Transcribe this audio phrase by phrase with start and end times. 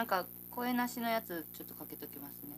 [0.00, 2.56] なんか声なしのやつちょっとかけときますね。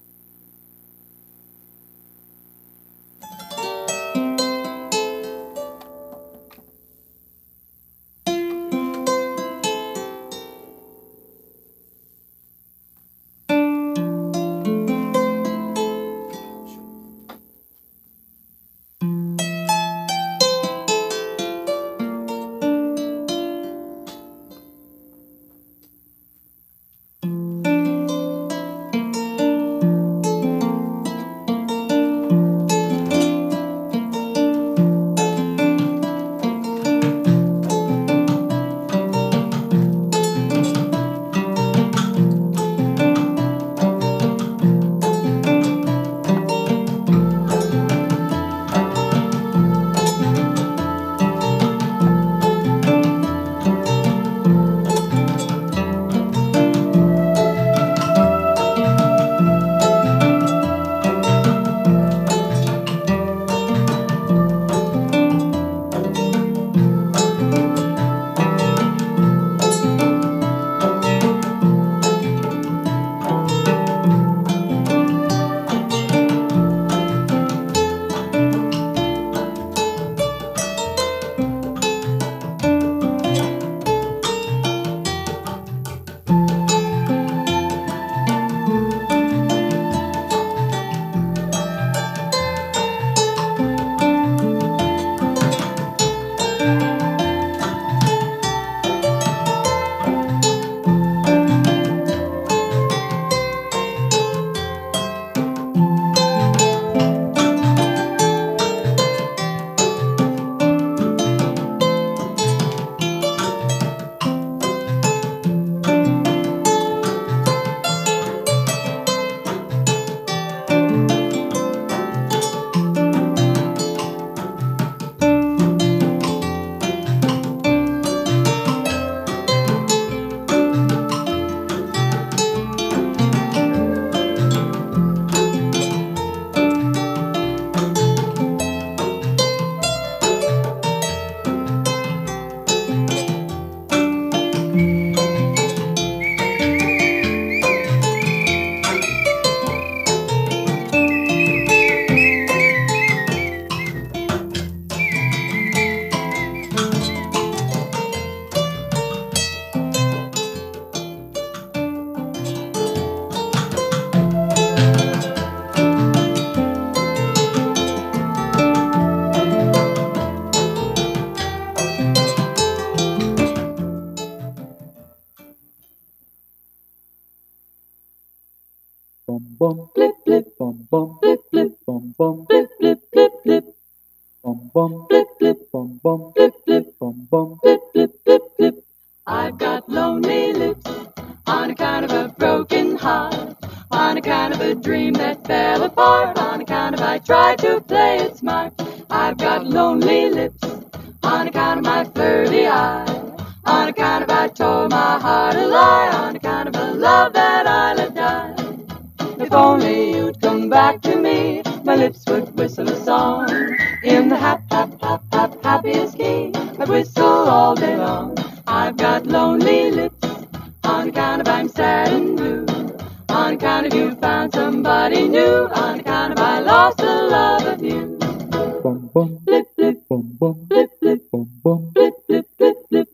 [231.63, 233.09] boom, bloop, bloop, bloop, bloop.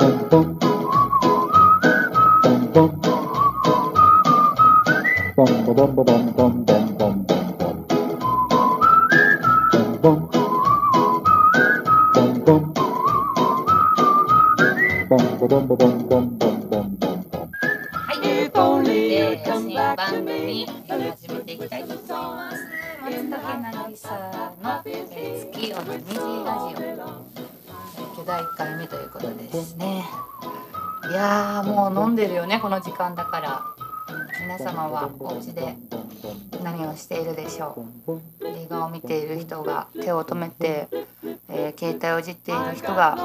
[0.00, 0.60] Boom, boom.
[5.36, 6.27] Boom, boom, boom, boom, boom.
[28.28, 30.04] 第1回目ということですね。
[31.10, 33.62] いやーもう飲んでるよねこの時間だから。
[34.42, 35.76] 皆様はお家で
[36.62, 38.20] 何をしているでしょう。
[38.46, 40.88] 映画を見ている人が手を止めて、
[41.48, 43.16] えー携帯をいじっている人が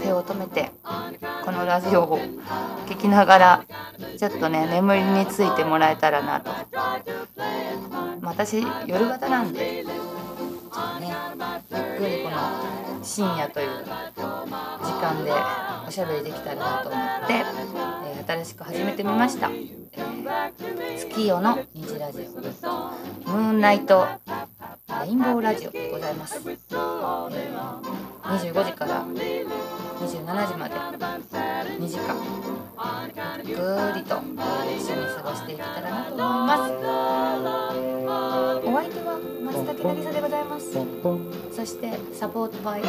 [0.00, 0.70] 手を止めて
[1.44, 2.20] このラジオを
[2.86, 3.64] 聞きながら
[4.16, 6.60] ちょっとね眠りについてもらえたらなと、ま
[6.94, 7.02] あ
[8.22, 9.84] 私夜型なんで
[10.76, 11.08] ちょっとね
[11.70, 12.36] ゆっくりこの
[13.02, 15.32] 深夜という時間で
[15.88, 19.68] おしゃべりできたらなと思って、えー新しく始めてみました、え
[20.98, 23.30] 月夜の虹ラジオ。
[23.30, 24.04] ムーンライト
[25.04, 30.74] レインボーラジオでございます、えー25時から27時まで。
[30.74, 32.16] 2時間。
[33.44, 33.62] ゆっく
[33.94, 36.72] りと、えー一緒に過ごしていけたらなと思います。
[38.66, 40.72] お相手は松竹渚でございます。
[41.54, 42.82] そしてサポートバイ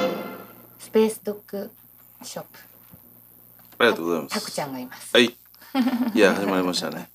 [0.80, 1.72] スペースドッグ
[2.24, 2.60] ショップ。
[3.80, 4.52] ありがとうございまたくす。
[4.52, 5.16] ちゃんがいます。
[5.16, 5.36] はい。
[6.14, 7.10] いや、始まりましたね。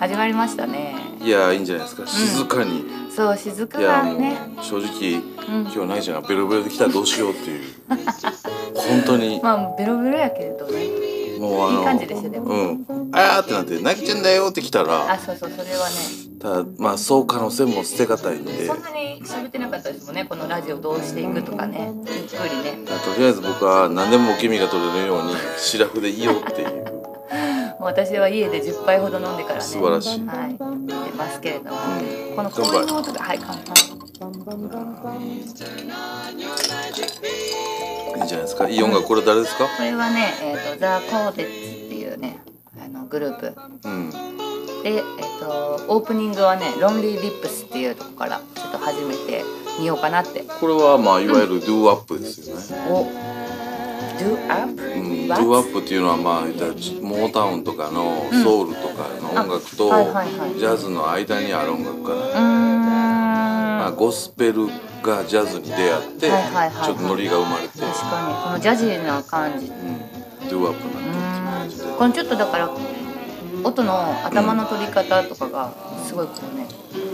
[0.00, 2.06] 始まりましたねいや、いいんじゃないですか。
[2.06, 2.84] 静かに。
[3.14, 5.14] そう静かいや、もうがね、正直、
[5.48, 7.64] うん今日ないちゃんがベロベロで来たらどうしようっていう。
[8.74, 11.78] 本当に、まあベロベロやけれどねもうあの。
[11.80, 12.86] いい感じですよでもうん。
[13.12, 15.18] あーってなって、泣きちゃんだよって来たあら。
[15.18, 15.94] そうそうそれはね
[16.40, 18.66] ただ、まあ、そう可能性も捨てがたいんで。
[18.66, 26.84] そんなに喋ってなかったですもんねこのラジオどうしていくとかねゆっくりねとりあえず僕は何でも受け身が取れるようにシラフでいいよっていう
[27.78, 29.60] もう私は家で10杯ほど飲んでからね。
[29.62, 30.20] 素晴らしい。
[30.26, 30.56] はい。
[30.56, 30.62] 出
[31.16, 31.78] ますけれども、う
[32.32, 32.36] ん。
[32.36, 33.64] この氷の音がはい乾杯
[35.18, 35.44] いい
[38.24, 38.68] んじゃないですか。
[38.68, 39.64] いい音楽これ誰ですか？
[39.76, 41.54] これはね、えー、とザ・コーテッツっ
[41.88, 42.38] ていうね
[42.80, 43.52] あのグループ。
[43.84, 44.10] うん。
[44.82, 45.02] で、えー、
[45.40, 49.42] とオープニングはね「ロンリー・リップス」っていうとこからちょっと始めて
[49.80, 50.44] みようかなって。
[50.60, 53.06] これはまあいわゆるドゥーアップですよね、お、
[54.18, 54.82] ドゥーアップ？
[54.82, 55.34] うん、ド?
[55.34, 56.42] ゥーアップっていうのはまあ
[57.02, 58.42] モータウンとかのうん。
[58.42, 59.88] ソウルとかの音楽と
[60.58, 64.66] ジャズの間にある音楽かな、まあ、ゴスペル
[65.02, 68.44] がジャズに出会ってちょっとノリが生まれて、確かに。
[68.44, 69.66] このジャジーな感じ。
[69.66, 69.98] うん、
[70.48, 71.84] ドゥーアップになってっていう感じで。
[71.84, 72.70] このちょっとだから
[73.64, 75.72] 音の頭の取り方とかが
[76.04, 76.66] すごいこうね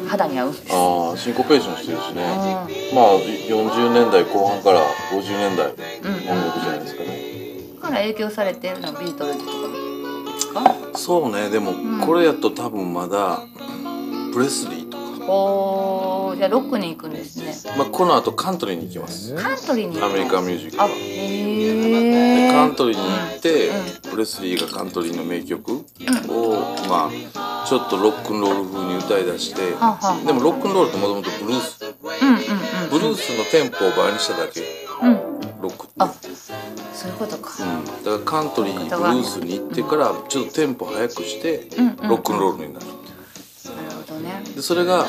[0.08, 0.48] 肌に合う。
[0.50, 4.80] んですああシンコペーションしてるしね、うまあ40年代後半から
[5.12, 6.28] 50年代んうん。
[6.28, 7.08] 音楽じゃないですかね、
[7.76, 11.48] だから影響されてるのビートルズとかそうね。
[11.48, 12.00] でもん。
[12.00, 13.40] これやと多分まだ
[14.32, 14.88] プレスリー
[15.32, 17.54] おーじゃあロックに行くんですね。
[17.76, 19.34] まあ、この後カントリーに行きます。
[19.34, 25.84] カントリーにアメリカンミュージックあはへえでカントリーに行って、うんプレスリーがカントリーの名曲を、
[26.88, 29.60] まあちょっとロックンロール風に歌い出して、
[30.26, 31.84] でもロックンロールってもともとブルース。
[31.84, 32.90] うんうんうん。
[32.90, 34.60] ブルースのテンポを倍にしただけ。
[35.02, 35.14] うん。
[35.62, 35.94] ロックって。
[35.98, 36.12] あ
[36.92, 37.52] そういうことか。
[37.62, 41.68] うん、だからカントリーブルースに行ってからちょっとテンポ速くして
[42.02, 42.86] ロックンロールになる
[43.68, 44.42] なるほどね。
[44.54, 45.04] でそれが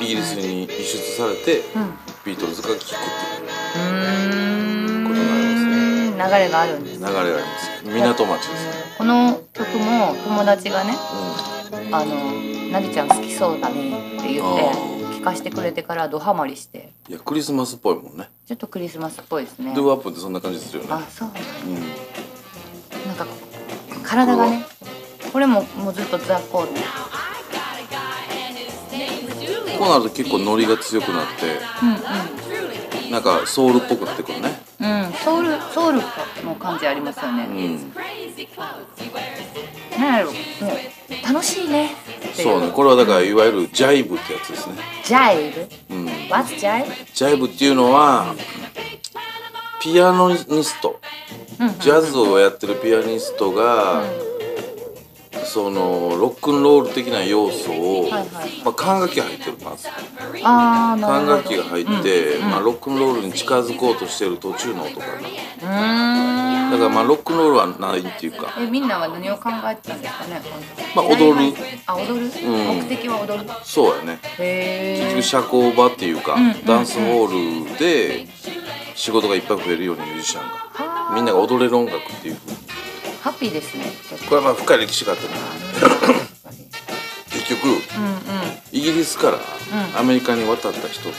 [0.00, 1.94] イギリスに輸出されてうん。
[2.24, 2.94] ビートルズが聴くって
[3.78, 3.84] い
[5.04, 7.84] うことになります流れがあるんです流れがあります。
[7.84, 10.94] 港町ですね、この曲も友達がねう
[11.94, 12.14] あの
[12.70, 14.72] 「なりちゃん好きそうだね」って言ってあ
[15.14, 16.92] 聞かせてくれてからドハマりして。
[17.08, 18.30] ん、いやクリスマスっぽいもんね。
[18.46, 19.72] ちょっとクリスマスっぽいですね。
[19.74, 20.92] ドゥーアップってそんな感じするよね。
[20.92, 21.28] あそう。
[21.28, 21.74] うん。
[23.08, 23.26] なんか
[24.04, 24.64] 体がね
[25.32, 26.80] これももうずっとザ・コーテ
[29.82, 34.62] こうなると結構ノリが強くなってうんなんかソウルっぽくなってくるね。
[34.80, 35.02] うん。
[35.02, 35.12] うん。
[35.12, 35.98] ソウルソウル
[36.44, 37.92] の感じありますよね、うん。
[40.00, 40.32] なんやろ。
[40.32, 41.94] もう楽しいね。
[42.32, 42.70] そうね。
[42.72, 44.76] これはだからいわゆるジャイブってやつですね。
[45.04, 45.52] ジャイ
[45.88, 45.94] ブ？
[45.94, 46.06] うん。
[46.30, 48.34] What's ジャイジャイブっていうのは
[49.82, 50.98] ピアノニスト。
[51.58, 54.04] ブうんジャズをやってるピアニストが、
[55.52, 58.62] そのロックンロール的な要素を、はいはい。
[58.64, 59.86] まあ、管楽器が入ってるまず
[60.42, 65.06] ああな管楽器が入って、うんまあ、ロックンロールに近づこうとしてる途中の音か
[65.60, 66.70] な。
[66.70, 68.54] だからまあロックンロールはないっていうか。
[68.58, 70.40] えみんなは何を考えてたんですかね
[70.96, 71.54] まあ踊る。
[71.86, 72.30] あ踊る、ん。
[72.78, 73.50] 目的は踊る？
[73.62, 74.20] そうやね。
[74.38, 78.26] 結局社交場っていうか、うんうんダンスホールで
[78.94, 80.48] 仕事がいっぱい増えるようにミュージシャンが。
[80.48, 82.38] はみんなが踊れる音楽っていう
[83.22, 83.84] ハッピーですね。
[84.10, 85.34] 結これはまあ深い歴史があってね。
[87.30, 87.80] 結局うんうん。
[88.72, 89.40] イギリスからん。
[89.96, 91.18] アメリカに渡った人って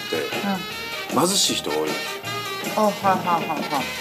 [1.14, 1.20] うん。
[1.20, 1.90] 貧しい人が多い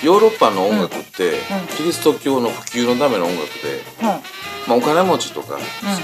[0.02, 1.34] ヨーロッパの音楽って、ん。
[1.76, 4.20] キリスト教の普及のための音楽で、は
[4.66, 5.58] まあ、お金持ちとか、ん。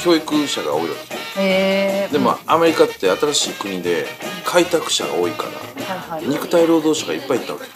[0.04, 4.06] 教育者が多いわけいへえでも、アメリカって新しい国で
[4.44, 5.44] 開拓者が多いか
[6.10, 7.66] ら肉体労働者がいっぱいいったわけ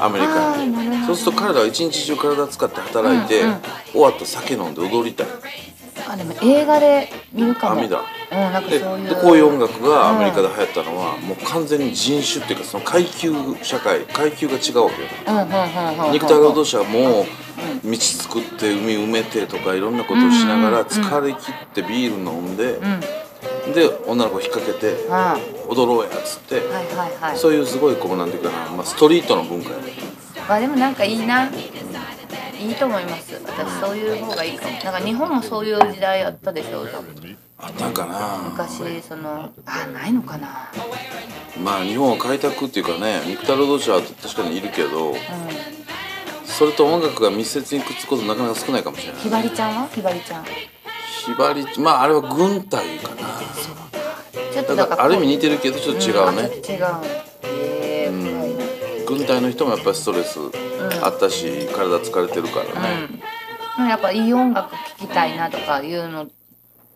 [0.00, 1.06] アメリカに。
[1.06, 3.60] そうすると彼らは一日中体使って働いて、うんうん
[3.92, 5.26] 終わった酒飲んで踊りたい
[6.08, 7.80] あでも映画で見るかも。
[7.80, 9.08] 網だうんなんかでそういう。
[9.08, 15.08] でこういう音楽がアメリカで流行ったのは、もう完全に人種っていうかその階級社会階級が違うわけよ。
[15.26, 17.26] うんうんうんうん肉体労働者も
[17.84, 23.00] 道作って海埋めてとかいろんなことをしながら疲れ切ってビール飲んで、うん
[23.74, 27.38] で女の子引っ掛けてあ踊ろうやっつって、はいはいはい。
[27.38, 29.76] そういうすごいこうなんていうかな、まあ、ストリートの文化や。
[30.48, 31.48] あでもなんかいいな。
[32.60, 33.40] いいと思います。
[33.42, 34.72] 私そういう方がいいかも。
[34.72, 38.50] なんか日本もそういう時代あったでしょ多分あったんかな。
[38.50, 40.70] 昔そのあないのかな。
[41.62, 45.16] まあ日本を開拓っていうかね肉体労働者は確かにいるけどうん。
[46.44, 49.22] それと音楽が密接にくっつくことなかなか少ないかもしれない。
[49.22, 49.88] ひばりちゃんは？
[49.88, 50.44] ひばりちゃん
[51.20, 53.16] ひばりまああれは軍隊かな。
[54.52, 56.52] ちょっとだからある意味似てるけどちょっと違うね、んあ違う。
[57.44, 60.38] ええ軍隊の人もやっぱりストレス
[61.02, 63.08] あったし、体疲れてるからね、
[63.78, 66.26] うん、やっぱいい音楽聴きたいなとかいうの。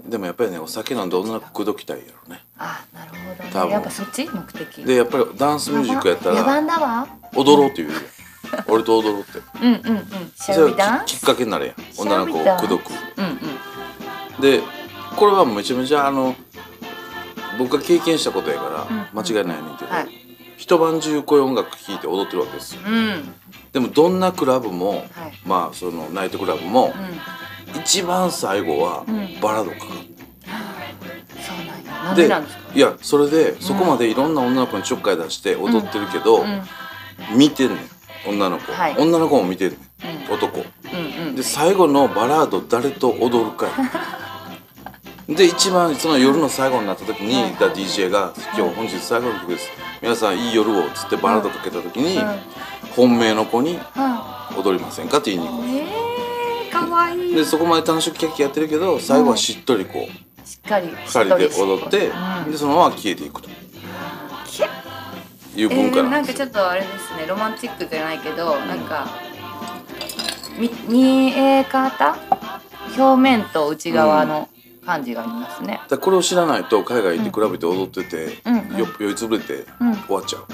[0.04, 2.43] でもやっぱりねお酒飲んで女の子口説きたいやろね。
[2.59, 3.52] あなるほ多分。
[3.52, 4.85] どねやっぱそっち目的。
[4.85, 7.09] でやっぱりダンスミュージックやった野ら蛮だわ。
[7.35, 7.95] 踊ろうって言う。
[7.95, 7.99] よ
[8.69, 9.40] 俺と踊ろうって。
[9.61, 10.04] うんうんうん。
[11.07, 11.75] きっかけになるやん。
[11.97, 12.90] 女の子を口説く。
[13.16, 13.74] うんうん
[14.41, 14.61] で
[15.17, 16.35] これはめちゃめちゃあの
[17.59, 20.09] 僕が経験したことやからうん間違いないねんけど、はい。
[20.57, 22.81] 一晩中こういう音楽聴いて踊ってるわけですよ。
[22.87, 23.35] うん。
[23.73, 25.09] でもどんなクラブも、はい。
[25.45, 26.93] まあそのナイトクラブも、
[27.75, 27.81] うん。
[27.81, 29.41] 一番最後はうん。
[29.41, 29.91] バラードかかる、
[31.45, 31.67] そう
[32.05, 32.26] なんで
[32.75, 36.62] いやそれでそこまでいろんな女の子にちょっかい出して踊ってるけど、うん。
[37.37, 37.79] 見てんねん
[38.26, 38.97] 女の子、はい。
[38.99, 40.35] 女の子も見てんねん、うん。
[40.35, 40.59] 男。
[40.59, 41.37] うんうん。
[41.37, 43.73] で最後のバラード誰と踊るかや
[45.28, 47.54] で一番その夜の最後になった時に、はい。
[47.54, 49.71] だ DJ が「今日本日最後の曲です。
[50.02, 52.40] 皆さんいい夜を」っつってバラードかけた時に、うん
[52.95, 57.35] 本命の子には「踊りませんか?」って言いに行くえー、かわいい。
[57.35, 62.12] でそこまで楽しくキャッキャやってるけど最後はしっとりこうしっかり2人で踊って
[62.45, 62.52] うん。
[62.52, 63.49] でそのまま消えていくと。
[63.49, 63.57] いう
[65.57, 66.02] えー、文化なです。
[66.07, 69.09] よなんんかちょっとあれですねロマンチックじゃないけど、なんか
[70.59, 72.16] み見え方？
[72.97, 74.49] 表面と内側の
[74.85, 78.59] 感じがありますね、だこれを知らないと海外行って比べて踊ってて、うん。
[78.71, 79.95] うんよ酔いつぶれてうん。
[79.97, 80.45] 終わっちゃう、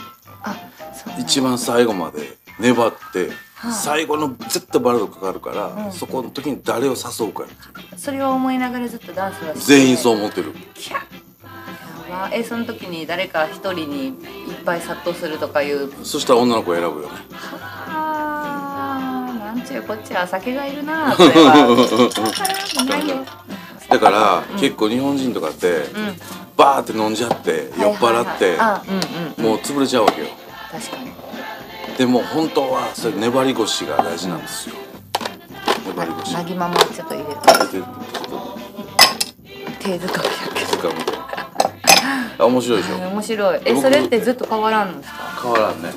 [0.42, 0.54] あ
[0.94, 5.92] そうなん一番最後まで粘って、はあ最後の絶対バラードかかるから、うん。
[5.92, 7.44] そこの時に誰を誘うか
[7.96, 10.52] それを思いながらずっとダンスはして全員そう思ってる。
[10.74, 12.10] キャッ。
[12.10, 12.30] やば。
[12.32, 14.14] えその時に誰か一人にいっ
[14.64, 15.90] ぱい殺到するとかいう。
[16.04, 17.18] そしたら女の子を選ぶよね。
[18.12, 22.84] あーなんちゅうこっちは酒がいるなそ れは。
[22.88, 23.16] ないよ
[23.90, 24.60] だから、うん。
[24.60, 26.16] 結構日本人とかって、うん。
[26.56, 28.56] バーって飲んじゃって酔っ払って、
[29.42, 30.28] もう潰れちゃうわけよ。
[30.70, 31.10] 確かに。
[31.98, 34.76] でも本当はそれ粘り腰が大事なんですよ。
[35.86, 36.32] 粘り腰。
[36.34, 37.40] なぎまもちょっと入れて。
[39.80, 40.94] 手づかみだけ静かみ。
[40.94, 42.98] たいなあ面白いでしょ。
[42.98, 43.60] ど 面白い。
[43.64, 45.18] え僕それってずっと変わらんのですか？
[45.42, 45.92] 変わらんね。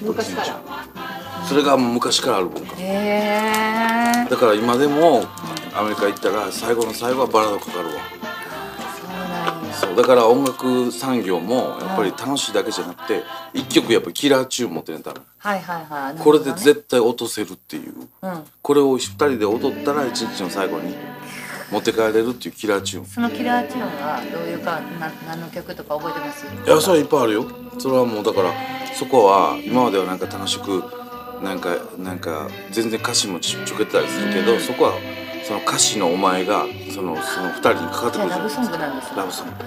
[0.00, 0.56] 昔から。
[1.48, 5.24] それが昔からある文化へえだから今でも
[5.74, 7.94] アメリカ行ったら最後の最後はバラードかかるわ。
[9.72, 13.22] そうだから音楽産業もやっぱり楽しいだけじゃなくて
[13.54, 15.22] 一曲やっぱりキラーチューン持ってね多分。
[15.38, 16.22] はいはいはい。
[16.22, 17.94] これで絶対落とせるっていう。
[18.22, 18.44] うん。
[18.60, 20.94] これを二人で踊ったら一日の最後に
[21.70, 23.06] 持って帰れるっていうキラーチューン。
[23.06, 26.44] そのキラーチューンはどういうかな何の曲とか覚えてます？
[26.44, 27.46] いやそれはいっぱいあるよ。
[27.78, 28.52] それはもうだから
[28.94, 30.84] そこは今まではなんか楽しく
[31.42, 34.60] なんかなんか全然歌詞もちちょけてたりするけど、うん。
[34.60, 34.92] そこは
[35.52, 39.16] その歌詞のお前がそのその二人にかかってくるじゃないですじゃあラブソングかなんですね。
[39.16, 39.52] ラブソング。
[39.52, 39.66] そ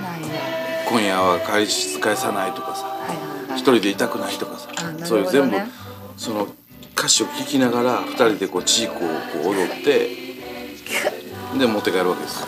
[0.00, 0.28] なんや。
[0.88, 2.86] 今夜は帰りし返さないとかさ。
[2.86, 3.58] はいはいはい。
[3.58, 5.04] 一人でいたくないとかさ、ね。
[5.04, 5.56] そういう全部
[6.16, 6.46] その
[6.96, 8.98] 歌詞を聴きながら二人でこうチークを
[9.42, 10.10] こう踊って
[11.58, 12.46] で持って帰るわけですよ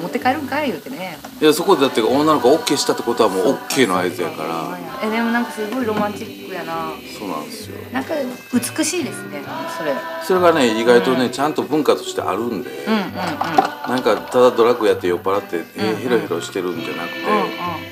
[0.00, 1.18] 持って帰るんかい言うてね。
[1.40, 4.78] いやそこでだって女の子が OK したってことはもう OK の合図やから。
[5.02, 6.92] えでもなんかすごいロマンチックやな。
[7.18, 7.76] そうなんですよ。
[7.92, 8.14] なんか
[8.52, 9.42] 美しいですね
[9.78, 9.94] それ。
[10.22, 13.12] それがね意外とね、ちゃんと文化としてあるんで、うんうんうん。
[13.12, 15.96] なんかただドラッグやって酔っ払って、えーうんうん。
[15.96, 17.44] ヘロヘロしてるんじゃなくて、うんうん。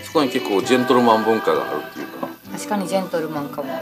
[0.04, 3.72] そこに結構ジェントルマン文化があるっていうか、確かにジェントルマンかも。
[3.72, 3.76] う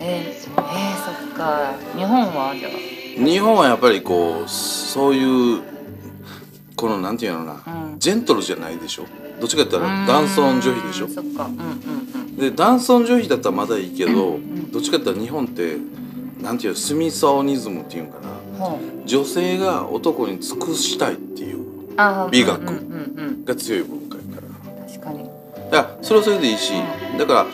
[0.00, 1.72] えー、えー、そっか。
[1.96, 5.62] 日本はじゃん、日本はやっぱりこうそういう
[6.78, 7.98] このなんていうのかな、うん。
[7.98, 9.04] ジェントルじゃないでしょ？
[9.40, 11.08] どっちかって言ったあらダンソン女卑でしょ？
[11.08, 11.46] そっか。
[11.46, 12.36] うんうんうん。
[12.36, 15.76] でダンソン女卑だったらまだいいけど、んどっちかって言ったら日本って
[16.40, 18.28] なんていうのスミソニズムっていうんかな。
[19.04, 21.64] 女性が男に尽くしたいっていう
[22.30, 24.72] 美学うんうんうんが強い文化やから。
[24.72, 25.26] うん確かにい
[25.72, 26.72] やそれはそれでいいし、
[27.18, 27.46] だから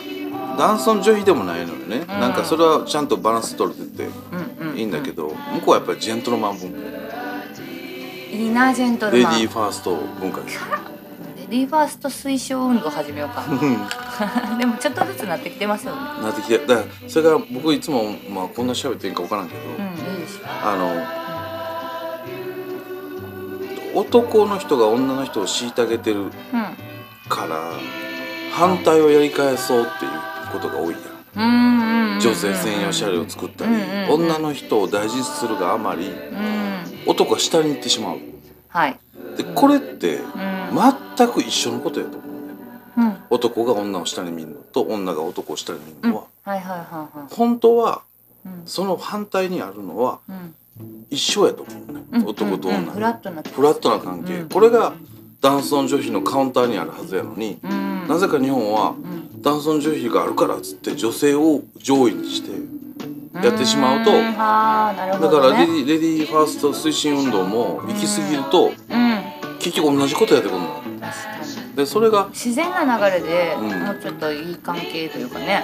[0.57, 4.09] ダンソン女卑でもないのよね、なんかそれはちゃんとバランス取れてて
[4.59, 4.77] うんうん。
[4.77, 6.77] いいんだけど、向こうはやっぱりジェントルマン文化
[8.31, 10.59] いいなジェントルレデマンィーファースト文化です
[11.37, 13.43] レディーファースト推奨運動始めようか。
[14.57, 16.01] でもちょっとずつなってきてますよね。
[16.23, 20.39] なってきてだからそれが僕いつも、まあ、こんな喋っていいんか分からんけど、うんいいでしょ。
[20.63, 21.05] あの
[24.01, 26.31] 男の人が女の人を虐げてるうん。
[27.29, 27.71] から
[28.51, 30.11] 反対をやり返そうっていう
[30.51, 33.71] ことが多いやん女性専用車両を作ったり、
[34.09, 36.65] 女の人を大事にするがあまりうん
[37.07, 38.17] 男は下に行ってしまう。
[38.69, 38.99] はい。
[39.37, 40.25] でこれってうん。
[41.17, 42.37] 全く一緒のことやと思うね。
[42.97, 43.17] うん。
[43.29, 48.01] 男が女を下に見るのと女が男を下に見るのは、本当は
[48.45, 48.63] うん。
[48.65, 50.55] その反対にあるのはうん。
[51.09, 52.25] 一緒やと思うね、うん。
[52.25, 52.87] 男と女の、うん。
[52.87, 54.49] うんフラットなフラットな関係、うん。
[54.49, 54.93] これが
[55.41, 62.49] 男尊女卑のカウンターにあるはずやのに、うんなぜか日本はうん男尊女卑があるからっつって女性を上位にして
[63.45, 69.05] やってしまうとんはあなるだからレディレディーファースト推進運動も行き過ぎるとうん。
[69.59, 70.83] 結局同じことやってくるの。
[71.75, 73.83] でそれが、自然な流れでうん。
[73.83, 75.63] もうちょっといい関係というかね。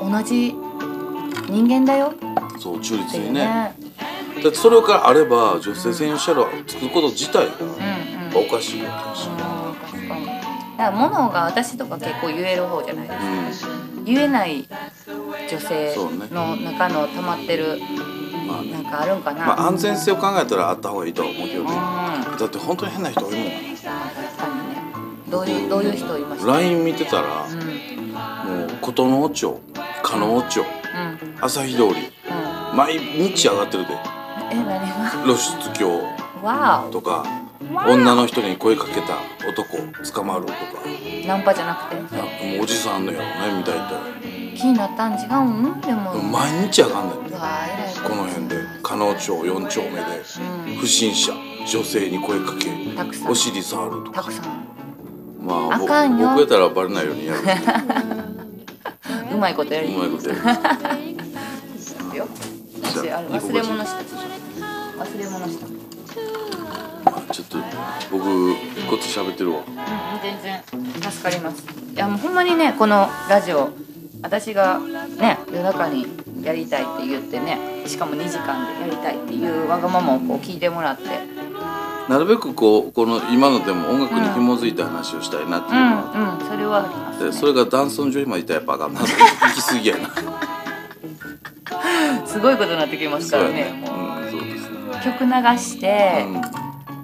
[0.00, 0.54] 同じ
[1.50, 2.14] 人間だよ。
[2.20, 3.32] うんそう中立にね。
[3.32, 3.74] ね。
[4.42, 7.97] だってそれがあれば女性専用車両を作ること自体がうんうん
[8.38, 9.36] おかしいわけだし、うん
[9.74, 10.26] 確かに。
[10.26, 10.42] だか
[10.78, 13.72] ら物が私とか結構言える方じゃないですか。
[13.72, 14.68] う言えない
[15.50, 15.94] 女性
[16.30, 17.80] の中の溜まってるん
[18.46, 18.72] まあね。
[18.72, 21.70] なんかあるんかな、まあ安全性を考えたらあった方がいいとは思うけどね。
[22.32, 22.38] うん。
[22.38, 23.44] だって本当に変な人多いもん。
[23.44, 24.78] 確かにね。
[25.28, 27.60] どういうどういう人いました LINE 見てたらうん。
[27.60, 27.68] うん
[28.48, 29.60] もう琴野町
[30.02, 30.64] 加納町
[31.40, 32.10] 朝日通り
[32.70, 32.76] うん。
[32.76, 33.94] 毎日上がってるで。
[34.50, 35.10] え何が？
[35.24, 36.00] 露出狂
[36.42, 37.24] わとか
[37.60, 39.78] 女の人に声かけた男
[40.12, 40.58] 捕まるとか
[41.26, 42.14] ナンパじゃなくて。
[42.14, 42.24] いや
[42.54, 43.78] もうおじさんのやろねみたい
[44.56, 45.18] 気になったん違う
[45.76, 45.80] ん？
[45.80, 46.12] でも。
[46.14, 47.94] で毎日上がんねんうわえらい。
[47.94, 48.56] この辺で。
[48.82, 50.00] 加納町4丁目で。
[50.70, 50.76] うん。
[50.76, 51.32] 不審者。
[51.66, 52.70] 女性に声かけ。
[52.96, 53.32] たくさん。
[53.32, 54.22] お尻触るとか。
[54.22, 54.44] たくさん。
[55.40, 56.28] まあぼあかんよ。
[56.30, 57.40] 僕やったらバレないようにやる
[59.32, 60.40] うまいことやうりまいことやる。
[62.16, 62.26] よ。
[62.82, 63.98] 私あれ忘れ物した。
[65.02, 66.57] 忘れ物した
[67.32, 67.58] ちょっと
[68.10, 68.24] 僕
[68.88, 69.62] こっち喋ってるわ。
[70.22, 70.62] 全然
[71.10, 71.64] 助かります。
[71.94, 73.70] いやもうほんまにねこのラジオ
[74.22, 76.06] 私がね夜中に
[76.42, 81.04] やりたいって言ってねしかも2時間でやりたいっていうわがままをこう聞いてもらって。
[82.08, 90.08] なるべくこうこの今のでも音楽に紐づいた話をしたいなっていうのは、うんうんそれはあります、ね、でそれが男尊女卑までいったらやっぱあかんな行き過ぎやな
[92.26, 93.84] すごいことになってきますからねね。
[93.84, 94.78] うんそうですね。
[94.90, 95.04] う。
[95.04, 96.57] 曲流して、うん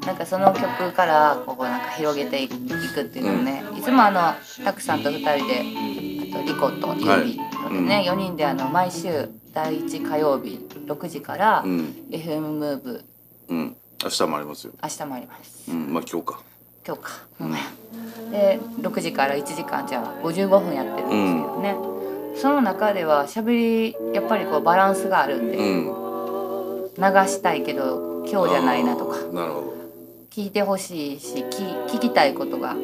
[0.07, 11.95] なんかその曲からこうなんか広げていくっていうのをね、いつもあのたくさんと2人であとリコとユービとでね、4人であの毎週第1火曜日6時からうん。
[12.11, 13.05] FM ムーブ。
[13.49, 13.77] うん。
[14.03, 14.73] 明日もありますよ。
[14.83, 15.71] 明日もあります。
[15.71, 15.95] うん。
[15.95, 16.41] まあ今日か。
[16.87, 17.11] 今日か。
[17.39, 17.53] ほん。
[18.31, 21.77] で6時から1時間じゃあ55分やってるんですけどね、
[22.37, 25.85] その中ではしゃべりやっぱりこうバランスがあるんで、うん。
[26.97, 29.19] 流したいけど今日じゃないなとか。
[29.33, 29.74] なるほ
[30.35, 32.79] 聞いてほしいし聞聞きたいことがこ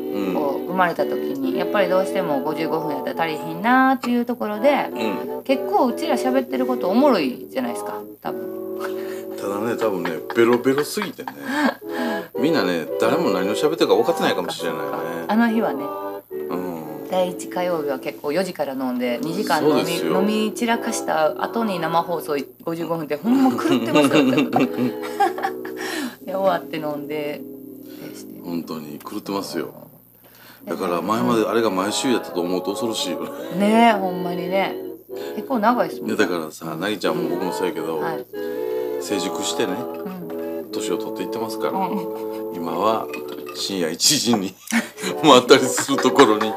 [0.64, 5.42] う生まれた時にやっぱりどうしても55分やったら足りひんなーっていうところでうん。
[5.42, 8.78] 結構うちら喋ってることおもろいじゃないですか多分。
[9.36, 11.32] ただね多分ねベロベロすぎてね。
[12.38, 14.94] みんなね誰も何を喋ってるか分かってないかもしれないよ
[15.26, 15.82] あねの日はね
[16.50, 17.08] うん。
[17.10, 24.22] 第1火曜日は結構4時から飲んで2時間飲み飲み散らかした後に生放送55分ってほんま狂ってますよ
[26.24, 27.40] で終わって飲んで
[28.44, 29.88] 本当に狂ってますよ。
[30.66, 33.58] だから前まであれが毎週やったと思うと恐ろしいよね。
[33.58, 34.76] ねえほんまにね。
[35.36, 38.24] 結構長いですもんいやだからさなぎちゃんも僕もそうやけど、はい、
[39.02, 40.70] 成熟してねうん。
[40.70, 42.54] 年を取っていってますから、うん。
[42.54, 43.08] 今は
[43.56, 44.54] 深夜1時に
[45.22, 46.52] 回ったりするところに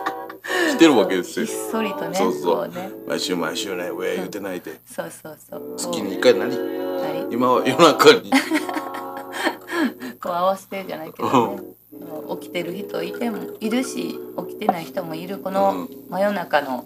[0.72, 1.46] 来てるわけですよ。
[1.46, 2.56] ひっそりとねそうそう。
[2.58, 2.92] こね。
[3.08, 5.76] 毎週毎週ね上言うてないでそうそうそう。
[5.78, 8.32] 月に1回何はい今は夜中に
[10.24, 11.64] こう合わせてじゃないけどね。
[12.42, 15.90] 起きてる人いてもいるし起きてない人もいるこうのん。
[16.10, 16.86] 真夜中の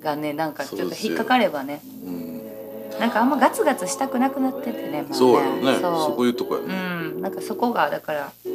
[0.00, 1.82] がねなんかちょっと引っかかればね。
[2.06, 2.28] うん。
[3.00, 5.14] なんかあんまガツガツしたくなくなっててねもうね。
[5.14, 5.78] そうよね。
[5.80, 6.26] そう。
[6.26, 7.20] いうとこやうね、ん。
[7.20, 8.52] なんかそこがだから、うん。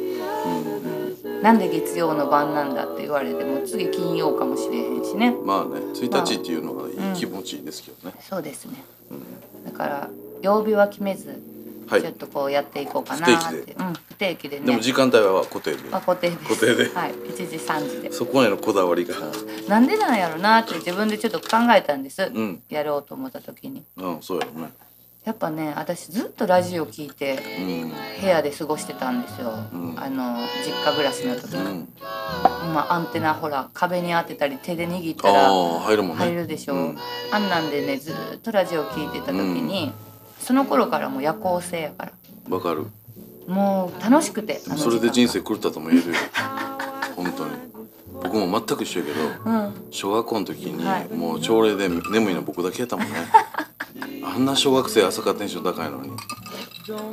[1.24, 5.34] うん、なんで月曜の晩なんだって言われても次金曜かもしれへんしね。
[5.44, 8.82] まあね1日っていうのがいい気持ちいいですけどね、そうですね。
[9.10, 9.64] うん。
[9.64, 10.10] だから
[10.42, 11.40] 曜日は決めず
[11.86, 12.02] はい。
[12.02, 14.66] ちょっとこうやっていこうかなって、不定期うん、不定期でね。
[14.66, 16.42] でも時間帯は固定で、まあ、固定です。
[16.48, 16.94] 固定で。
[16.94, 17.12] はい。
[17.12, 18.12] 1時3時で。
[18.12, 19.14] そこへのこだわりが。
[19.68, 22.62] なんでなんやろなって自分でちょっと考えたんです、うん。
[22.68, 23.84] やろうと思った時に。
[23.96, 24.72] うんそうやろね。
[25.24, 27.92] やっぱね私ずっとラジオ聞いてうん。
[28.20, 29.94] 部屋で過ごしてたんですよ、うん。
[29.98, 31.88] あの実家暮らしの時、うん。
[32.74, 36.98] まあ、アンテナほら壁に当てたり手で握っあたら入るでしょ、うん。
[37.32, 39.92] あんなんでねずっとラジオ聞いてた時に、
[40.40, 42.12] その頃からもう夜行性やから。
[42.56, 42.86] わかる。
[43.46, 46.14] もう楽しくてそれで人生狂ったとも言えるよ。
[47.16, 47.50] 本当に。
[48.22, 49.74] 僕も全く一緒やけどうん。
[49.90, 51.08] 小学校の時にはい。
[51.14, 53.12] もう朝礼で眠いの僕だけやったもんね。
[54.24, 56.10] あんな小学生朝からテンション高いのに。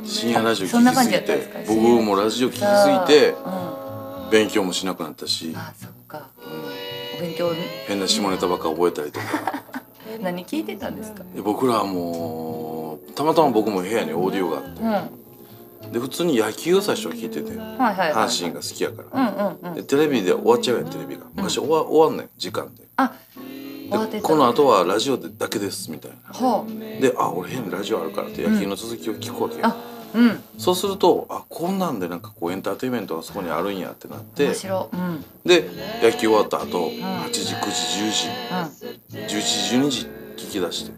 [0.04, 4.30] 深夜ラジオ聞きすぎて僕もラジオ聞きすぎてうん。
[4.30, 6.28] 勉強もしなくなったし、あそっか。
[6.42, 7.18] うん。
[7.18, 7.50] お勉強。
[7.86, 9.26] 変な下ネタばっか覚えたりとか。
[10.20, 11.22] 何聞いてたんですか？
[11.34, 12.61] で僕らはもう
[13.14, 15.22] たまたま僕も部屋にオーディオがあって。
[15.92, 17.56] で普通に野球を最初聞いてて。
[17.58, 19.30] はいはい阪神が好きやから。
[19.30, 19.74] うんうんうん。
[19.74, 21.24] でテレビで終わっちゃうやんテレビが。
[21.34, 22.84] 昔終わ終わんねん時間で。
[22.96, 23.12] あ
[24.10, 26.32] でこの後はラジオでだけですみたいな。
[26.32, 26.66] ほ
[27.00, 29.76] であ俺部屋にラジオあるからって野球の続きを聞くわけよ、あ
[30.14, 30.42] ううん。
[30.56, 34.46] そうするとあこんなんでなんかこうエンターテインメントがそこにあるんやってなって。
[34.46, 35.24] 面白うん。
[35.44, 35.68] で
[36.02, 36.70] 野球終わった後ん。
[36.70, 39.18] 8時9時10時。
[39.18, 39.28] 11うん。
[39.28, 40.92] 時12時聞き出して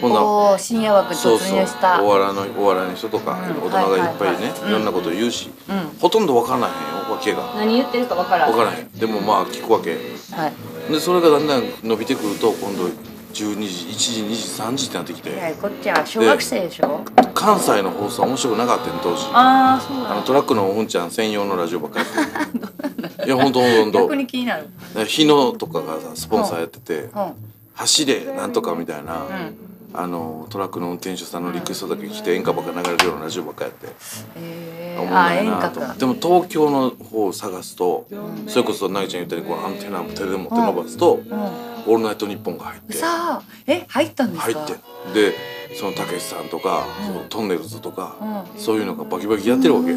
[0.00, 0.16] ほんな。
[0.18, 1.58] らおー深夜枠突そうそう。
[1.58, 3.66] 入したお笑いのお笑いの人とか、うん。
[3.66, 5.98] 大人がいっぱいね、はいろんなことを言うし、うん。
[6.00, 6.62] ほとんど分からへん
[7.06, 7.54] よわけが。
[7.56, 8.52] 何言ってるかわからん。
[8.52, 8.88] 分からへん。
[8.92, 9.90] でもまあ聞くわけ。
[10.32, 10.48] は
[10.88, 10.92] い。
[10.92, 15.54] でそれがだんだん伸びてくると今度12時1時2時3時ってなってきて。
[15.60, 17.00] こっちは小学生でしょ？
[17.34, 19.26] 関西の放送面白くなかったん当時。
[19.32, 22.06] ああそうあのだトラックのうんちゃん専用のラジオばっかり
[23.26, 23.98] いやほんとほんと。
[23.98, 24.68] ほん逆に気になる。
[24.94, 26.94] と日野とかがさスポンサーやってて。
[27.14, 27.32] うん
[27.78, 29.56] 「走れなんとか」みたいな、うん。
[29.94, 33.88] あのトラックの運転手さんのリクエストだけ来て演歌ばっか流れるようなラジオばっかやって。
[34.36, 35.80] えー、あない演歌か。
[35.80, 38.06] なとでも東京の方を探すと、
[38.48, 42.92] それこそなぎちゃん言ったようにこうアンテナ手で持って伸ばすと「うんオールナイトニッポン」が入って。
[42.92, 44.60] さあえ入ったんですか？
[44.60, 44.76] 入っ
[45.14, 45.30] て。
[45.30, 45.34] で
[45.74, 48.14] そのたけしさんとか、そのトンネルズとか、
[48.56, 49.94] うそういうのがバキバキやってるわけ、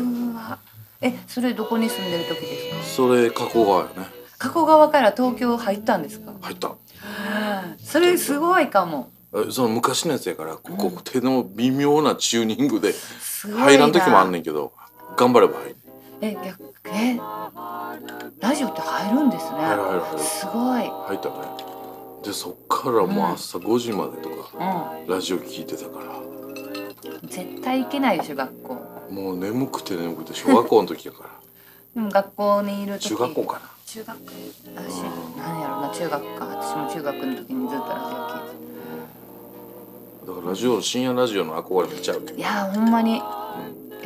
[1.01, 2.83] えそれどこに住んでる時ですか？
[2.95, 4.07] それ加古川やね。
[4.37, 6.31] 加古川から東京入ったんですか？
[6.39, 6.71] 入った
[7.83, 9.11] それすごいかも。
[9.33, 12.93] えその昔のやつやからここ手の微妙なチューニングで
[13.57, 14.73] 入らん時もあんねんけど
[15.15, 15.75] 頑張れば入る。
[16.21, 17.17] え逆え
[18.39, 19.57] ラジオって入るんですね。
[19.59, 20.19] 入る入る入る。
[20.19, 20.81] すごい。
[20.81, 21.35] 入ったね。
[22.23, 24.51] でそっからもう朝5時までとか、
[25.07, 26.05] うラジオ聞いてたから。
[26.05, 28.73] ん絶対行けないでしょ学校。
[29.09, 31.29] もう眠くて眠くて小学校の時やから。
[31.95, 33.09] でも学校にいる時。
[33.09, 34.17] 中学校かな中学
[34.73, 35.01] 私
[35.37, 36.45] 何やろうな中学か。
[36.45, 38.49] 私も中学の時にずっとラジオ聞い
[40.21, 42.33] てだからラジオ深夜ラジオの憧れめっちゃある。
[42.37, 43.17] いやーほんまに。
[43.17, 43.23] いや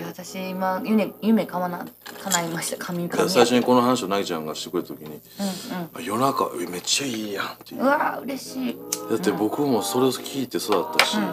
[0.07, 1.85] 私今夢夢かまな
[2.23, 2.83] 叶いました。
[2.83, 7.81] 神い最初にこの話をなぎちゃんがしてくれた時にうんあ夜中えめっちゃいいやんっていう。
[7.81, 8.77] うんうわー嬉しい。
[9.11, 11.25] だって僕もそれを聞いて育ったしう、ん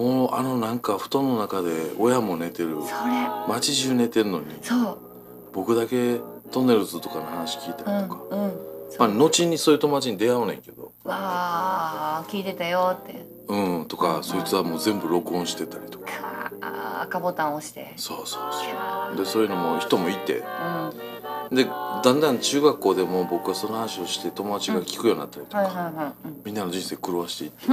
[0.00, 0.18] うん。
[0.18, 2.74] もうあのなんか布団の中で親も寝てる。
[2.82, 3.28] それ。
[3.46, 4.46] 街中寝てるのに。
[4.62, 4.98] そう。
[5.52, 8.36] 僕だけトンネルズとかの話聞いたうんりとか、う。
[8.36, 8.52] ん
[8.98, 10.92] まあ後にそういう友達に出会うねんけど。
[11.04, 13.26] わあ聞いてたよって。
[13.48, 16.06] うんとかそいつはもう全部録音してたりとか。
[17.02, 17.92] 赤ボタン押して。
[17.96, 19.16] そうそうそう。
[19.16, 20.42] でそういうのも人もいて。
[20.42, 20.92] ー
[21.50, 21.56] うん。
[21.56, 26.12] でだんだん中学校でも僕はその話をして友達が聞くようになったりとか、
[26.44, 27.66] みんなの人生狂わしていって。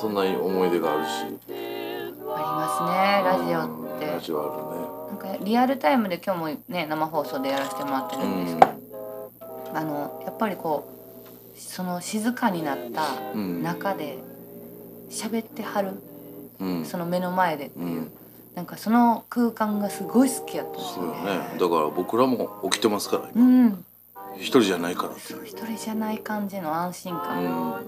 [0.00, 1.10] そんな思い出があるし。
[1.10, 3.58] ありますねラジオ
[3.96, 4.06] って。
[4.06, 8.56] うんラジオなんかリアルタイムで今日もね生放送でやらせてもらってるんです。
[8.56, 9.30] けど、
[9.74, 10.88] あのやっぱりこ
[11.56, 13.02] うその静かになった
[13.34, 14.18] 中で
[15.10, 15.92] 喋ってはる
[16.60, 16.84] うん。
[16.84, 18.10] その目の前でっていう、うん。
[18.54, 20.80] なんかその空間がすごい好きやったんで。
[20.80, 21.34] すそうよね。
[21.34, 23.84] よねだから僕らも起きてますからう今ん、
[24.36, 27.20] 一人じゃないからそう一人じゃない感じの安心うん。
[27.20, 27.84] 感。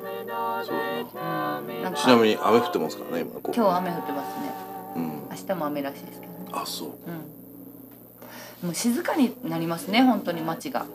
[0.65, 0.83] そうや
[1.61, 4.53] うん、なんなかちなみに雨降ってますからね今今日雨降ってますね。
[4.97, 5.03] うん。
[5.31, 6.30] 明日も雨らしいですけど。
[6.30, 6.30] ね。
[6.53, 6.89] あそう。
[6.89, 6.91] う
[8.65, 8.67] ん。
[8.67, 10.87] もう静かになりますね本当に街が。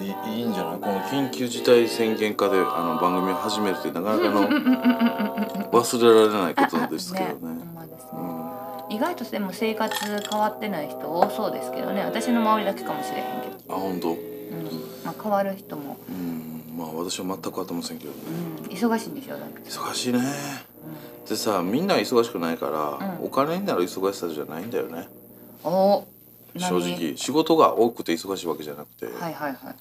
[0.00, 0.80] いいいいんじゃない？
[0.80, 4.48] この緊急事態宣言下であの番組を始めるってなかなかの
[5.72, 7.60] 忘れられないことなんですけどね
[8.88, 9.94] 意外とでも生活
[10.30, 12.02] 変わってない人多そうですけどね。
[12.02, 14.08] 私の周りだけかもしれへんけど、あ本当？
[14.10, 14.16] うん。
[15.04, 16.64] まあ、変わる人も、うん。
[16.76, 18.16] まあ私は全く変わってませんけどね。
[18.64, 20.20] うん、忙しいんでしょだ忙しいね
[21.28, 23.26] でさみんな忙しくないから、うん。
[23.26, 25.08] お金になる忙しさじゃないんだよね。
[25.62, 26.04] お
[26.54, 26.68] 何？
[26.68, 27.16] 正直。
[27.16, 29.74] 仕事が多くて忙しいわけじゃなくて、はいはいは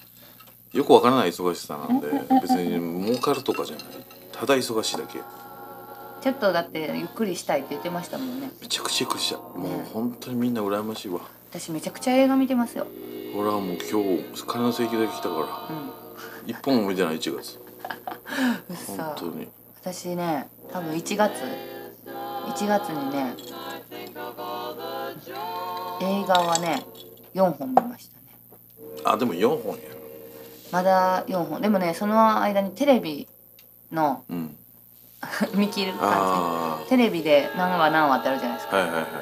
[0.73, 0.77] い。
[0.77, 2.07] よくわからない忙しさなんで
[2.41, 3.85] 別に儲かるとかじゃない。
[4.31, 5.19] ただ忙しいだけ。
[6.21, 8.51] ちょっとだってゆっくりしたいって言ってましたもんね。
[8.61, 9.37] めちゃくちゃゆっくりした。
[9.37, 11.21] もうね本当にみんな羨ましいわ。
[11.49, 12.85] 私めちゃくちゃ映画見てますよ、
[13.35, 15.41] 俺はもう今日金の請求だけ来たから。
[15.41, 17.59] うん、一本も見てない1月。
[18.85, 19.47] 本当に
[19.91, 21.31] 私ね多分1月
[22.45, 23.33] 1月にね
[26.01, 26.85] 映画はね
[27.33, 28.27] 4本見ましたね。
[29.03, 29.81] あでも4本や。
[30.71, 31.61] まだ4本。
[31.61, 33.27] でもねその間にテレビ
[33.91, 34.55] のうん。
[35.55, 38.77] 見切る感あじテレビで何話何話ってあるじゃないですか。
[38.77, 39.21] あはいはいはいはい。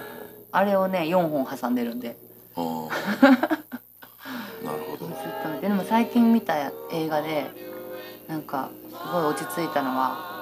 [0.51, 2.17] あれをね4本挟んでるんで。
[2.55, 2.87] あー。
[5.61, 7.45] でも最近見た映画で
[8.27, 10.35] なんかすごい落ち着いたのは「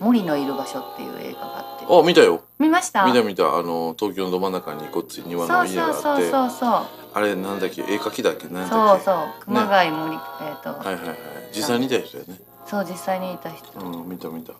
[0.00, 1.86] 森のいる場所」っていう映画があって。
[1.88, 2.42] あ見たよ。
[2.58, 3.04] 見ました？
[3.04, 3.56] 見た見た。
[3.56, 6.30] あの東京のど真ん中にこっち庭そうの家がそうあって。
[6.30, 7.82] そうそうそうあれなんだっけ？
[7.82, 8.44] 絵描きだっけ？
[8.48, 9.04] なんだっけ？
[9.04, 9.44] そうそう。
[9.44, 10.20] 熊谷森、えっ、
[10.62, 11.16] と、はいはいはい。
[11.52, 12.40] 実際にいた人やね。
[12.66, 13.80] そう実際にいた人。
[13.80, 14.52] うん見た見た。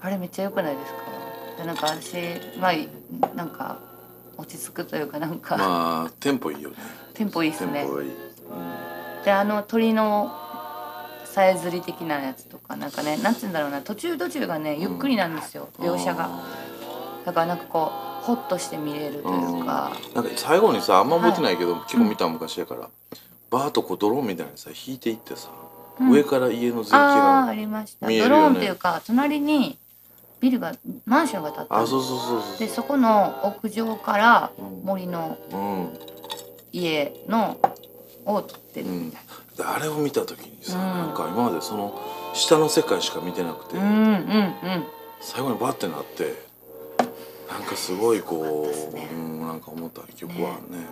[0.00, 0.98] あれめっちゃ良くないですか？
[1.58, 2.16] でなんか私
[2.58, 3.76] まあなんか
[4.36, 6.76] 落ち着くというかなんか、まあテンポいいよね。
[7.12, 7.72] テンポいいですね。
[7.72, 8.14] テンポがいい、うん。
[9.24, 10.32] であの鳥の
[11.34, 16.30] さえずり的なやつとかなんかねなんつうんだろうな途中途中がねゆっくりなんですよ、描写が。
[17.24, 17.90] だからなんかこ
[18.22, 22.88] うホッとして見れるというか、なんか最後にさあんま覚えてないけど、結構見た昔やから、
[23.50, 25.48] バーッとこうドローンみたいにさ引いていってさ、
[25.98, 26.10] うん。
[26.12, 28.36] 上から家の絶景がありました、見えるよね。
[28.36, 29.76] ドローンっていうか隣に
[30.38, 30.72] ビルが
[31.04, 34.84] マンションが建ってあそうそうそうそうでそこの屋上からうん。
[34.84, 35.98] 森のうん。
[36.70, 37.58] 家の
[38.24, 39.16] を撮ってるうん、で
[39.62, 40.82] あれを見た時にさ、うん。
[40.82, 42.00] なんか今までその
[42.34, 44.84] 下の世界しか見てなくて、うんうんうん。
[45.20, 46.34] 最後にバッてなって
[47.48, 50.86] なんかすごいこう、ねうん、なんか思った曲はね。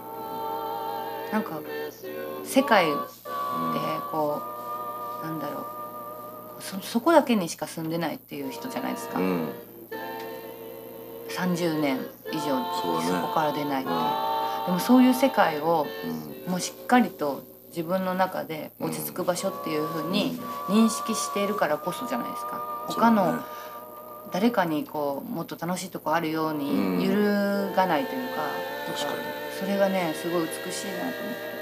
[1.33, 1.61] なんか
[2.45, 2.99] 世界でうん。
[4.11, 4.43] こ
[5.25, 6.63] うなんだろう。
[6.63, 9.49] そそこだけにしか住んでないっていう人じゃないですか、うん。
[11.31, 11.99] 30年
[12.31, 12.43] 以上
[12.75, 13.97] そこから出ないっていう。
[14.67, 15.87] でもそういう世界を
[16.47, 16.53] うん。
[16.53, 17.43] もうしっかりと
[17.75, 22.85] 自分の中で落ち着く場所っていう風に認識しているからこそじゃないですか。
[22.89, 23.41] 他の
[24.31, 26.59] 誰かにこうもっと楽しいとこあるよううん。
[26.99, 28.43] に揺るがないというか,、
[29.61, 31.53] それがねすごい美しいなと思って。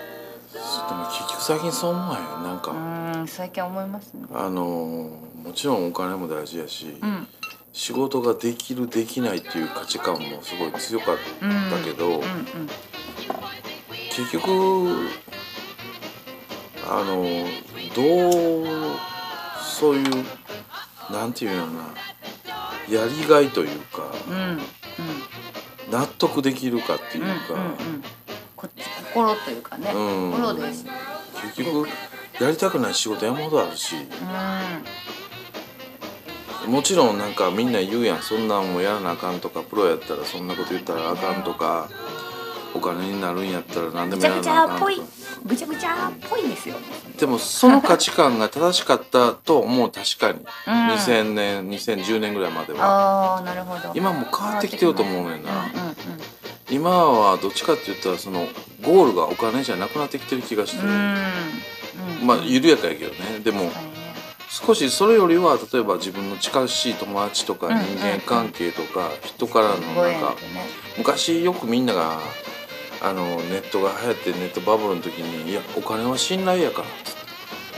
[0.52, 0.58] で
[0.94, 4.22] も結局最近そう思わへんなんか、うーん最近思いますね。
[4.34, 7.26] あのーもちろんお金も大事やし、うん。
[7.72, 11.16] 仕事ができるできないっていう価値観もすごい強かっ
[11.70, 12.20] たけど、うんうん。
[14.10, 15.08] 結局
[16.90, 17.24] あの
[17.94, 18.96] どう
[19.62, 20.24] そういう
[21.12, 24.12] なんていうのかなやりがいというか
[25.90, 27.30] 納得できるかっていうか、
[29.12, 30.84] 心というかね、心です
[31.54, 31.88] 結局
[32.40, 33.94] やりたくない仕事山ほどあるし
[36.66, 41.88] もちろんなんかみんな言うやんそんなんもやらなあかんとかプロやったらそんなこと言ったらあかんとか
[42.74, 44.70] お金になるんやったら何でもやらなあかんと。
[44.70, 45.02] かゃっぽい
[45.44, 46.76] ぐちゃぐちゃっぽいですよ。
[47.18, 50.44] でもその価値観が正しかったと思う確かに、うん。
[50.94, 52.84] 2000年2010年ぐらいまでは。
[52.84, 53.92] ああなるほど。
[53.94, 55.96] 今もう変わってきてると思うねんな、うんうんうん
[56.70, 58.46] 今はどっちかって言ったらその
[58.82, 60.92] ゴールがお金じゃなくなってきてる気がして、うんう
[62.24, 63.40] んまあ緩やかやけどね。
[63.42, 63.70] でも
[64.48, 70.36] 少しそれよりは例えば自分の近しい友達とかうん人間関係とか人からのごなんか
[70.98, 72.20] 昔よくみんなが
[73.02, 76.88] あのネットが流行ってネットバブルの時に「いやお金は信頼やから」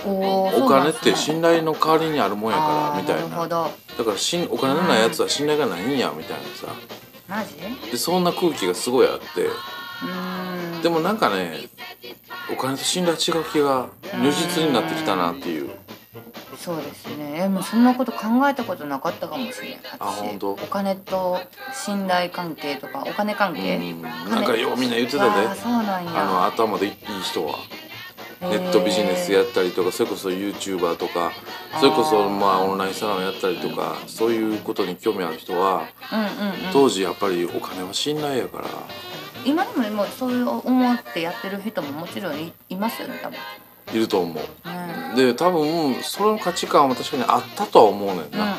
[0.04, 3.46] おーお金って信頼の代わりにあるもんやからみたいな。
[3.46, 6.74] だからしんお金のないやつは信頼がないんやみたいなさ。
[7.28, 7.54] マジ？
[7.90, 9.48] でそんな空気がすごいあって。
[10.82, 11.68] でもなんかね
[12.52, 15.70] お金と信頼違う気が如実になってきたなっていう
[16.58, 17.42] そうですね。
[17.44, 20.50] えもうそんなこと考えたことなかったかもしれないあ本当？
[20.52, 21.40] お金と
[21.72, 24.02] 信頼関係とかお金関係、うん。
[24.02, 25.46] なんかようみんな言ってたで。
[25.46, 26.22] ああそうなんや。
[26.22, 27.54] あの頭でいい人は。
[28.42, 31.30] ネットビジネスやったりとかそれこそ YouTuber とか
[31.78, 36.72] それこそまあオンラインサロンやったりとかそういうことに興味ある人はうんうんうん。
[36.72, 38.64] 当時やっぱりお金は信頼やから。
[39.44, 43.38] 今でもそういう思ってやってる人ももちろんいいますよね多分
[43.92, 44.34] いると思う。
[44.34, 44.82] ね
[45.16, 48.32] で多分その価値観は確かにあったとは思うねんうんうん。
[48.38, 48.58] な、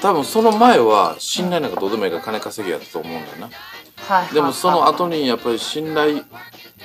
[0.00, 3.50] 多分その前は信頼なんかどうでもいいから金稼ぎやったと思うんだよな。
[3.96, 6.22] はいでもその後にやっぱり信頼を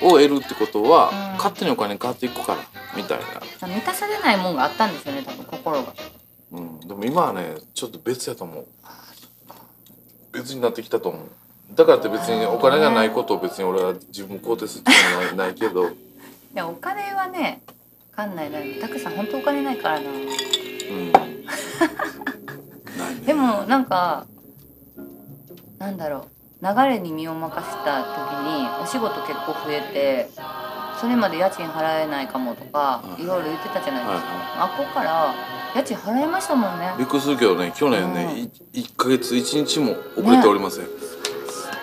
[0.00, 1.36] 得るってことは、うん。
[1.36, 2.58] 勝手にお金変わっていくから
[2.96, 5.94] みたいな、満たされないもんがあったんですよね多分心が。
[6.52, 8.66] うん、でも今はねちょっと別やと思う。
[10.32, 11.22] 別になってきたと思う。
[11.74, 15.90] だからって別にお金がないことを別に俺は自分肯定するつもりはないけど
[16.52, 17.62] いやお金はね
[18.16, 20.10] わかんないなたくさん本当お金ないからな。
[20.10, 20.26] うん。
[23.24, 24.26] でもなんか
[25.78, 26.26] なんだろ
[26.62, 26.66] う。
[26.66, 30.28] 流れに身を任せた時にお仕事結構増えて
[31.00, 33.22] それまで家賃払えないかもとかはい。
[33.22, 35.34] いろいろ言ってたじゃないですか、はいあっこから
[35.74, 36.92] 家賃払いましたもんね。
[36.98, 38.38] びっくりするけどね去年ね、うん。
[38.40, 38.50] い
[38.82, 40.88] 1ヶ月1日も遅れておりません、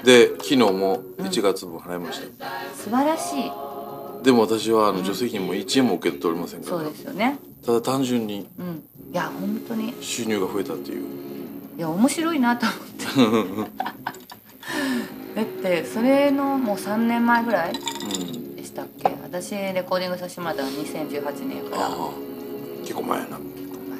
[0.03, 3.51] で昨日も1月分払いました、素晴らしい
[4.23, 7.37] でも私はあの助成金も1円も受け取っておりませんかそうらですよね。
[7.65, 8.83] ただ単純にうん。
[9.11, 9.93] いや本当に。
[10.01, 11.05] 収入が増えたっていう。
[11.77, 12.65] いや面白いなと
[13.17, 13.71] 思って。
[15.35, 18.55] だってそれのもう3年前ぐらいうん。
[18.55, 19.15] でしたっけ？
[19.23, 21.81] 私レコーディングさせてもらったのは2018年やから。
[21.87, 22.09] ああ。
[22.81, 23.37] 結構前やな。
[23.37, 23.39] 前。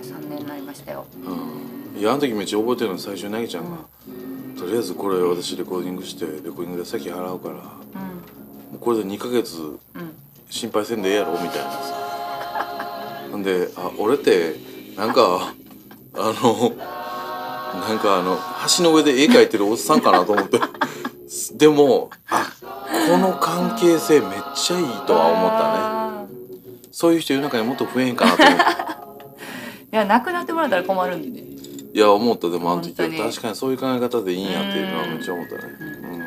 [0.01, 1.05] 3年になりましたよ。
[1.95, 1.99] うん。
[1.99, 3.63] いやあの時めっちゃ覚えてるの最初になぎちゃん。
[3.65, 3.77] が、
[4.59, 7.55] とりあえずこれ私レコーディングしてレコーディングで先払うから。
[7.55, 7.65] もう
[8.79, 9.77] これで2ヶ月うん。
[9.95, 10.13] うん
[10.49, 11.53] 心配せんでええやろみたいな。
[11.71, 14.55] さほんであ俺って
[14.95, 15.53] なんか
[16.13, 16.69] あの
[17.81, 18.37] なんかあの
[18.77, 20.59] 橋の上で絵描いてるおっさんかなと思って。
[21.55, 22.49] でもあ
[23.09, 25.73] この関係性めっちゃいいとは思ったね。
[25.75, 26.25] あ
[26.91, 28.63] そういう人世の中にもっと増えへんかなと思って。
[28.63, 28.97] ー
[29.93, 31.47] いやなくなってもらったら困るんでね。
[31.93, 33.09] いや思ったでもあの時は。
[33.09, 35.61] 確かにそういう考え方でいいんやっていうのはめっちゃ思ったね。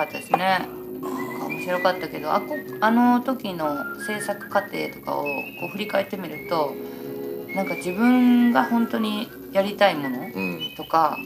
[0.00, 0.38] かったですね。
[0.38, 5.28] なんか面白かったけどあこあの時の制作過程とかをこ
[5.66, 6.74] う振り返ってみると
[7.54, 11.16] なんか自分が本当にやりたいものうん、うんとか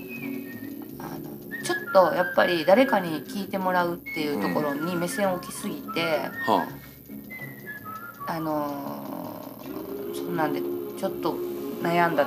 [0.99, 6.01] あのちょっとやっぱり誰かに聞いてもらうっていうところに目線を置きすぎて、
[6.47, 6.67] は
[8.27, 11.37] あのーそんなんでちょっと
[11.85, 12.27] 悩んだ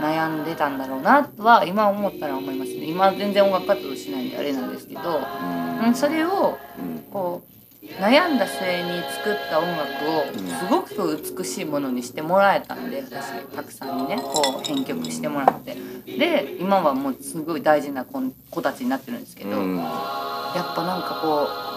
[0.00, 2.86] 悩んでたんだろうなとは今思ったら思いますね。
[2.86, 5.86] 今全然音楽活動しないんであれなんですけど、うん。
[5.86, 6.98] うん、それをうん。
[7.12, 7.52] こう
[8.00, 10.46] 悩んだ末に作った音楽うん。
[10.46, 15.76] をすごく美しいものにしてもらえたんで私たくさんにねこう編曲してもらって。
[16.06, 19.76] で今はもうすごい大事な子子たちになってるんですけど、うん。
[19.76, 21.72] やっぱなんかこう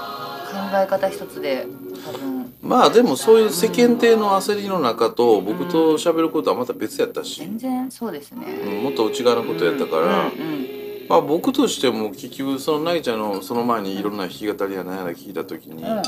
[0.52, 1.68] 考え方一つで
[2.06, 8.46] 多分まあでもそういう世間体の焦りの中と僕と喋ることはまた別やったし、全然そうですね。
[8.48, 10.68] うんもっと内側のことやったから、うんうん。
[11.08, 16.02] まあ僕としても結局そのなぎちゃんのその前にいろんな弾き語りや何やら聞いた時に、うん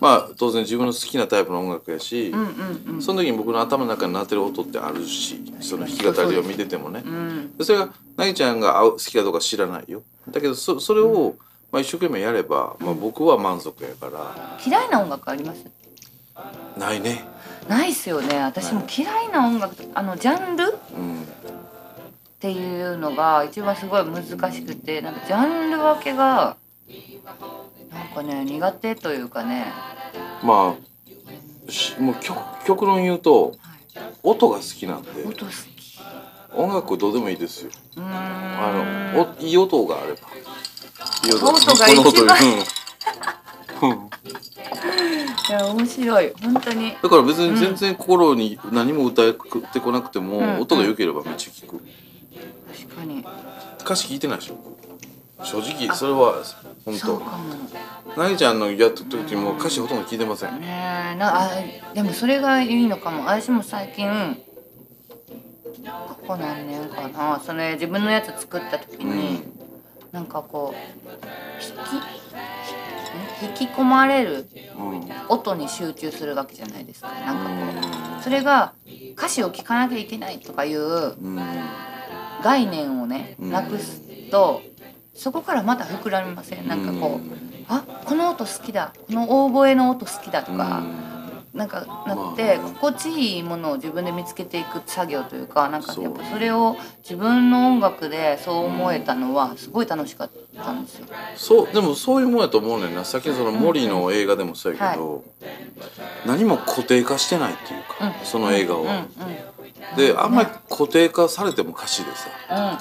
[0.00, 3.02] まあ当然自分の好きなタイプの音楽やし、うんうんうん。
[3.02, 7.02] その時に僕の頭の中になってる音ってあるしその弾き語りを見ててもね。
[7.04, 7.56] うん。
[7.56, 10.02] でそれがなぎちゃんが合う好きかどうか知らないよ。
[10.30, 11.36] だけどそそれを、
[11.72, 14.58] まあ、一生懸命やれば、まあ、僕は満足やから。
[14.64, 15.64] 嫌いな音楽あります？
[16.78, 17.24] ないね。
[17.68, 18.38] ないっすよね。
[18.40, 20.64] 私も嫌いな音楽とあのジャンル？
[20.64, 21.26] っうん。
[22.40, 26.56] ていうのが一番すごい難しくてなんかジャンル分けが
[27.90, 29.66] なんかね苦手というかね、
[30.42, 33.54] まあしもう極極論言うと
[34.24, 35.22] 音が好きなんで。
[35.24, 36.00] 音好き。
[36.54, 37.70] 音楽どうでもいいですよ。
[37.96, 40.18] あのおいい音があれば
[41.24, 41.76] いい音が一番。
[41.96, 43.90] この音うん。
[43.90, 44.06] うん。
[45.48, 46.32] いや面白い。
[46.42, 46.92] 本当に。
[47.02, 49.34] だから別に全然心に何も歌っ
[49.72, 50.60] てこなくても、うん。
[50.60, 51.84] 音が良ければめっちゃ聴く。
[52.72, 53.24] 確かに。
[53.80, 54.56] 歌詞聞いてないでしょ？
[55.44, 56.40] 正直それは
[56.84, 57.20] 本当。
[58.20, 60.60] なぎちゃんのやった時も歌詞ほとんど聞いてません。
[60.60, 61.16] ねえ。
[61.16, 61.50] なあ
[61.92, 63.24] でもそれがいいのかも。
[63.24, 64.40] 私も最近
[65.84, 67.40] ここ何年かな。
[67.44, 69.42] それ自分のやつ作った時に、
[70.12, 71.10] なんかこう
[73.42, 74.46] 引き引き込まれる
[75.28, 77.08] 音に集中するわけじゃないですか。
[77.08, 78.74] なんかこうそれが
[79.16, 81.40] 歌詞を聴かなきゃいけないとかいううん。
[82.42, 83.50] 概念をねうん。
[83.50, 84.62] なくすと
[85.14, 86.68] そこからまた膨らみません。
[86.68, 87.20] なんかこう
[87.68, 88.92] あこの音好きだ。
[89.06, 90.82] この大声の音好きだとか、
[91.54, 101.06] なんかなってまあ心地いいものを自分で見つけていく作業というかなんかやっぱそれを自分の音楽でそう思えたのはすごい楽しかったんですよ。
[101.36, 103.04] そうでもそういうもんやと思うねんな。
[103.04, 105.24] さっきのその森の映画でもそうやけど、
[106.24, 108.24] 何も固定化してないっていうか、うん。
[108.24, 109.06] その映画を、うんうん
[109.96, 112.78] であんまり固定化されても歌詞でさ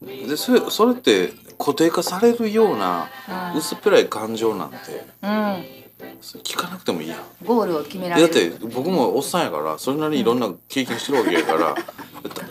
[0.00, 3.08] でそれそれって固定化されるような
[3.52, 3.58] うん。
[3.58, 4.76] 薄っぺらい感情なんて
[6.42, 7.16] 聞かなくてもいいや。
[7.16, 8.50] んゴールを決めらでれる。
[8.50, 11.74] だって僕もおっさんやからそれなりにいろんな経験してるわけやから、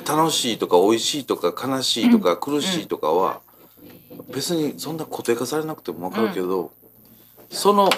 [0.03, 3.41] た楽しいとか美味しいとか悲しいとか苦しいとかは
[4.33, 6.71] 別にそんな固定化されなくても分かるけど、
[7.49, 7.89] その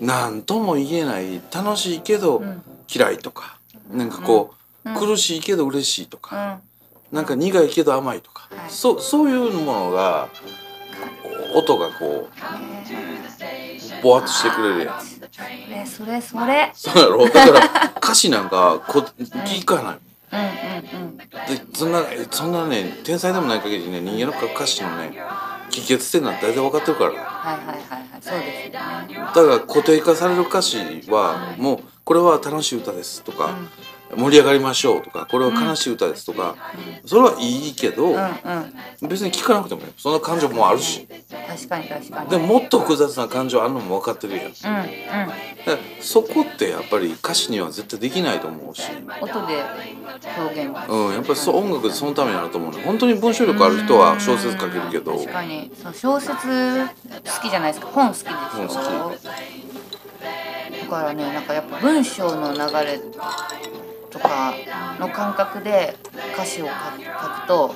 [0.00, 2.62] 何とも言えない楽しいけどん。
[2.92, 3.58] 嫌いとか、
[3.90, 4.52] なんかこ
[4.84, 4.94] う、うん。
[4.94, 6.60] 苦しいけど嬉しいとうか、
[7.12, 7.16] ん。
[7.16, 8.70] なんか苦いけど甘いとか、はい。
[8.70, 10.28] そそういうものが
[11.54, 13.23] 音がこう
[14.02, 15.00] ぼわっとしてくれるやん。
[15.00, 15.10] そ
[15.70, 16.70] れそれそれ。
[16.74, 17.28] そうやろ？
[17.28, 19.00] だから歌詞なんかこ
[19.46, 19.98] 聞かない。
[20.32, 21.16] うんうんうん。
[21.16, 21.24] で
[21.72, 25.12] そんなそんなね天才でもない限りね人間の歌詞のね
[25.70, 27.12] 帰結点なんて大体分かってるから。
[27.12, 28.20] だはいはいはいはい。
[28.20, 29.14] そうですよね。
[29.32, 30.78] から固定化される歌詞
[31.08, 33.56] はもうこれは楽しい歌ですとか、
[34.16, 36.56] 盛り上がりましょうとかこれは悲しい歌ですとか、
[37.04, 39.08] それはいいけど、うんうん。
[39.08, 41.06] 別に聞かなくてもいいその感情もあるし。
[41.48, 42.30] 確かに確かに。
[42.30, 44.44] でももっと複雑な感情あるのも分かってるやん。
[44.44, 44.54] うんうん。
[44.54, 48.82] らそこってやっぱり歌詞には絶対できないと思うし、
[49.20, 49.62] 音で
[50.38, 52.82] 表現うん、やっぱりそう音楽でそのためにあると思うね。
[52.84, 55.16] 本当に文章力ある人は小説書けるけど。
[55.16, 55.70] 確かに。
[55.82, 57.90] そう小説好きじゃないですか。
[57.92, 59.14] 本好きでしょ本好
[60.84, 63.00] だからねなんかやっぱ文章の流れ
[64.14, 64.54] とか
[65.00, 65.96] の感覚で
[66.34, 67.10] 歌詞を書く書
[67.42, 67.74] くと、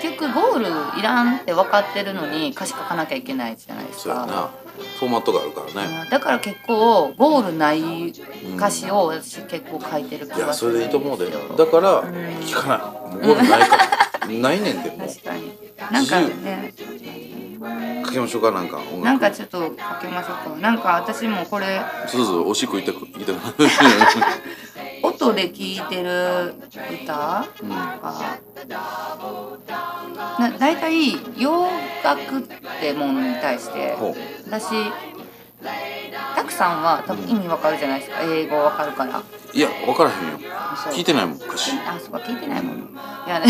[0.00, 4.02] 結局ゴールいらんって分かってるのに歌詞書かなきゃいけないじゃないですか。
[4.04, 4.50] そうやな。
[5.00, 6.02] フォーマットがあるからね。
[6.04, 6.10] うん。
[6.10, 8.12] だから結構ゴールない
[8.56, 11.26] 歌詞を私結構書いてる気いやそがするれでいいと思うで。
[11.26, 11.32] だ
[11.66, 13.26] から聞かない。
[13.26, 14.28] ゴールないから。
[14.28, 15.08] ないねんでもう。
[15.08, 15.52] 確かに。
[15.90, 16.72] なんかね。
[18.06, 19.76] 書きましょうかなんかなんかちょっと書き
[20.12, 20.60] ましょうか。
[20.60, 21.80] なんか私もこれ。
[22.06, 23.34] そうそうおしっこ痛く痛く
[25.32, 26.54] なる音で聴いてる
[27.02, 27.46] 歌？
[27.62, 27.68] うん。
[27.70, 27.78] が
[30.38, 31.66] な大体洋
[32.02, 32.42] 楽っ
[32.80, 33.94] てものに対して
[34.46, 34.90] 私
[36.36, 38.20] たくさんは多分意味わかるじゃないですか。
[38.22, 39.22] 英語わかるから。
[39.52, 40.38] いや分からへんよ。
[40.92, 42.76] 聞いてないもん歌詞あそこ聞いてないもん。
[42.76, 42.80] い
[43.28, 43.46] やね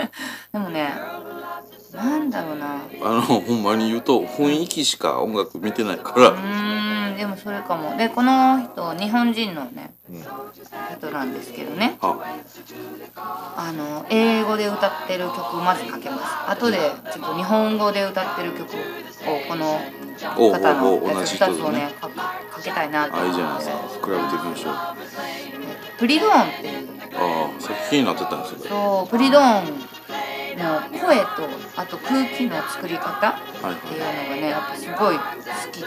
[0.52, 0.92] でもね
[1.94, 2.66] なんだろうな。
[3.02, 6.32] あのほんまに言うと雰囲気しか音楽見てないかうら、
[7.16, 7.96] でもそれかも。
[7.96, 10.22] でこの人日本人のねうん、
[10.96, 11.98] 人なんですけどね。
[12.00, 12.16] あ。
[13.56, 16.50] あの英語で歌ってる曲をまずかけます。
[16.50, 16.78] 後で
[17.12, 18.76] ちょっと日本語で歌ってる曲を
[19.48, 19.80] この
[20.50, 21.58] 方のおうおう同やつ2じ人でね。
[21.58, 24.06] つをねかかけたいなとあいいじゃ思ってないですか。
[24.06, 24.72] 比べてみましょう。
[24.72, 24.96] あ
[25.98, 26.88] プリドーンっていう。
[27.14, 28.58] あさっき気になってたんですよ。
[28.68, 29.96] そうプリドーン
[30.56, 31.26] の声と
[31.76, 35.22] あと空気の作り方はいっていうのがねやっぱすごい好
[35.72, 35.86] きで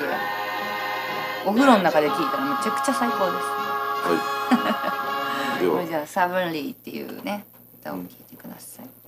[1.45, 3.35] お風呂の中で聴いたらめちゃくちゃ最高です。
[4.05, 4.13] は
[5.59, 5.63] い。
[5.63, 5.85] では。
[5.85, 7.45] じゃあ「サブンリー」っていうね
[7.81, 8.98] 歌を聴いてください、Telling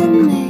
[0.00, 0.49] to me.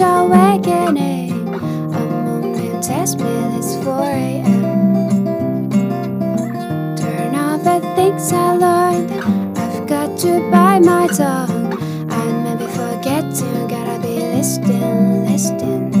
[0.00, 1.48] Just awakening.
[1.54, 5.70] A moment tells me it's 4 a.m.
[6.96, 9.12] Turn off the things I learned.
[9.58, 11.78] I've got to bite my tongue.
[12.10, 15.92] I may be forgetting, gotta be listening, listening.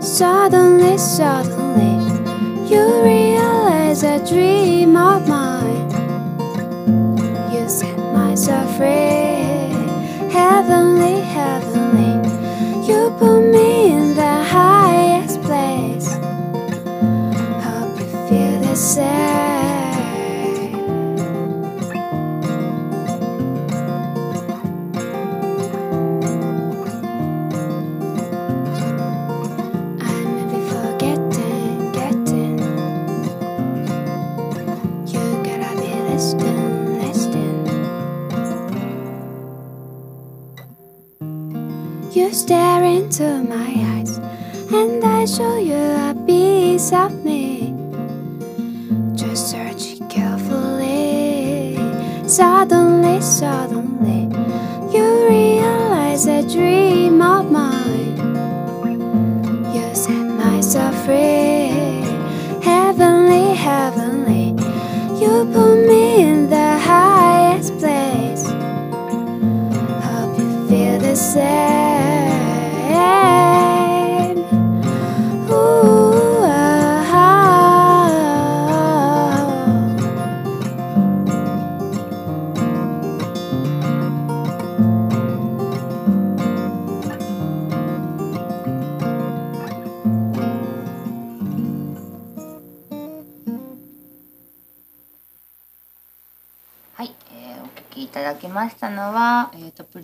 [0.00, 1.94] Suddenly, suddenly,
[2.68, 5.33] you realize a dream of mine.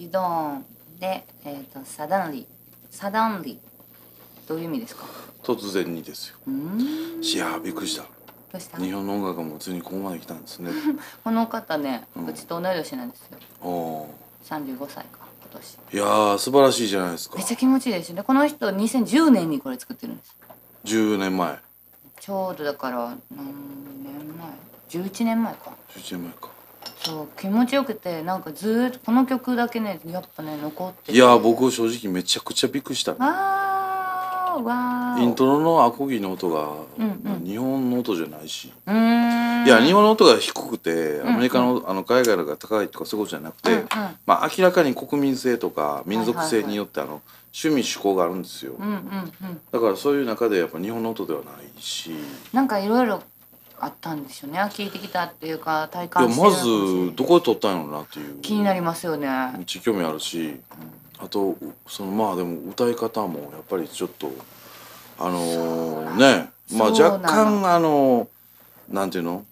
[0.01, 0.65] リドーン
[0.99, 2.47] で、えー、とサダンリ。
[2.91, 3.61] サダンリ。
[4.49, 5.05] どういう意味ですか？
[5.43, 6.37] 突然にですよ。
[6.47, 7.23] うーん。
[7.23, 8.05] いやーびっくりした。
[8.05, 8.09] ど
[8.57, 8.79] うした？
[8.79, 10.71] 日本の音楽もついにここまで来たんですね。
[11.23, 13.39] この方ね、ううんちと同い年なんですよ。
[13.63, 14.07] お
[14.47, 15.79] 35歳か今年。
[15.91, 17.37] ーいやー素晴らしいじゃないですか。
[17.37, 18.15] めっちゃ気持ちいいですよ。
[18.17, 20.35] ねこの人2010年にこれ作ってるんです。
[20.87, 21.59] 10年前。
[22.19, 25.73] ちょうどだから何年前？11年前か。
[25.95, 26.49] 11年前か
[27.03, 31.13] そう気持ちよくてなんかずーっとこの曲だけねやっぱね残ってて。
[31.13, 33.17] いやー僕正直めちゃくちゃびっくりした。
[33.19, 37.45] あーわーイントロのアコギの音がうんうん。
[37.45, 39.67] 日本の音じゃないし、うーん。
[39.67, 43.87] いや日本の音が低くてんアメリカの,、あの海外のが高いとかそういうことじゃなくて、うんうん。
[44.27, 47.23] まあ、明らかに国民性とか民族性によってあの
[47.53, 49.61] 趣味趣向があるんですよ、うんうんうん。
[49.73, 52.11] だからそういう中でやっぱ日本の音ではないし。
[52.11, 52.15] い
[52.53, 53.23] なんかいろいろ
[53.81, 54.59] あったんでしょうね。
[54.61, 56.57] 聞いてきたっていうか体感してるま
[57.11, 58.37] ずどこで撮ったんやろうなっていう。
[58.43, 59.29] 気になりますよね。
[59.57, 60.61] めっちゃ興味あるし、
[61.19, 61.57] あと
[61.89, 64.31] そのまあでも歌い方もやっぱりちょっと
[65.19, 66.51] あのーね。
[66.73, 68.29] まあ若干あの
[68.89, 69.45] なんていうの？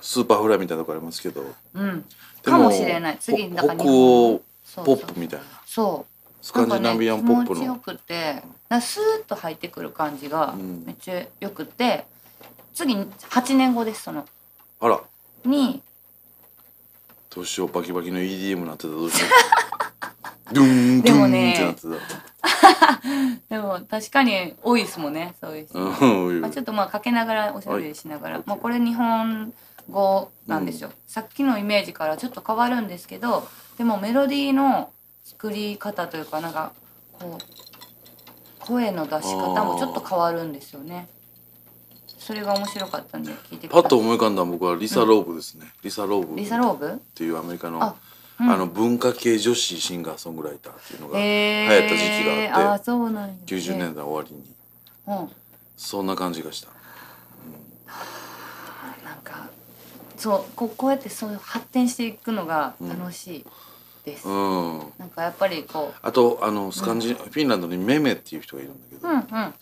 [0.00, 1.44] スーパーフライみたいなとこありますけど。
[1.74, 2.02] うん。
[2.02, 3.18] でかもしれない。
[3.18, 4.40] 次だから北欧
[4.76, 5.46] ポップみたいな。
[5.66, 6.12] そう。
[6.44, 10.84] スカンジナビアンポップなんかね、気持ちよの、くてなスーッと入ってくる感じがうん。
[10.86, 12.04] めっちゃよくて、
[12.76, 14.26] 次8年後ですその。
[14.80, 15.00] あら。
[15.46, 15.82] に。
[17.34, 19.26] どうしようバキバキの EDM なってたらどうしよ
[20.50, 22.06] う ドゥンドゥンでもねってなって
[23.48, 29.52] でも 確かに多いですもんねそういう人、たうんまあ、ちょっとまあかけながらおしゃべりしながら、はいまあ、これ日本
[29.90, 33.48] 語なんですよ、さっきのイメージからちょっと変わるんですけど
[33.78, 34.90] でもメロディーの
[35.24, 36.72] 作り方というかなんか
[37.18, 41.08] こう声の出し方もちょっと変わるんですよね
[42.26, 43.82] それが面白かったんで聞いてください。
[43.82, 46.34] パッと思い浮かんだ僕はリサ・ローブですね、リサ・ローブ。
[46.34, 47.00] リサ・ローブ？
[47.14, 47.94] ていうアメリカのあ
[48.40, 48.50] うん。
[48.50, 54.44] あの文化系女子シンガーソングライターっていうのがへ流行った時期があってあそうなんです90ね年代終わりに。
[55.06, 55.30] うん。
[55.76, 56.68] そんな感じがした。
[59.04, 59.48] なんか
[60.16, 63.44] そうこうこうやってそういう発展していくのが楽しい
[64.04, 64.92] です、うん。
[64.98, 69.54] なんかやっぱりこあとあのスカンジ、フィンランドにメメっていう人がいるんだけど、ううんうん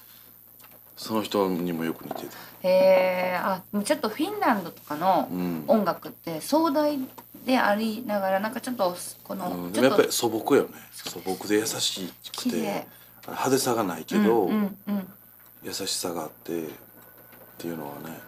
[0.97, 2.69] その人にもよく似てた。
[2.69, 6.99] へえあでもちょっとフィンランドとかのうん、音楽って壮大
[7.45, 10.71] でありながらなんかちょっとこの、うん、でもやっぱり素朴よね。
[10.93, 12.87] 素朴で優しくて
[13.27, 15.07] 派手さがないけど、うんうんうん、
[15.63, 16.67] 優しさがあってっ
[17.59, 18.19] ていうのはね。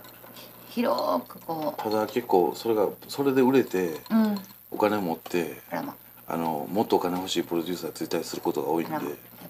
[0.70, 4.38] 広くこただ結構それがそれで売れてううん。
[4.70, 5.82] お金持ってあ
[6.26, 9.02] あのもっとお金欲しいプロデューサーついたりすることが多いんで、やっ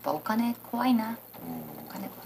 [0.03, 1.13] ぱお金怖いな。
[1.13, 1.15] う
[1.89, 2.26] お金怖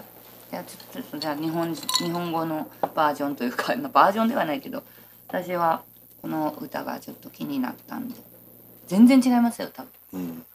[0.51, 4.83] じゃあちょっとじゃあ日本日本語のバージョンというか まあバージョンではないけど
[5.29, 5.81] 私は
[6.21, 8.15] この歌がちょっと気になったんで
[8.87, 10.21] 全然違いますよ多分。
[10.21, 10.45] んうん、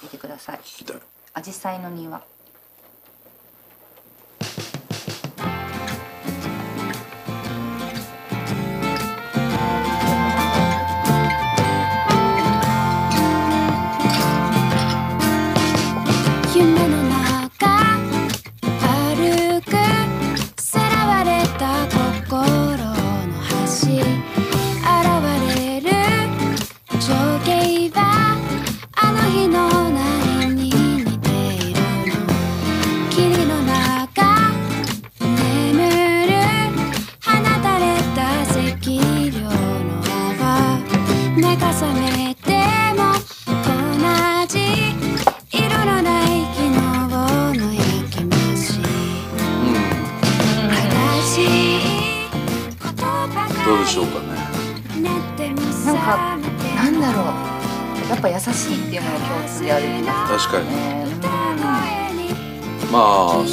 [0.00, 0.56] 聞いてください。
[0.60, 0.96] 聞きたい
[1.34, 2.22] 「アジサイの庭」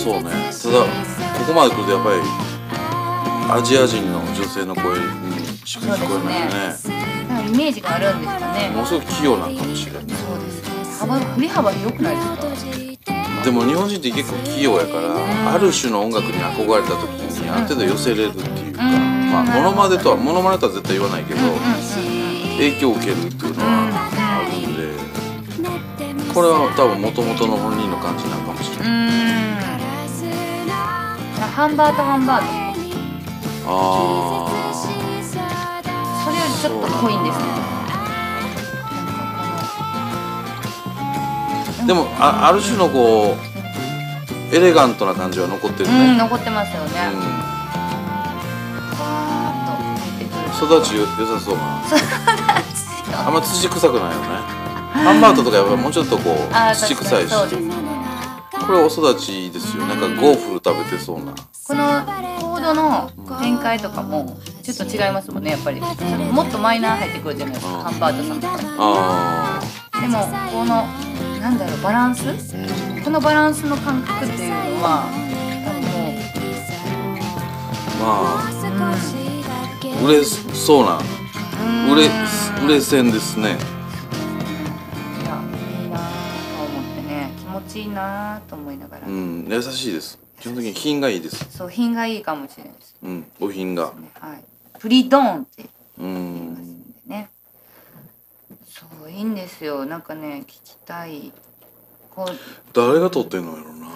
[0.09, 0.29] そうね。
[0.29, 5.05] ただここまで来るとやっぱりアジア人の女性の声に
[5.65, 6.53] しか聞こえないよね。
[7.29, 7.43] なん。
[7.43, 10.69] かイメージがあるんですかねものすごく器用なんかもしれないそうですね。
[10.99, 19.31] 幅振り幅広くないですかでも日本人って結構器用やから、ある種の音楽に憧れた時にある程度寄せれるっていうか、うん。
[19.31, 21.39] まあモノマネとはモノマネとは絶対言わないけど、
[22.57, 24.91] 影響を受けるっていうのはあるんで、
[26.33, 28.35] これは多分元々の本人の感じな
[31.59, 32.45] ハンバートハンバート。
[33.67, 34.47] あ
[36.23, 37.49] それよりちょっと濃いんですけど
[41.83, 43.39] あでもあある種のこう
[44.55, 46.91] エレガントな感じは残ってるうんね、残ってますよね。
[47.13, 47.19] うん。
[50.65, 51.55] 育ちよ良さそう。
[51.57, 51.61] な
[53.17, 54.27] かあんま土臭くないよね。
[54.93, 56.37] ハンバートとかやっぱもうちょっとこう
[56.73, 57.31] 土臭いし。
[57.31, 57.88] にそうですね
[58.69, 59.87] これお育ちですよ。
[59.87, 61.33] なんかゴーフル食べてそうな。
[61.33, 62.05] この
[62.39, 63.09] コードの
[63.39, 65.81] 展開とかもちょっと違いますもんねやっぱり。
[65.81, 67.81] もっとマイナー入ってくるじゃないですかうん。
[67.81, 68.57] ハンバートさんとか。
[68.77, 69.59] あ
[69.99, 70.19] でも
[70.51, 70.85] この
[71.41, 72.25] なんだろうバランス？
[73.03, 75.05] このバランスの感覚っていうのは
[75.65, 76.13] 多分も
[77.99, 81.01] まあ売れそうなう
[81.89, 81.93] うん。
[81.93, 82.09] 売れ
[82.65, 83.57] 売れ線ですね
[87.79, 90.19] ね気持ちいいなと思いながら、うん優しいです。
[90.39, 91.45] 基本的に品がいいです。
[91.49, 92.95] そう品がいいかもしれないです。
[93.01, 93.93] うんお品が。
[93.97, 94.43] ねはい。
[94.79, 95.67] プリドーンってう
[95.97, 97.29] 言いますんんでね。
[98.65, 99.85] そういいんですよ。
[99.85, 101.31] なんかね聞きたい。
[102.09, 102.27] こう。
[102.27, 103.87] ちょ誰が撮ってんのやろな。
[103.87, 103.91] っ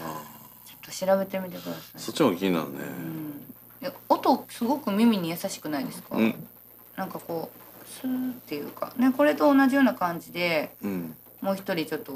[0.82, 2.00] と調べてみてください。
[2.00, 2.80] そっちも気になるね。
[2.80, 3.94] うん。
[4.10, 6.48] 音すごく耳に優しくないですか、うん。
[6.96, 8.94] なんかこうスーっていうか。
[8.98, 11.16] ねこれと同じような感じでうん。
[11.42, 12.14] もう一人ちょっと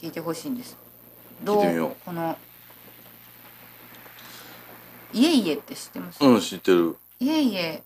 [0.00, 0.76] 聞いてほしいんです
[1.42, 1.96] 聞いてみよう。
[2.04, 2.36] この
[5.12, 6.96] 「いえいえ」って知ってます、うん知ってる。
[7.20, 7.82] いえいえ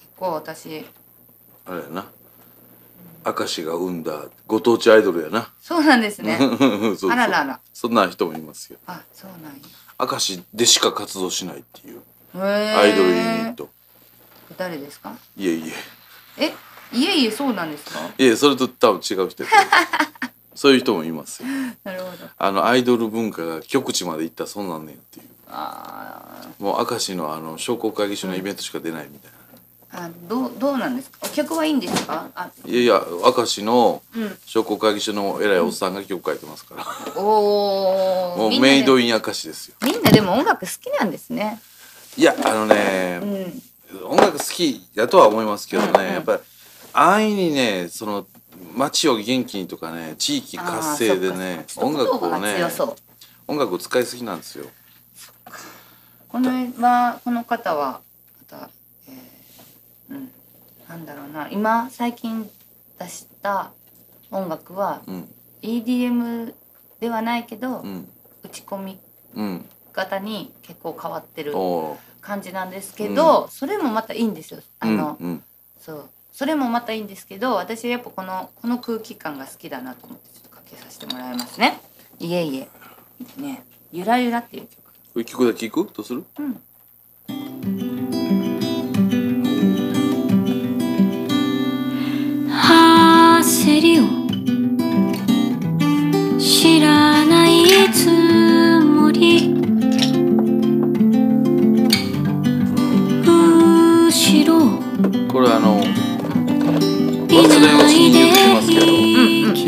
[0.00, 0.84] 結構私。
[1.66, 2.06] あれやな。
[3.24, 5.52] 明石が生んだご当地アイドルやな。
[5.60, 6.36] そうなんですね。
[7.10, 7.60] あららら。
[7.72, 8.78] そんな人もいますよ。
[8.86, 9.58] あそうなんや。
[10.00, 12.02] 明石でしか活動しないっていう。
[12.34, 13.20] アイドルユニ
[13.50, 13.68] ット。
[14.56, 15.14] 誰ですか？
[15.36, 15.68] いえい
[16.36, 16.54] ええ
[16.98, 18.00] いえいえそうなんですか？
[18.18, 19.48] いえそれと多分違う人や
[20.54, 21.48] そういう人もいますよ。
[21.84, 22.12] なるほど。
[22.36, 25.26] あのアイドル文化が極地まで行ったらそんなんねんっていう。
[25.50, 29.30] あもう明石のあの商工会議所のイベントしか出ないみたい
[29.92, 31.18] な、ーあどうどうなんですか？
[31.22, 32.28] お客はいいんですか？
[32.34, 32.50] あ。
[32.66, 33.02] いやいや
[33.36, 34.38] 明石のうん。
[34.46, 36.86] 商工会議所の偉いおっさんが曲書いてますから、
[37.20, 39.74] おお もうメイドイン明石ですよ。
[39.82, 41.60] みんなでも音楽好きなんですね。
[42.16, 43.62] いやあのねう、ん。
[44.06, 46.12] 音楽好きだとは思いますけどね、うんうん。
[46.14, 46.38] やっぱり
[46.94, 48.26] 安易にねその
[48.76, 52.56] 街を元気にとかね地域活性でね音楽をね
[53.46, 54.66] 音楽を使いすぎなんですよ
[56.28, 56.50] この
[56.80, 58.00] はこの方は
[58.50, 58.70] また、
[59.08, 60.30] えーうん
[60.88, 61.48] なんだろうな。
[61.50, 62.50] 今最近
[62.98, 63.70] 出した
[64.30, 65.28] 音楽はうん
[65.62, 66.52] EDM
[67.00, 68.08] ではないけど、うん。
[68.42, 68.98] 打ち込み
[69.34, 71.54] うん型に結構変わってる
[72.20, 74.60] 感じなんですけど、それもまたいいんですよ。
[74.80, 75.42] あの、うんうん。
[75.78, 81.78] そうそれもまたいいんですけど私はやっぱこのこの空気感が好きだなと思ってちょっとかけさせてもらいますね。
[82.18, 82.68] いえいえ。
[83.40, 83.64] ね。
[83.92, 85.20] ゆらゆらっていう曲。
[85.30, 85.92] 聞くだけ聞く？
[85.92, 86.24] どうする？
[86.38, 86.62] うん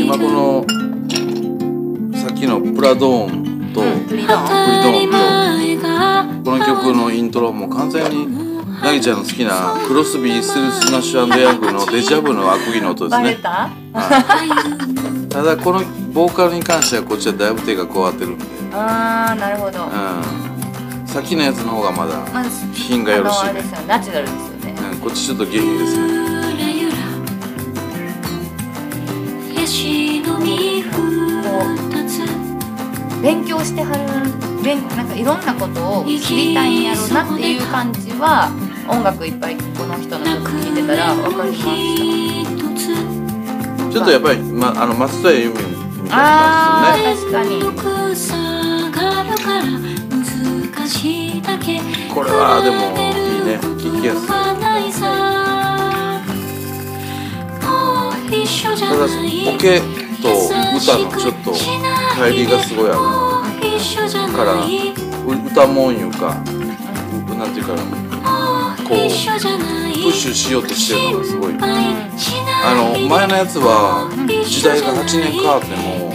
[0.05, 0.67] 今この
[2.15, 4.45] さっきのプラドーンとうんプリドーン。
[4.45, 8.29] 当たり前がこの曲のイントロも完全に
[8.83, 13.37] ナギちゃんの好きなクロスビー・スルスナッシュヤングのデジャブのアコギの音ですね。
[13.37, 13.71] た？
[13.95, 15.29] はい。
[15.31, 15.81] ただこの
[16.13, 18.45] ボーカルに関してはこっちはだいぶ手が加わってるんで、
[18.75, 22.27] あーなるほど、うん、さっきのやつの方がまだ、
[22.75, 23.87] 品がよろしいあのあれですよね。
[23.89, 24.39] ナチュラルですよ
[24.75, 24.75] ね。
[24.93, 25.97] うん、こっちちょっと下品です
[26.29, 26.34] ね
[33.25, 34.05] 勉強してはる
[34.63, 38.51] 勉なんかいろんなことを知りたいんやろうなっていう感じは
[38.87, 41.71] 音楽いっぱいこの人の曲聴いてたら分かりました
[43.91, 45.57] ちょっとやっぱり、ま、あの松任谷由実
[46.03, 47.95] みたいあな感じですよねー確かに
[52.15, 52.99] これはでもい
[53.41, 53.59] いね。
[53.81, 54.29] 聞きやすい
[58.31, 59.81] だないオケ
[60.23, 60.29] と
[60.77, 62.99] 歌のちょっと乖離がすごいある
[64.35, 64.51] から
[65.53, 66.35] 歌もんいうか
[67.37, 67.81] なんていうかな
[68.87, 71.55] こうプッシュしようとしてるのがすごい。
[72.67, 74.09] あの前のやつは
[74.47, 76.11] 時代が8年変わっても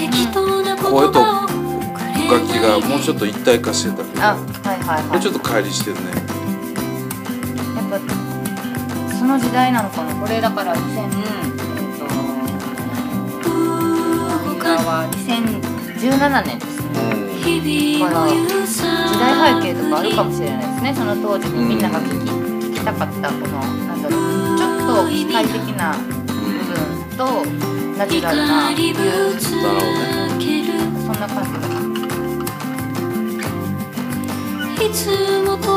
[0.90, 4.40] 声と楽器がもうちょっと一体化してたけどあは
[4.76, 4.80] い
[5.12, 6.02] はいちょっと乖離してるね。
[7.76, 8.00] やっぱ
[9.16, 10.16] その時代なのかな？
[10.16, 11.69] これだから2000えっ
[14.84, 22.30] は2017年ですね日々を揺さ時代背景とかあるかもしれないですねその当時にみんなが聞き,、
[22.68, 26.04] 聞きたかったこのなんだろうちょっと機械的な部
[26.66, 26.76] 分
[27.18, 27.46] と
[27.98, 30.50] ナチュラルな理由なるほどね
[31.06, 31.70] そんな感じが
[34.86, 35.10] いつ
[35.44, 35.68] もと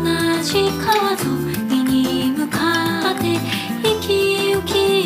[0.00, 0.04] 同
[0.42, 1.18] じ川沿
[1.70, 3.38] いに向かって
[3.82, 5.02] 息を切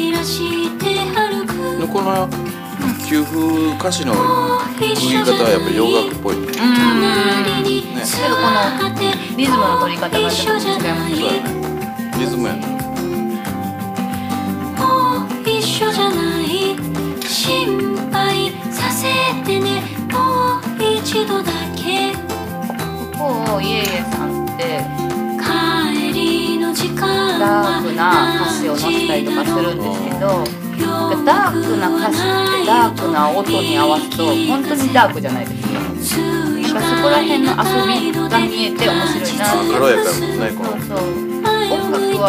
[3.06, 3.38] 給付
[3.78, 6.36] 歌詞の区切り方はやっぱり洋楽っぽい。
[6.36, 6.50] ねうん。
[6.50, 6.58] け
[8.26, 8.58] どこの
[9.36, 10.90] リズムの取り方がちょっと違い。
[10.90, 11.46] ますそうやね
[12.18, 12.66] リズムやね。
[14.76, 16.74] もう一緒じゃない。
[17.24, 19.06] 心配させ
[19.44, 19.82] てね。
[20.10, 22.12] もう一度だけ。
[22.76, 24.82] ここイエイエさんって。
[25.38, 30.65] 帰りの時間ークな歌詞を載せたりとかするんですけど
[31.24, 32.22] ダークな歌詞っ
[32.60, 37.64] てダークな音に合わすと本当にダークじゃないですかだからそこら辺の遊
[38.00, 40.98] びが見えて面白いなっ軽やかやもんねこのそう
[41.72, 42.24] 音楽は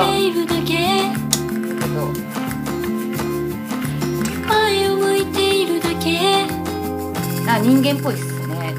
[0.66, 0.82] けけ
[1.94, 1.98] ど
[4.48, 6.08] 前を向いているだけ
[7.50, 8.76] あ人間っぽいっすね。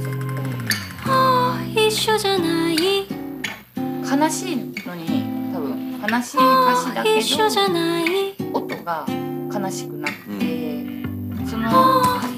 [1.75, 3.07] 一緒じゃない。
[3.07, 9.07] と悲しいのに多分悲しい歌詞だけど音が
[9.59, 11.05] 悲しくなくて、
[11.51, 11.65] その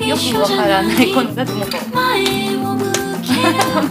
[0.07, 2.93] よくわからないこのだってもうこう前を向
[3.23, 3.29] け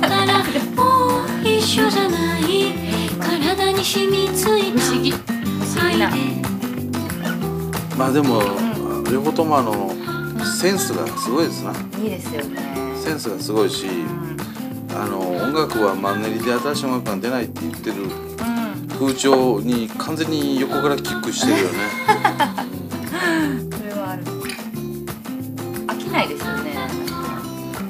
[0.07, 0.43] たら
[0.75, 2.73] もう一緒じゃない
[3.19, 5.17] 体に染みついた不思議不
[5.79, 6.11] 思議な
[7.97, 8.41] まあでも
[9.11, 9.91] 両方ともあの
[10.43, 11.73] センスがすごいですな。
[12.01, 12.59] いいですよね。
[12.95, 14.37] センスがすごいしうん
[14.95, 17.95] あの音楽はマンネリで新しい音楽が出ないって言ってる
[18.97, 22.78] 風潮に完全に横からキックしてるよね。
[26.19, 26.75] ないですよね。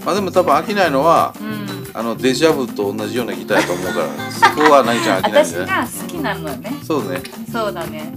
[0.06, 1.70] まあでも多分飽きないのはうん。
[1.92, 6.72] あのデジャブと同じようなギターやと思うからそこは何ちゃん飽きないん私じゃないが好きなのよね。
[6.84, 7.22] そうね。
[7.52, 8.14] そうだね。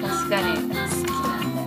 [0.00, 0.56] 確かに。
[0.56, 0.88] 好きなん
[1.54, 1.62] だ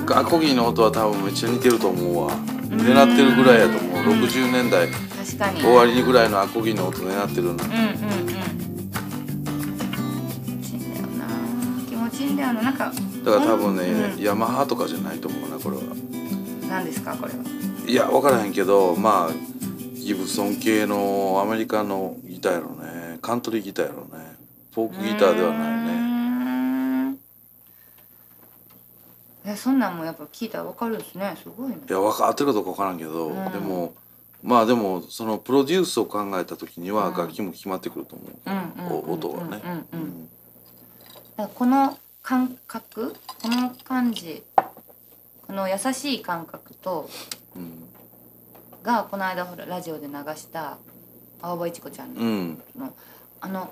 [0.00, 2.32] よなアコギの音は多分めっちゃ似てると思うわ。
[2.68, 4.14] 狙ってるぐらいやと思う。
[4.14, 4.22] うん。
[4.24, 5.62] 60年代確かに。
[5.62, 7.50] 終わりにぐらいのアコギの音狙ってるの。
[7.52, 7.66] うんうんうん。
[10.36, 11.26] 気持ちいいんだよな。
[11.88, 12.62] 気持ちいいんだよな。
[12.62, 12.92] なんか
[13.24, 14.22] だから多分ね、うん。
[14.22, 15.82] ヤマハとかじゃないと思うなこれは
[16.70, 17.40] 何ですかこれは？
[17.86, 19.30] いや分からへんけどまあ
[19.94, 23.18] ギブソン系のアメリカのギターやろね。
[23.20, 24.36] カントリーギターやろね。
[24.72, 27.10] フォークギターではないね。
[27.10, 27.18] ね
[29.46, 31.36] えそんなんもやっぱ聞いたらわかるですね。
[31.42, 31.78] すごいね。
[31.88, 33.52] いや分かってるかどうか分からんけど、うん。
[33.52, 33.94] でも
[34.42, 37.16] まあでもそのプロデュースを考えた時にはうん。
[37.16, 39.60] 楽器も決まってくると思う、音はね、
[41.54, 44.42] この感覚この感じ
[45.50, 47.10] この優しい感覚と
[47.56, 47.88] うん
[48.84, 50.78] がこの間ほらラジオで流した
[51.42, 52.62] 青葉一子ちゃんの,、うん。
[53.40, 53.70] あのなんだろ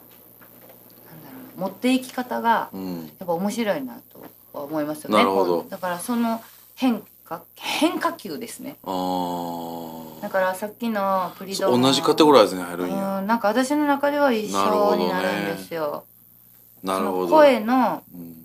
[1.57, 2.97] うな持っていき方がうん。
[3.03, 4.21] やっぱ面白いなと
[4.53, 5.19] は思いますよね。
[5.19, 5.59] なるほど。
[5.61, 6.43] こうだからその
[6.75, 8.77] 変化変化球ですね。
[8.83, 10.21] あー。
[10.21, 16.05] だからさっきのプリドも同じカテゴライズに入るんや、うんなんか私の中では一緒になるんですよ。
[16.83, 18.38] なるほど声の、うん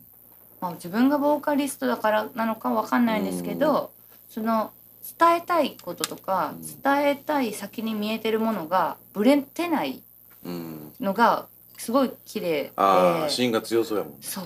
[0.63, 3.91] まあ、自分がボーカリストだからなのかわかんないんですけど、
[4.29, 4.71] その
[5.19, 6.81] 伝えたいこととか、うん。
[6.81, 10.01] 伝えたい先に見えてるものがぶれてない
[10.45, 10.93] うん。
[11.01, 11.47] のが
[11.77, 12.73] すごい綺麗で。
[12.77, 14.19] ああ芯が強そうやもんね。
[14.21, 14.45] そう。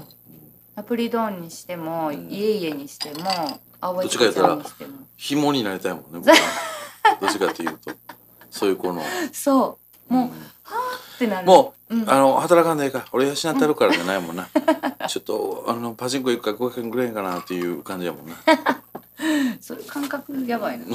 [0.75, 2.29] アプリドーンにしても、うん。
[2.31, 4.93] イエイエにしても青どっいちこちちか言ったらゃんにしても。
[5.17, 6.35] 紐になりたいもんね僕は。
[7.21, 7.91] どっちかっていうと。
[8.49, 9.03] そういう子の。
[9.31, 9.77] そ
[10.09, 10.13] う。
[10.15, 10.31] もう、ん
[11.17, 11.47] ってなる。
[11.47, 12.09] もう、うん。
[12.09, 14.47] あの働かんでええか俺養ってるからじゃないもんな。
[15.09, 18.35] ちょっとあのパチンコ行くから500円くれへんかなっていう感じやもんな。
[19.59, 20.85] そういう感覚やばいな。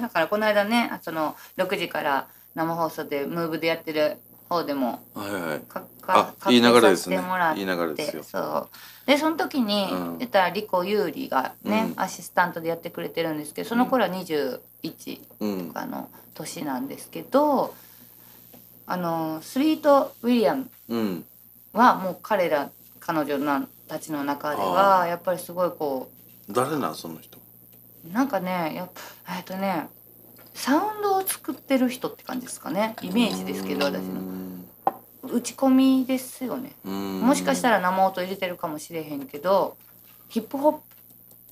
[0.00, 5.60] だからこの間ねあその6時から生放送でムーブでやってる方でもはいはい。
[5.60, 5.86] か
[6.50, 6.80] いい流れですね。
[6.80, 8.22] かけさせてもらっていい流れですよ。
[8.22, 8.68] そう。
[9.06, 10.18] でその時に、うん。
[10.18, 12.00] 言ったらリコ優里がね、うん。
[12.00, 14.60] アシスタントでやってくれてるんですけどその頃は21
[15.40, 15.68] うん。
[15.68, 17.74] とかの年なんですけど
[18.86, 21.24] あのスイート・ウィリアムうん。
[21.72, 22.70] はもう彼ら
[23.00, 26.10] 彼女なたちの中であはやっぱりすごいこ
[26.50, 27.38] 誰なんその人？
[28.08, 28.90] うなんかねやっ
[29.24, 29.88] ぱえっとね
[30.54, 32.94] サウンドを作ってる人って感じですかね。
[33.02, 34.20] イメージですけど私の。
[35.22, 36.72] 打ち込みですよね。
[36.84, 39.76] ももしかしたら生音入れてるかもしれへんけど
[40.28, 40.80] ヒップホップ。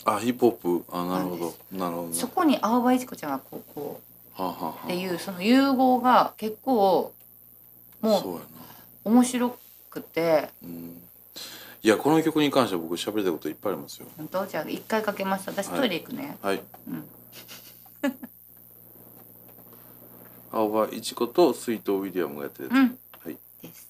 [0.04, 0.84] あヒップホップ。
[0.92, 1.54] あなるほど。
[1.72, 2.12] なるほど。
[2.12, 4.10] そこに青葉一子ちゃんがこうこう。
[4.84, 7.12] っていうその融合が結構
[8.00, 8.40] も
[9.04, 9.58] う面白
[9.90, 10.50] くて。
[10.62, 11.02] うん。
[11.82, 14.06] いやこの曲に関しては僕喋りたいこといっぱいありますよ。
[14.16, 14.46] 本当？
[14.46, 15.48] じゃあ一回かけます。
[15.48, 15.80] 私はい。
[15.80, 16.62] トイレ行くね、はい。
[16.88, 17.08] うん。
[20.52, 22.98] 青葉一子とスイートウィリアムがやってるうん。
[23.24, 23.38] はい。
[23.62, 23.88] です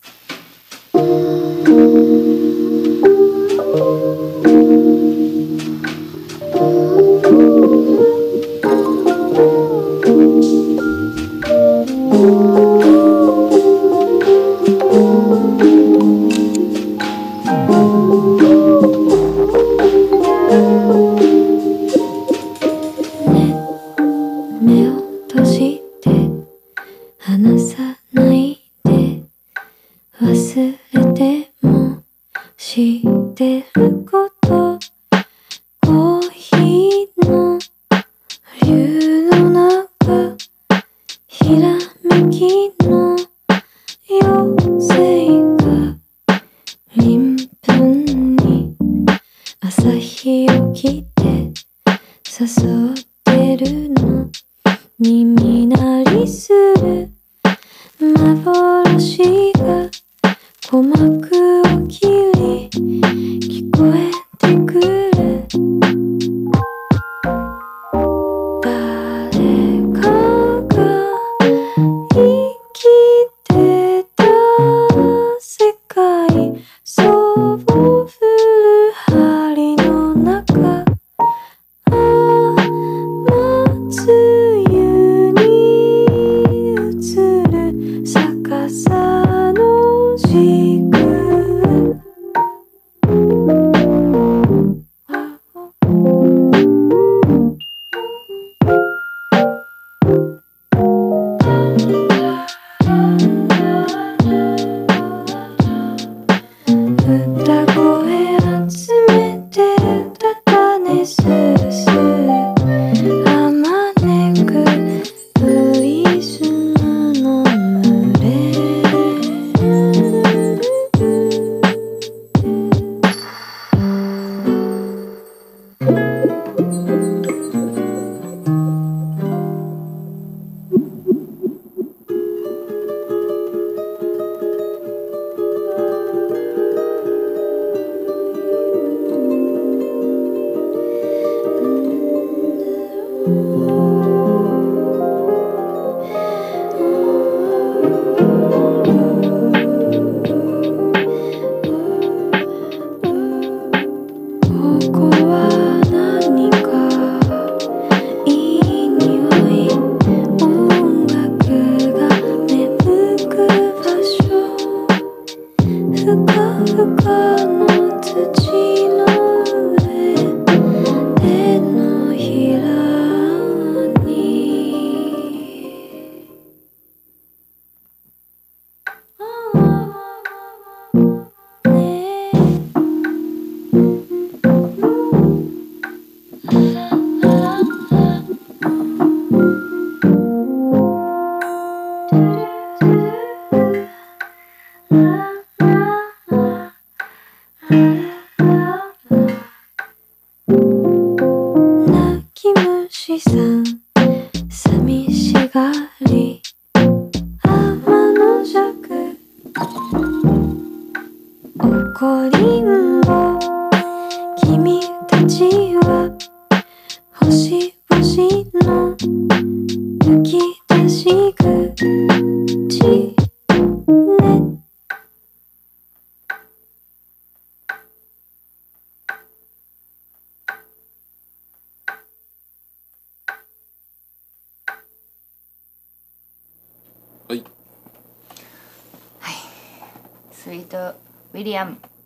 [42.40, 42.79] め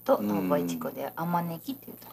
[0.04, 2.06] とノーボイチコで「あまねき」っていうと。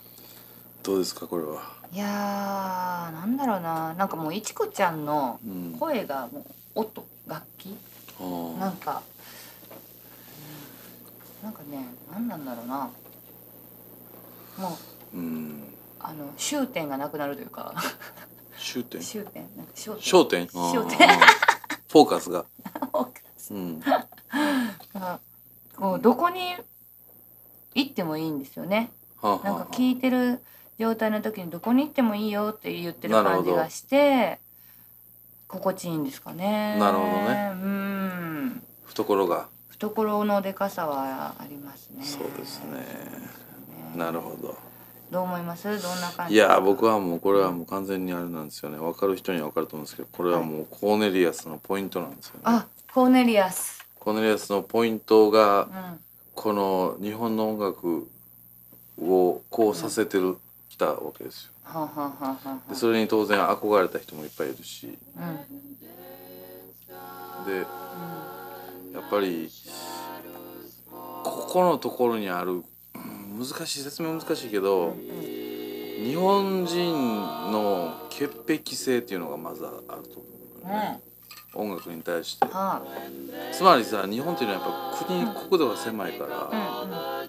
[0.83, 1.61] どうですかこれは？
[1.93, 3.93] いやーなんだろうな。
[3.93, 5.75] なんかもういちこちゃんのうん。
[5.79, 6.39] 声がも
[6.75, 7.77] う音楽器。
[8.19, 9.03] あーなんか
[11.41, 12.89] うんなんかね何なんだろうな。
[14.57, 14.77] も
[15.13, 15.63] ううん。
[15.99, 17.73] あの終点がなくなるというか。
[18.57, 19.01] 終点？
[19.01, 19.43] 終点。
[19.55, 20.01] なんか焦点。
[20.01, 21.09] 焦点焦点。
[21.11, 21.19] あー
[21.91, 22.29] フォーカス。
[22.31, 22.45] が
[23.51, 23.79] うん。
[24.93, 25.19] が
[25.75, 26.55] こうどこに
[27.75, 28.91] 行ってもいいんですよね。
[29.21, 30.39] はあなんか聞いてる
[30.79, 34.39] 状態の時にどこに行ってもいいよって言ってる感じがして
[35.47, 36.77] 心地いいんですかね。
[36.79, 37.51] なるほどね。
[37.53, 38.63] うん。
[38.85, 39.47] 懐が。
[39.69, 42.03] 懐のでかさはありますね。
[42.03, 42.85] そうですね。
[43.95, 44.57] なるほど。
[45.11, 45.67] どう思います？
[45.81, 46.35] どんな感じ？
[46.35, 48.77] いや僕はもうこれはもう完全にあれなんですよね。
[48.77, 52.41] 分かる人には分かると思うんですけどこれはもうコーネリアスのポイントなんですよね。
[52.45, 53.85] あコーネリアス。
[53.99, 55.69] コーネリアスのポイントがうん
[56.35, 58.07] この日本の音楽
[58.99, 60.37] をこうさせてる
[60.69, 61.51] きたわけですよ。
[61.63, 64.97] はあ、はあはあはあはでそれに当然憧れた人もいっぱいいるし。
[65.17, 65.71] あ、うん
[67.45, 67.57] で
[68.93, 69.49] やっぱり
[71.23, 72.63] ここのところにあるうん
[73.39, 76.93] 難しい説明難しいけど日本人
[77.51, 80.23] の潔癖性っていうのがまずあると思
[80.63, 81.01] うのね
[81.53, 82.45] 音楽に対して。
[82.45, 82.81] は
[83.51, 87.25] つまりさ日本っていうのはやっぱ国国土が狭いから、あ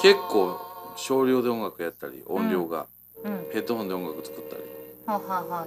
[0.00, 0.58] 結構
[0.96, 2.86] 少量で音楽やったり音量が、
[3.24, 3.32] うん。
[3.32, 3.38] うん。
[3.38, 4.62] うんヘッドホンで音楽作ったり。
[5.06, 5.66] はあは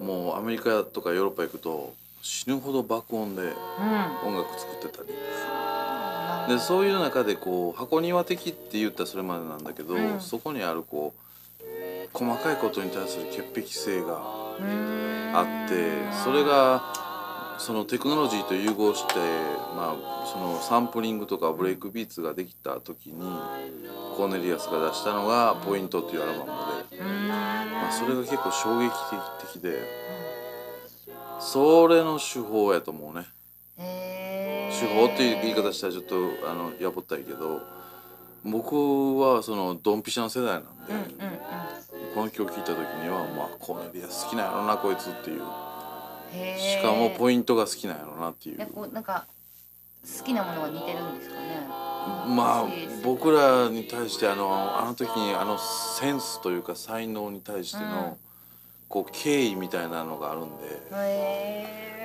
[0.00, 4.28] あもうアメリカとかヨーロッパ行くと死ぬほど爆音でうん。
[4.28, 5.10] 音楽作ってたり。
[5.10, 10.20] はあでそういう中でこう箱庭的って言ったらそれまでなんだけど、うん。
[10.20, 11.28] そこにあるこう
[12.12, 15.92] 細かいことに対する潔癖性があって
[16.24, 17.07] それが
[17.58, 19.14] そのテクノロジーと融合して、
[19.76, 23.20] まあ、そのサンプリングとかブレイクビーツができた時に
[24.16, 26.44] コーネリアスが出したのが「ポイント」っていうアルバム
[26.90, 28.90] で、まあ、それが結構衝撃
[29.52, 29.82] 的で
[31.40, 33.26] それの手法やと思うね。
[33.76, 36.16] 手法っていう言い方したらちょっと
[36.48, 37.60] あのやぼったいけど
[38.44, 40.68] 僕はそのドンピシャの世代なんで、
[42.14, 45.42] この曲聴いた時にはまあコーネリアス好きなんやろなこいつっていう
[46.32, 48.56] しかもポイントが好きなんやろなっていう。
[48.60, 49.26] えこうなんか
[50.18, 51.66] 好きなものが似てるんですかね？
[52.28, 52.66] まあ
[53.04, 58.16] 僕らに対してあのあの時にあのセンスというか才能に対しての、うん。
[58.88, 60.54] こう敬意みたいなのがあるんで、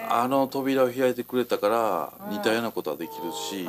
[0.10, 2.38] あの扉を開いてくれたからうん。
[2.38, 3.64] 似たようなことはできるし、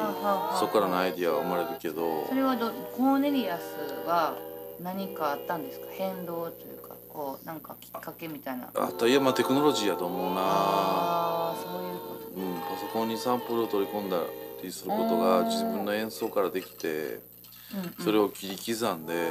[0.59, 2.27] そこからのアイディアが生まれるけど。
[2.29, 3.63] それはどコーネリアス
[4.05, 4.37] は
[4.83, 5.87] 何かあったんですか？
[5.93, 6.74] 変動というか
[7.15, 8.69] こうなんかきっかけみたいな。
[8.75, 14.19] あといやまあテクノロジーやと思うな、ああそういうことうん、パソコンにサンプルを取り込んだ
[14.63, 18.05] りすることが自分の演奏からできてうんうん。
[18.05, 19.31] それを切り刻んでうん。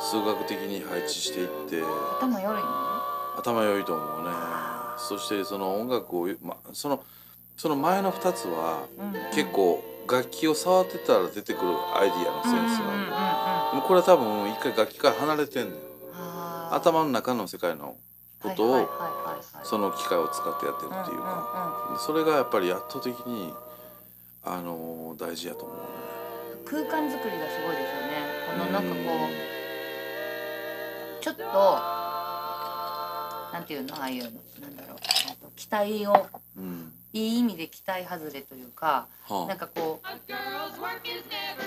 [0.00, 1.82] 数学的に配置していって。
[2.20, 2.60] 頭良いの？
[3.38, 4.30] 頭良いと思うね。
[4.98, 7.02] そしてその音楽を、ま、その
[7.56, 8.86] その前の2つは
[9.34, 15.74] 結構楽器を触ってたら出てくるアイディアのセンスうんうんうんうんがでもこれは多分一回楽器から離れてんねん
[16.74, 17.96] 頭の中の世界の
[18.42, 18.88] ことを
[19.62, 21.98] その機械を使ってやってるっていうか。
[22.04, 23.52] それがやっぱり圧倒的に
[24.42, 25.82] あの大事やと思うね。
[26.66, 28.12] 空間作りがすごいですよね。
[28.50, 28.96] このなんかこ
[31.20, 31.42] うちょっと
[33.52, 34.96] なんていうのああいうのなんだろう。
[35.28, 36.26] えっと期待を
[37.14, 40.06] いい意味で期待外れというかはなんかこう、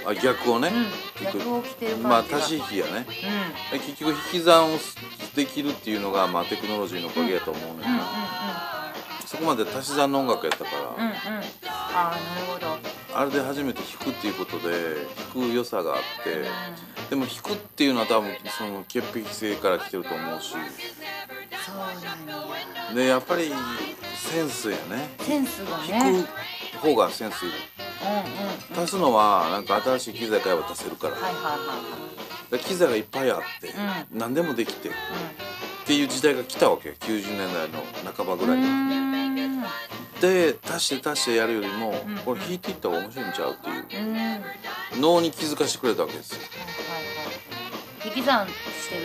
[0.05, 3.05] あ、あ逆をね、うん、行く逆を着てるまあ感じが、足し引きやね。
[3.73, 4.77] う結局引き算を
[5.35, 7.87] できるっていうのが、まあ、テクノロジーのおかげやと思うねんな、
[9.27, 11.15] そこまで足し算の音楽やったから、うんうん。
[11.67, 12.67] ああなるほど、
[13.13, 16.45] あれで初めて弾くっていうことで弾く良さがあって
[17.09, 20.51] でも弾くっていうのは多分その潔癖性から来てると思うし。
[20.51, 22.01] そうなん
[22.87, 22.93] や。
[22.95, 23.51] でやっぱり
[24.15, 25.09] センスやね。
[25.19, 26.23] センスが弾ね
[26.71, 27.53] く方がセンスいる。
[28.03, 28.83] うんうんうん。
[28.83, 31.15] 足すのはなんか新しい機材買えば足せるから。
[31.15, 31.49] はいはいは
[32.13, 32.17] い
[32.49, 33.71] で機材がいっぱいあって、う
[34.17, 34.97] 何でもできてっは
[35.85, 37.83] ていう時代が来たわけ90年代の
[38.15, 39.06] 半ばいぐらいに。
[40.21, 43.85] で足して足してやるよりも、んこれ弾いていった方が面白いんちゃうっていう
[44.99, 46.39] 脳に気づかしてくれたわけですよ。
[48.05, 49.01] 引き算してる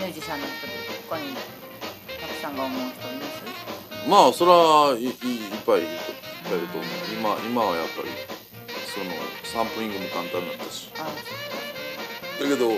[0.00, 0.66] ミュージシャンの人
[1.08, 4.08] 他にたくさんが思う人います？
[4.08, 5.12] まあそれはいいいっ
[5.66, 5.88] ぱいいる
[6.48, 6.88] といると思う。
[7.12, 8.08] 今今はやっぱり
[8.86, 9.10] その
[9.44, 10.90] サンプリングも簡単になったし。
[10.98, 11.04] あ
[12.38, 12.70] だけど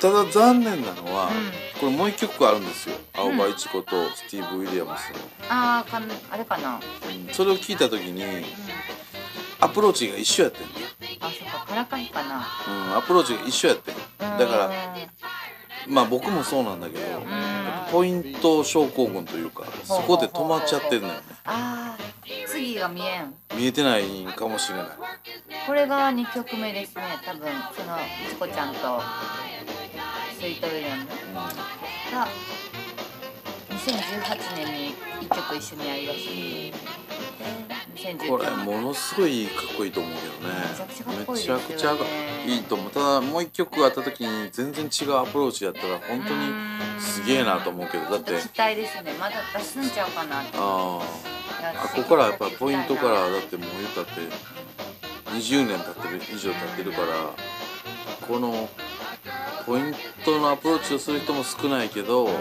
[0.00, 1.80] ただ残念なのは、うん。
[1.80, 2.96] これもう一曲あるんですよ。
[3.12, 5.12] 青葉一子とスティーブ・ウィリアムス
[5.48, 6.80] あーかんあれかな、
[7.26, 8.22] うん、それを聞いた時に
[9.60, 10.86] アプローチが一緒やってんだよ、
[11.20, 12.46] あそっかからかいかな。
[12.68, 13.94] うん、アプローチが一緒やってん。
[14.18, 14.70] だから
[15.86, 17.22] まあ僕もそうなんだけどうん。
[17.22, 17.54] うん
[17.94, 21.20] ポイント症候群というかそこで止まっちゃってるのよね。
[21.44, 23.34] あー次が見えん。
[23.56, 24.86] 見えてないかもしれない。
[25.66, 27.46] これが2曲目ですね多分。
[27.76, 29.00] そのいちこちゃんと
[30.44, 32.28] スイートウィリアムが
[33.70, 36.70] 2018年に1曲一緒にやりだし
[37.96, 40.54] で2019これものすごいかっこいいと思うけどね。
[41.32, 41.96] めちゃくちゃ
[42.46, 42.90] いいと思う。
[42.90, 46.52] ただもう一曲あった時に全然違うアプローチやったら本当に
[47.00, 48.04] すげえなと思うけど。
[48.10, 49.14] だって期待ですね。
[49.18, 50.58] まだ出すんちゃうかなって。
[50.58, 51.00] あ
[51.82, 54.20] あここからやっぱポイントからだってもう言ったって
[55.30, 57.06] 20年経ってる以上経ってるから
[58.28, 58.68] この
[59.66, 59.94] ポイン
[60.24, 62.34] トのアプローチをする人も少ないけど、うん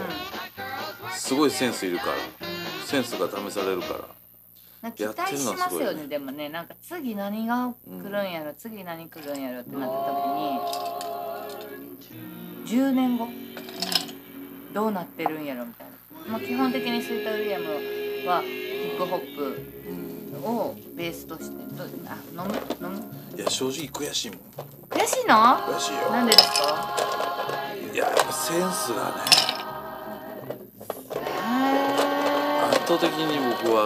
[1.15, 2.13] すごいセンスいるから。
[2.13, 2.19] うん
[2.85, 3.87] センスが試されるか
[4.83, 4.91] ら。
[4.91, 6.07] 期やってる待しますよね。
[6.07, 9.95] でもねなんか次何が来るんやろ、次何来るんやろってなった
[12.67, 13.29] 時に10年後、
[14.73, 15.93] どうなってるんやろみたいな、
[16.33, 17.65] まあ、基本的にスイート・ウィリアム
[18.27, 20.02] はヒップホッうん。
[20.02, 20.02] プ
[20.43, 22.55] をベースとしてどあ飲む？
[22.87, 23.01] 飲む？
[23.37, 24.39] いや正直悔しいもん。
[24.89, 25.35] 悔しいの？
[25.35, 26.11] 悔しいよ。
[26.11, 27.73] なんでですか？
[27.93, 29.11] いややっぱセンスがね。
[31.15, 31.19] へ
[32.71, 33.79] 圧倒素的に僕は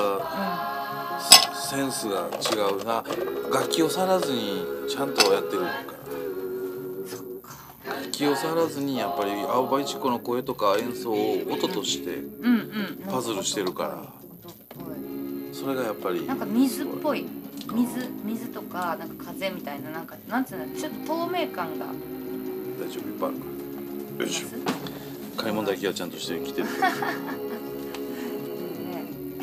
[1.54, 3.04] センスが違うな。
[3.54, 5.74] 楽器を触らずにちゃんとやってるから。
[7.96, 12.60] 楽器を触らずにやっぱり青葉一子の声とか演奏を音としてうんうん
[13.06, 13.12] うん。
[13.12, 14.04] パズルしてるから
[15.60, 17.26] それがやっぱりなんか水っぽい。
[17.74, 21.88] 水水とかなんか風みたいななんかなんつうのちょっと透明感が。
[22.80, 23.10] 大丈夫？
[23.10, 23.46] いっぱいあるか
[24.20, 24.48] らよいしょ。
[25.36, 26.68] 買い物だけはちゃんとしてきてる。
[26.78, 26.78] ね。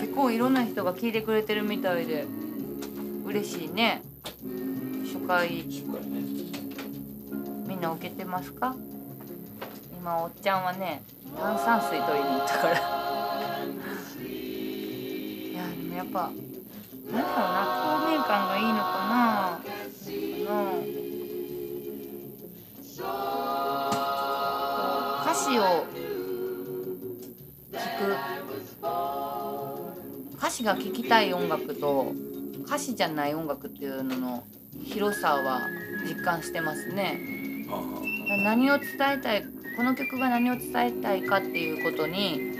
[0.01, 2.25] 結構いろんな人が聞いてくれてるみたいで。
[3.27, 4.03] 嬉しいね。
[5.05, 5.65] 初回。
[7.67, 8.75] みんな受けてますか？
[9.99, 11.03] 今おっちゃんはね
[11.39, 12.75] 炭酸水取りに行ったから
[15.55, 16.43] いやでもやっぱなんだろう
[17.13, 17.21] な
[18.01, 19.61] 透明感がいいのかなあ
[20.51, 20.83] の
[25.23, 25.87] 歌詞を
[27.73, 28.17] 聞く
[30.37, 32.13] 歌詞が聴きたい音楽と
[32.67, 34.43] 歌詞じゃない音楽っていうのの
[34.83, 35.61] 広さは
[36.05, 37.65] 実感してますね。
[37.71, 37.81] あ。
[38.43, 39.45] 何を伝えたい
[39.77, 42.54] この曲が何を伝えたいかっていうことに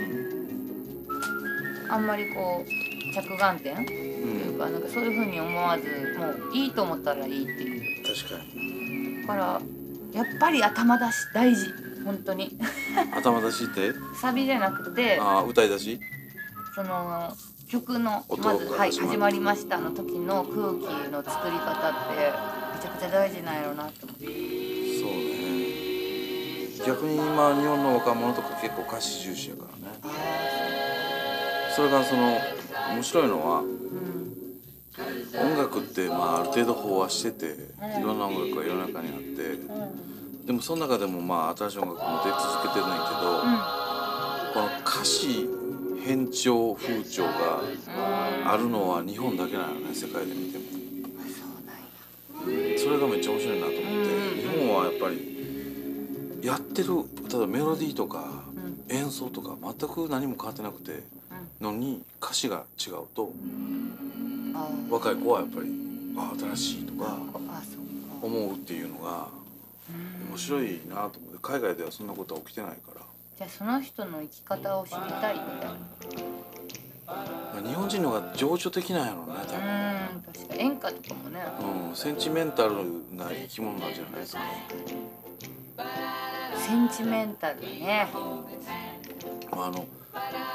[1.89, 4.59] あんまりこう着眼点とういうん。
[4.59, 5.85] かなんかそういう風に思わず
[6.19, 8.05] もういいと思ったらいいっていう。
[8.05, 9.23] 確かに。
[9.23, 9.61] だから
[10.13, 11.67] やっぱり頭出し大事。
[12.05, 12.57] 本当に。
[13.17, 13.93] 頭出しって？
[14.21, 16.01] サビじゃなくてあー歌い出し？
[16.75, 17.33] その
[17.69, 22.33] 曲の音まず「はいが始まりました」の時の空気の作り方って
[22.77, 24.27] めちゃくちゃ大事なんやろうなって思って。
[24.27, 25.45] そうね。
[26.87, 29.99] 逆に今日本の若者とか結構歌詞重視やからね
[31.75, 32.39] それからその
[32.95, 33.75] 面白いのはうん。
[35.37, 38.03] 音楽ってまあある程度飽和しててい。
[38.03, 39.59] ろんな音楽が世の中にあって
[40.47, 43.43] でもその中でもまあ新しい音楽も出続けてるねんけど、
[44.53, 45.49] この歌詞
[46.05, 47.63] 変調風潮が
[48.45, 50.65] あるのは日本だけなのね世界で見ても。
[52.77, 54.11] それがめっちゃ面白いなと思って
[54.43, 56.89] 日本はやっぱりやってる
[57.29, 58.45] 例えばメロディーとか
[58.91, 61.03] 演奏とか全く何も変わってなくて
[61.61, 63.33] のに歌詞が違うと
[64.91, 65.69] 若い子はやっぱり
[66.17, 67.17] あ新しいとか
[68.23, 69.29] 思うっていうのが
[70.29, 73.01] 面白いなと思って海外ではそんなことは起きてないから。
[73.37, 77.69] じゃあその人の生き方を知りたいみたいな。
[77.69, 79.61] 日本人の方が情緒的なんやろうね多分。
[79.61, 81.41] うん確か演歌とかもね。
[81.89, 82.77] うん、センチメンタル
[83.13, 84.41] な生き物なんじゃないですか。
[86.57, 88.09] センチメンタルだね
[89.53, 89.87] あの、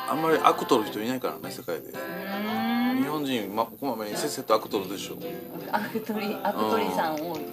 [0.10, 1.92] あんまり悪取る人いないからね、世界で。
[1.92, 5.18] 日本人、ま、こまめにせっせと悪取るでしょ
[5.72, 7.46] 悪取り悪取りさん多い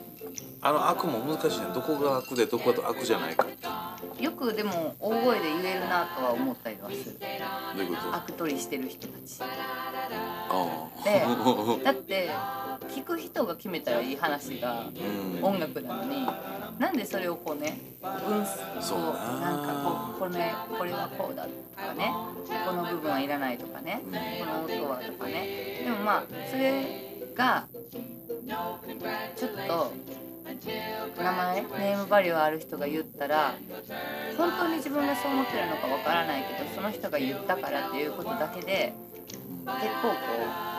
[0.60, 1.66] あの悪も難しいね。
[1.72, 3.46] どこが悪で、どこが悪じゃないか。
[4.20, 8.08] よくでも大声で言えるなとは思ったりはするどういうこと？
[8.08, 10.88] あ悪取りしてる人たちあ。
[11.04, 12.30] でだって
[12.88, 15.44] 聞く人が決めたらいい話がうん。
[15.44, 16.26] 音楽なのに
[16.78, 22.12] なんでそれをこうねうこだななんかこうこれこれはこうだとかね
[22.66, 26.84] この部分はいらないとかねこの音はとかねでもまあそれ
[27.34, 27.66] が
[29.36, 29.92] ちょっと
[31.22, 33.54] 名前ネームバリューある人が言ったら
[34.36, 38.92] 本当に自分がそう思ってるのかわからないけどその人が言ったからっていうことだけで
[39.66, 40.16] 結構こ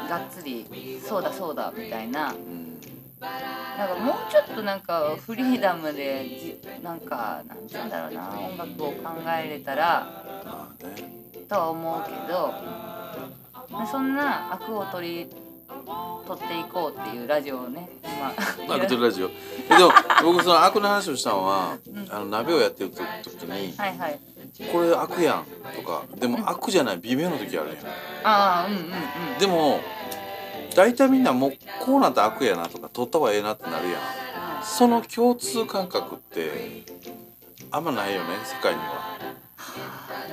[0.06, 0.66] うがっつり
[1.06, 2.78] そうだそうだみたいなうん。
[3.20, 9.10] なんかもうちょっとなんかフリーダムでじなんかなんて言うんだろうな音楽を考
[9.44, 10.08] えれたら。
[11.48, 12.54] とは思うけど
[13.90, 15.30] そんな悪を取り
[16.28, 18.34] 取っていこうっていうラジオをね今
[18.76, 19.28] 悪取るラジオ。
[19.28, 19.92] でも、
[20.24, 21.78] 僕その悪の話をしたのは、
[22.10, 23.00] あの鍋をやってる時
[23.44, 24.20] に、はいはい
[24.72, 27.78] これ悪やんとか、でも悪じゃない微妙な時あるやん。
[28.24, 29.40] ああうんうんうん。
[29.40, 29.80] でも
[30.76, 34.02] 大体みんなもうこうなったら悪やなとか取った方がええなってなるやん。
[34.64, 36.84] その共通感覚って
[37.72, 39.18] あんまないよね世界には、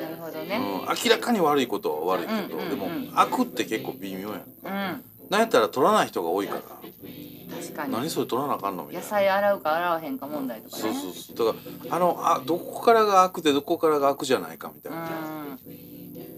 [0.00, 0.60] なるほどうん、ね
[1.04, 4.40] 明らかに悪いことは悪いけど、うんうんうんでも悪って結構微妙やん。
[4.64, 5.04] うん。
[5.30, 6.60] なんやったら取らない人が多いから
[7.60, 7.92] 確かに。
[7.92, 11.46] 何それ取らなあかんのみたい野な菜洗うか洗わへんか問題とかそうねそうそう。
[11.46, 11.58] だか
[11.90, 15.58] らあのあどこからが悪でどこからが悪じゃないかみたいな、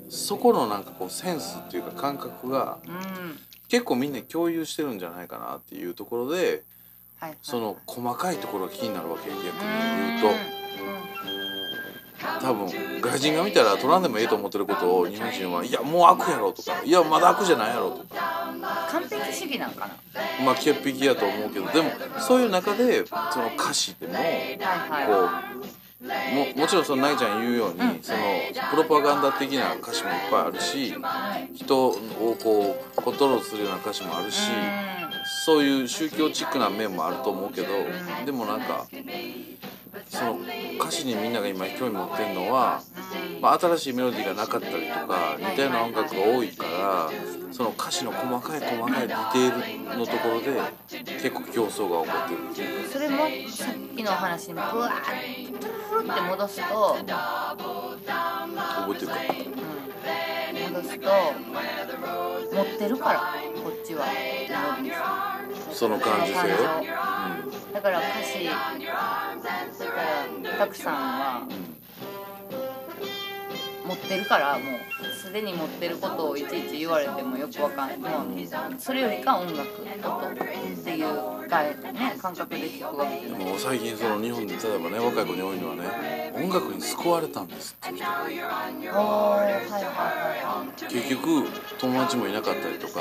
[0.09, 2.79] そこのなんかこうセンスっていうか感覚が
[3.69, 6.63] 結構みんな共有してるんじゃないかなっていうところで
[7.19, 10.29] はいはいその細かいところが気になるわけ逆に言うと
[12.41, 18.55] 多分外人が見たら取らんでもええと思ってることを日本人はいやもう悪やろとかいやまだ悪じゃないやろとか。
[18.91, 19.97] 完璧主義なんかな？
[20.45, 21.91] まあ潔癖やと思うけどでも
[22.21, 24.19] そういう中でその歌詞でもこ
[26.57, 28.19] ももちろんそのなぎちゃん言うように、うんその
[28.71, 30.95] プロパガンダ的な歌詞もいっぱいあるし
[31.55, 31.93] 人を
[32.43, 34.41] こうコントロールするような歌詞もあるし、
[35.45, 37.69] そういう宗教チックな面もあると思うけど、
[38.25, 38.87] でもなんか
[40.09, 40.39] その
[40.81, 42.83] 歌詞にみんなが今興味持ってるのは、
[43.41, 47.11] まあ、新しいメロディーがなかったりとか似たような音楽が多いから
[47.53, 52.19] その歌詞の細かい細かいディテールのところで結構競争が起こ
[52.53, 53.17] ってるそれも
[53.49, 54.91] さっきの話にブワー
[55.47, 59.15] ッとふって戻すと、覚えてるか
[60.57, 61.09] うん、戻すと
[62.55, 63.21] 持ってるから
[63.63, 64.07] こっちは。
[64.07, 68.49] メロディーその感受性を、その感情だから歌詞
[69.87, 70.01] だか
[70.51, 71.49] らたくさんは
[73.87, 77.99] 持ってるからもうすでに持ってることをいちいち言われてもよくわかんない。
[77.99, 78.25] もう
[78.79, 80.37] それよりか音楽音っ
[80.85, 83.55] ていうかね感覚で聞くわけじゃないうん、も。
[83.55, 87.91] う最近その日本で例えばね若い子に多いのはね音楽に救われたんですって。
[87.91, 88.57] いう人はいはい
[90.93, 91.45] 結局
[91.79, 93.01] 友達もいなかったりとか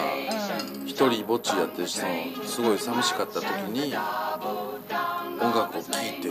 [0.85, 3.93] 一人ぼっちやってそのすごい寂しかった時に
[5.41, 6.29] 音楽を聴いて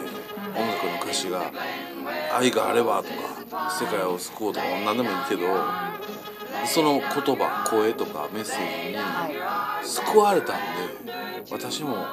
[0.57, 1.51] 音楽の歌詞が
[2.33, 3.09] 「愛があれば」と
[3.55, 5.47] か「世界を救おう」とか何でもいいけど
[6.67, 8.99] その言葉声とかメッセージに
[9.85, 11.13] 救われたんで
[11.51, 12.07] 私も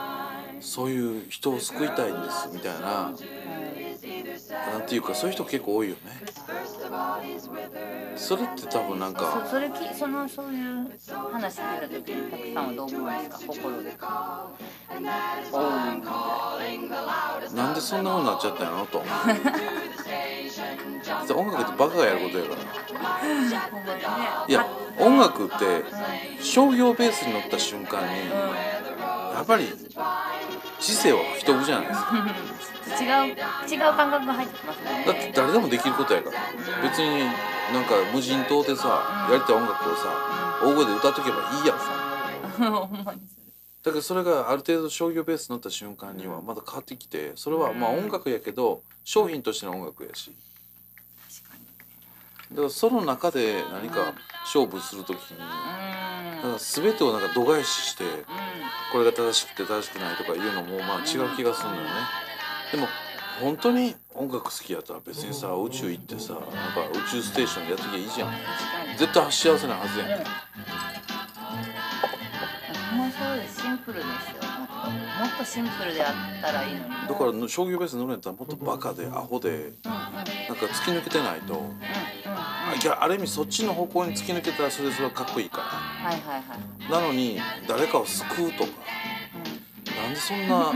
[0.60, 3.12] そういう人を救いたいんですみたいな
[4.72, 6.22] なんていうかそういう人結構多いよね。
[8.16, 10.92] それって多分なんかそそれきそのそういう
[11.32, 13.40] 話聞いた時にたくさんはどう思うんですか？
[13.48, 13.98] 心で。
[17.56, 19.04] なんでそんな風になっちゃったんやろと。
[21.36, 22.62] 音楽ってバカがやることやから。
[24.48, 24.66] いや
[25.00, 25.84] 音楽って
[26.42, 29.68] 商業ベースに乗った瞬間にやっぱり
[30.80, 32.12] 知性は吹き飛ぶじゃないですか。
[33.02, 35.04] 違う違う感覚が入ってきますね。
[35.08, 36.38] だって誰でもできることやから。
[36.84, 37.24] 別に
[37.74, 41.78] なんか無人島でさやりたい音楽をさ大声で歌っとけばいいやん
[42.72, 43.22] ほんまに
[43.84, 50.36] だけどそれがある程度商業ベースに乗った瞬間にはまた変わってきてそれはまあ音楽やけど商品としての音楽やし。
[52.52, 54.14] だからその中で何か
[54.44, 58.26] 勝負するときにうだから全てをなんか度外視してう
[58.92, 61.90] これが正しくて正しくないとかいうのもまあ違う気がするんだよね。
[62.74, 62.88] でも
[63.40, 66.50] 本当に音楽好きやったら別にさ宇宙行ってさなんか
[66.92, 68.32] 宇宙ステーションでやっときゃいいじゃん。
[68.98, 70.10] 絶対幸せなはずやん。
[72.98, 73.62] もうそうです。
[73.62, 74.42] シンプルですよ。
[75.20, 76.90] もっとシンプルであったらいいのに。
[77.08, 79.74] だから商業ベース乗るんやったらもっとバカでアホでうんうんうん。
[79.86, 80.26] なんか
[80.68, 81.54] 突き抜けてないと。
[81.56, 81.82] うん
[82.24, 86.92] あいやある意味そっちの方向に突き抜けたらそれそれはかっこいいかはいはいはい。
[86.92, 88.70] らなのに誰かを救うとか。
[88.70, 89.01] うん
[90.02, 90.74] なんでそんな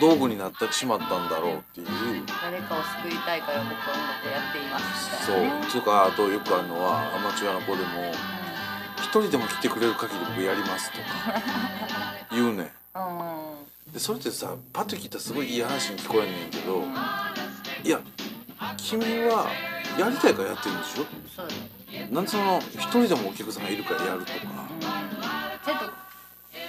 [0.00, 1.86] 道具になってしまったんだろうっていう。
[2.42, 5.32] 誰かを救いたいから僕は音楽をやっていますそ
[5.78, 5.82] う。
[5.82, 8.12] とかあとよくあるのはアマチュアの子でも
[8.98, 11.04] 一人でも来てくれる限り僕やりますとか
[12.32, 12.70] 言うねん。
[13.92, 16.82] でそれってさパッと聞いたらすごいいい話に聞こえんねんけど
[17.84, 18.00] いや
[18.78, 19.48] 君は
[19.98, 21.04] やりたいからやってるんでしょ？
[21.34, 21.54] そうで
[22.06, 22.12] す。
[22.12, 24.38] なんでその一人でもお客さんがいるからやるとか。
[24.42, 24.80] うん。
[25.64, 25.90] ちょっと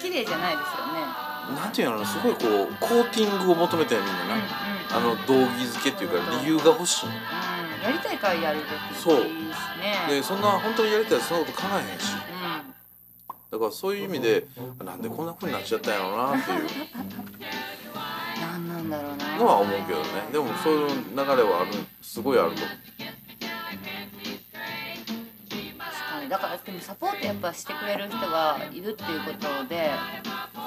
[0.01, 7.07] 綺麗じゃないですよねなんていうのすごいこうコーティングを求めてるみんなな、うんうんあの道義づけっていうか理由が欲しい。
[7.07, 7.13] うん。
[7.83, 9.25] やりたいからやるべきそう。
[10.09, 12.13] でそんな本当にやりたいらそんなこと考えへんし。
[12.13, 12.19] うん。
[13.51, 14.45] だからそういう意味で
[14.83, 16.67] なんでこんな風になっちゃったんやろうなっていう。
[18.39, 19.37] 何なんだろうな。
[19.37, 20.05] のは思うけどね。
[20.31, 21.71] でもそういう流れはある
[22.01, 23.26] すごいあると思う
[26.29, 29.91] だからでもサポートやっぱしてくれる人がいるっていうことで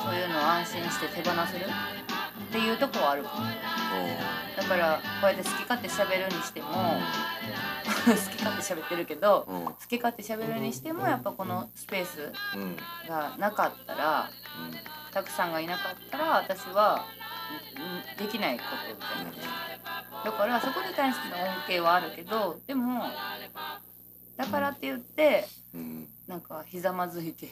[0.03, 9.57] そういうのを安心して手放せるっていうとこはあるだからこうやって好き勝手喋るにしても好き勝手喋ってるけどうん。
[9.57, 12.63] うん好き勝手喋るにしてもやっぱこのスペースうん。
[12.63, 12.77] うん
[13.09, 14.31] がなかったら
[15.13, 17.05] たくさんがいなかったら私は
[18.17, 23.05] んできないことじゃないですかだからそこに対しての恩恵はあるけどでも
[24.41, 26.09] だからって言ってうん。
[26.27, 27.51] なんかひざまずいて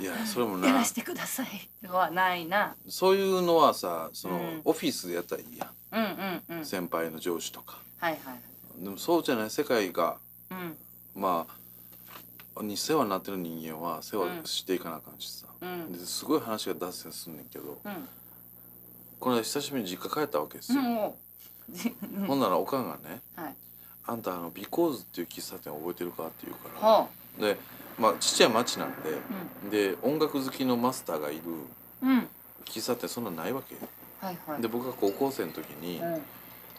[0.00, 1.46] いやそれもやならしてください
[1.82, 2.76] のはないな。
[2.88, 4.60] そういうのはさその、うん。
[4.64, 6.60] オフィスでやったらいいやうんうんうん。
[6.60, 7.78] ん先輩の上司とか。
[7.98, 10.18] はいはいでもそうじゃない世界が
[10.50, 10.76] うん。
[11.14, 11.46] ま
[12.56, 15.92] あに世話になってる人間は世話していかなあかんしさ、うん。
[15.92, 18.08] ですごい話が脱線すんねんけどうん。
[19.18, 22.26] この間久しぶりに実家帰ったわけですよ、もう。
[22.26, 23.56] ほんならおかんがねはい
[24.08, 26.92] 「あんたあのビコーズっていう喫茶店覚えてるか?」って言うから。
[27.04, 27.08] ほ
[27.38, 27.56] で
[27.98, 28.92] まあちっちゃい町なん
[29.70, 29.90] で。
[29.92, 31.42] で音楽好きのマスターがいる
[32.02, 32.28] うん。
[32.64, 33.74] 喫茶店そんなんないわけ。
[34.24, 34.62] はいはい。
[34.62, 36.22] で僕が高校生の時にうん。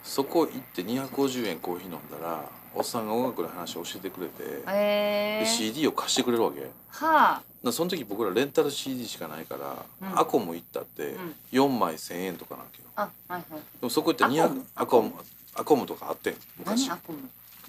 [0.03, 6.61] そこ行って250円コーヒー飲んだらおっさんが音楽の話を教えてくれて、でえー、CD を貸してくれるわけ。
[6.61, 7.41] だかはあ。
[7.63, 10.19] らその時僕らレンタル CD しかないから、うん。
[10.19, 11.35] アコム行ったってうん。
[11.51, 12.87] 4枚1,000円とかなわけよ。
[12.95, 13.43] あはいはい。
[13.51, 15.11] でもそこ行ったら200アコム
[15.55, 16.35] アコムとかあってん？
[16.57, 16.87] 昔。
[16.87, 17.19] 何アコム？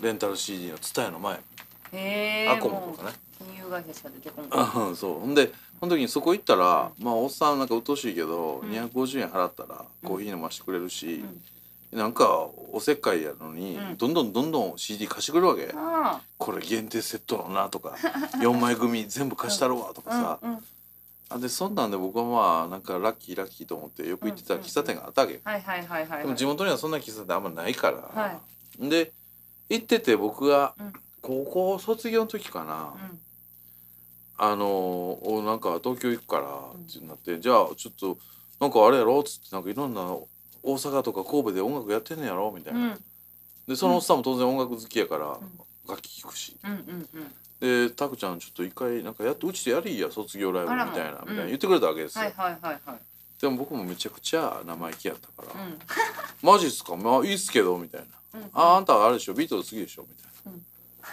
[0.00, 1.34] レンタル CD のツタヤの前。
[1.36, 1.40] へ
[1.92, 3.16] えアコムとかね。
[3.38, 5.14] 金融会社しか出てこないうんそう。
[5.20, 5.50] ほんで
[5.80, 8.70] その時にそこ行ったら、まあおっさんなんか鬱陶しいけど、うん。
[8.70, 11.24] 250円払ったらコーヒー飲ましてくれるし、
[11.94, 11.98] ん。
[11.98, 13.96] なんかおせっかいやのに、うん。
[13.96, 17.96] どんどんどんどん CD 貸してくれるわけ、あこれ限定セットのなとか
[18.40, 20.64] 4枚組全部貸したるわとかさ、うんうん
[21.30, 28.40] あでそんなんで僕はまあなんかラッキーラッキーと思ってよく行ってた喫茶店があったわけ、はいはいはいはいでも地元にはそんな喫茶店あんまないから、は
[28.78, 29.12] で
[29.68, 30.92] 行ってて僕がうん。
[31.22, 33.18] 高校卒業の時かな、うん。
[34.38, 34.66] あの
[35.22, 38.18] おなんか東京行くからってなって、じゃあちょっと
[38.58, 40.00] なんかあれやろっつってなんかいろんな
[40.62, 43.04] 大阪とか神戸で音楽やってんねやろみたいな、うん。
[43.68, 45.38] でそのおっさんも当然音楽好きやから
[45.88, 46.80] 楽器聴くし、うんうんう
[47.18, 51.46] んで「タクちゃんちょっと一回なんかやってうちでやりいや卒業ライブみたいな」みたいなうん。
[51.48, 52.98] 言ってくれたわけですよ、はいはいはいはい。
[53.40, 55.78] でも僕もめちゃくちゃ生意気やったから「うん。
[56.42, 56.96] マジっすか？
[56.96, 58.00] まあいいっすけど」みたい
[58.32, 59.34] な「うんああんたあれでしょ？
[59.34, 60.64] ビートルズ好きでしょ」みたいうん。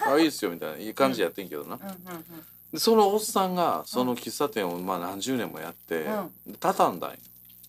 [0.08, 0.78] な「あいいっすよ」みたいな。
[0.78, 1.78] いい感じでやってんけどな、
[2.72, 7.18] でそのおっさんがその喫茶店をまあ何十年もやって、うで畳んだんよ、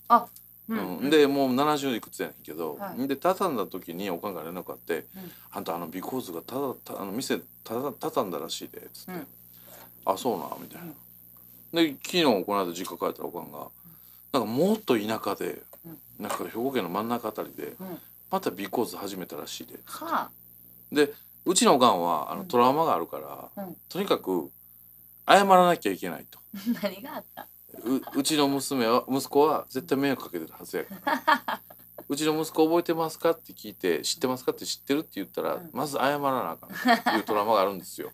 [0.08, 0.26] あ
[0.68, 1.06] ううん。
[1.06, 3.08] んでもう70いくつやねんけど、はい。
[3.08, 5.32] で畳んだ時におかんが連絡あって「うん。
[5.52, 9.26] あんたあのビコーズがただたあの店ただ畳んだらしいで」つって「うん。
[10.04, 10.92] あそうな」みたいな。
[11.82, 13.68] で昨日この間実家帰ったらおかんが
[14.32, 15.98] なんかもっと田舎で、うん。
[16.18, 17.98] なんか兵庫県の真ん中あたりでうん。
[18.30, 19.78] またビコーズ始めたらしいで。
[19.86, 20.30] は
[20.92, 21.12] で
[21.44, 22.48] うちのおかんはあのうん。
[22.48, 23.76] トラウマがあるから、うん。
[23.88, 24.50] とにかく
[25.26, 26.38] 謝らなきゃいけないと。
[26.38, 27.46] あ 何があった？
[27.84, 31.60] ううちの娘は息子は絶対迷惑かけてるはずやから。
[32.08, 35.70] うちの息子覚えてますかって聞いて知ってますかって知ってるって言ったら、うん。
[35.72, 36.70] まず謝らなあかん。
[36.70, 38.12] っていうトラウマがあるんですよ。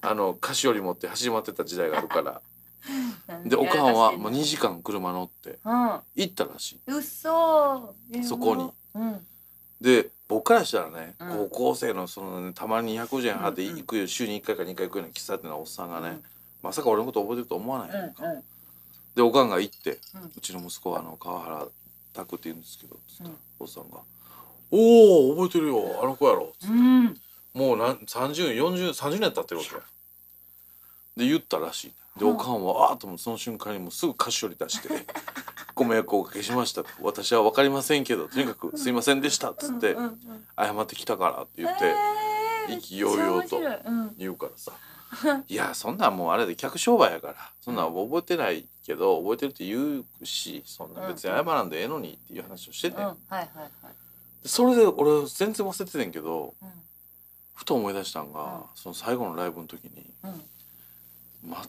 [0.00, 2.40] あの菓子折り持って走り回ってた時代があるから。
[3.44, 5.58] でおかんはもう2時間車乗って
[6.14, 6.80] 行ったらしい。
[6.86, 8.70] うそーそこに。
[8.94, 9.26] うん。
[9.80, 11.28] で僕からしたらね、うん。
[11.28, 16.22] 高校生のその、ね、たまに250円払って行くよ、週に1回か2回行くような喫茶店のおっさんがね、うん。
[16.62, 18.42] まさか俺のこと覚えてると思わないやんか、うんうん
[19.18, 21.66] でおかんが行って、ううんちの息子はあの川原
[22.12, 23.36] 拓って言うんですけどつったらうん。
[23.58, 23.98] おっさんが
[24.70, 26.72] 「おお覚えてるよあの子やろ」つって。
[26.72, 27.20] うん。
[27.52, 29.74] もうなん304030年経ってるわけ。
[29.74, 29.80] や
[31.16, 31.92] で言ったらしい。
[32.16, 32.30] でうん。
[32.34, 34.88] おかんはあーっともうその瞬間にもうすぐ菓子折り出して
[35.74, 43.94] 「ご迷惑をおかけしました」と「私は分かりませんけどとにかくすいませんでした」っつってうんうんうん「謝ってきたから」って言ってえー意気揚々とめっちゃ面白い。
[43.94, 44.14] うん。
[44.16, 44.70] 言うからさ
[45.48, 47.34] いやそんなんもうあれで客商売やから。
[47.60, 53.04] そんなん覚えてないけど覚えてるって言うしそんな別に謝らんでええのにっていう話をしてて、うん。
[53.04, 53.70] はいはいはい。
[54.42, 56.68] でそれで俺全然忘れててんけどうん。
[57.54, 58.62] ふと思い出したんが、うん。
[58.74, 60.44] その最後のライブの時にうん。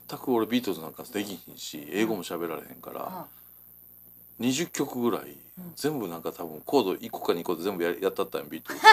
[0.08, 3.28] 全く俺ビートルズなんかできひんし英語も喋られへんから、あ
[4.40, 5.74] 20曲ぐらい、うん。
[5.76, 8.86] 全部なんか多分コード1個か2個で全部ややったったんやビートルズ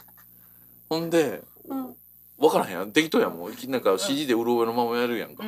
[0.90, 1.96] ほんでうん
[2.38, 2.92] 分からへんやん。
[2.92, 3.52] 適当やもん。
[3.52, 3.80] いきなん。
[3.80, 5.44] か CD でうろ覚えのままやるやんか。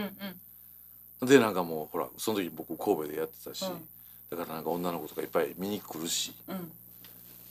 [1.22, 3.88] でなんかもうほらその時僕神戸でやってたし、うん。
[4.30, 6.34] だからなんか女の子とかいっぱい見に来るし。
[6.48, 6.72] うん。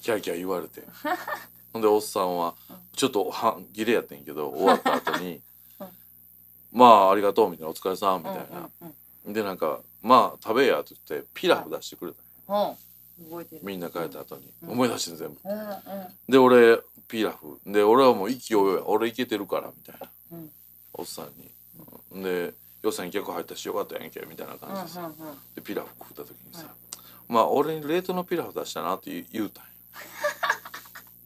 [0.01, 0.83] キャーキャー言われて。
[1.73, 2.55] ほんでおっさんは
[2.95, 5.41] ちょっと半切れやってんけど終わった後に
[5.81, 5.87] うん
[6.71, 8.69] 「まあありがとう」みたいな「お疲れさん」みたいな、
[9.33, 12.75] でなんか「まあ食べや」って言ってピラフ出してくれた
[13.61, 14.71] みんな帰った後に、うん。
[14.71, 15.39] 思い出してん全部。
[16.29, 17.59] で俺ピラフ。
[17.65, 20.51] で俺はもう息を俺いけてるからみたいな、うん。
[20.93, 21.51] おっさんに、
[22.11, 22.23] うん。
[22.23, 22.53] で
[22.83, 24.99] 予算客入ったしよかったやんけみたいなうん感じで。
[24.99, 25.15] さ、うん
[25.55, 26.65] でピラフ食った時にさ、
[27.27, 29.69] まあ俺に冷凍のピラフ出したなって言う言うたんよ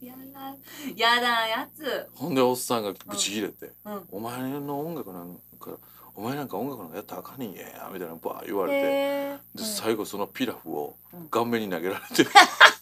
[0.00, 2.08] やだやだやつ。
[2.14, 4.08] ほんでおっさんがブチ切れて、うん。
[4.12, 5.72] お前の音楽なんか
[6.14, 11.28] お前なんか音楽なんかやったらあかんねんやみたいなバー言われて、で最後そのピラフをうん。
[11.28, 12.26] 顔面に投げられて、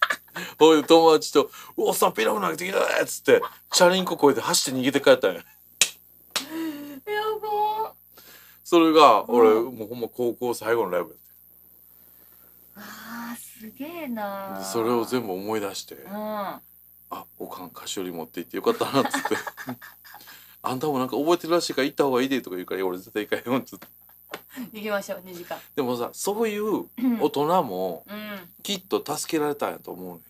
[0.58, 3.42] ほいで友達と「おっさんピラフ投げてきた!」っつって
[3.72, 5.42] チャリンコ越えて走って逃げて帰ったんや
[6.50, 7.94] うんやば
[8.64, 9.74] それが俺、うん。
[9.76, 11.18] もうほんま高校最後のライブやっ
[12.76, 16.60] あーすげえなそれを全部思い出してう「あ
[17.38, 19.36] おかん菓子折り持って行ってよかったな」っつって
[20.62, 23.86] 「あんたもなんか覚えてるらしいから行った方がいいで」とか言うからいや「俺絶対行かへんよ」っつって。
[23.86, 23.90] ん
[24.72, 25.58] 行きましょう2時間。
[25.74, 27.20] でもさそういううん。
[27.20, 28.52] 大人もうん。
[28.62, 30.22] きっと助けられたんやと思うね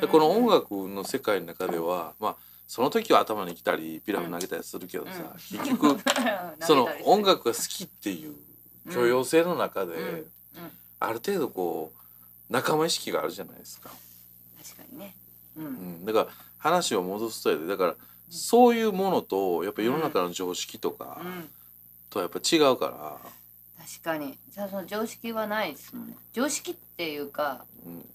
[0.00, 2.36] でこの音楽の世界の中ではまあ
[2.66, 5.58] その時は頭に来たりピラフ投げたりするけどさ、うん。
[5.58, 5.96] 結局
[6.60, 8.36] その音楽が好きっていう
[8.92, 10.24] 許容性の中で、
[11.00, 13.90] ある程度こう仲間意識があるじゃないですか。
[14.62, 15.16] 確かにね。
[15.56, 15.66] ううん。
[16.02, 16.28] ん、だから
[16.58, 17.94] 話を戻すとやでだから
[18.28, 21.48] そういうものとやっぱ世の中の常識とかうん。
[22.10, 23.18] とはやっぱ違うから、
[23.86, 24.38] 確かに。
[24.50, 26.16] じゃあその常識はないですもんね。
[26.34, 28.10] 常識っていうかうん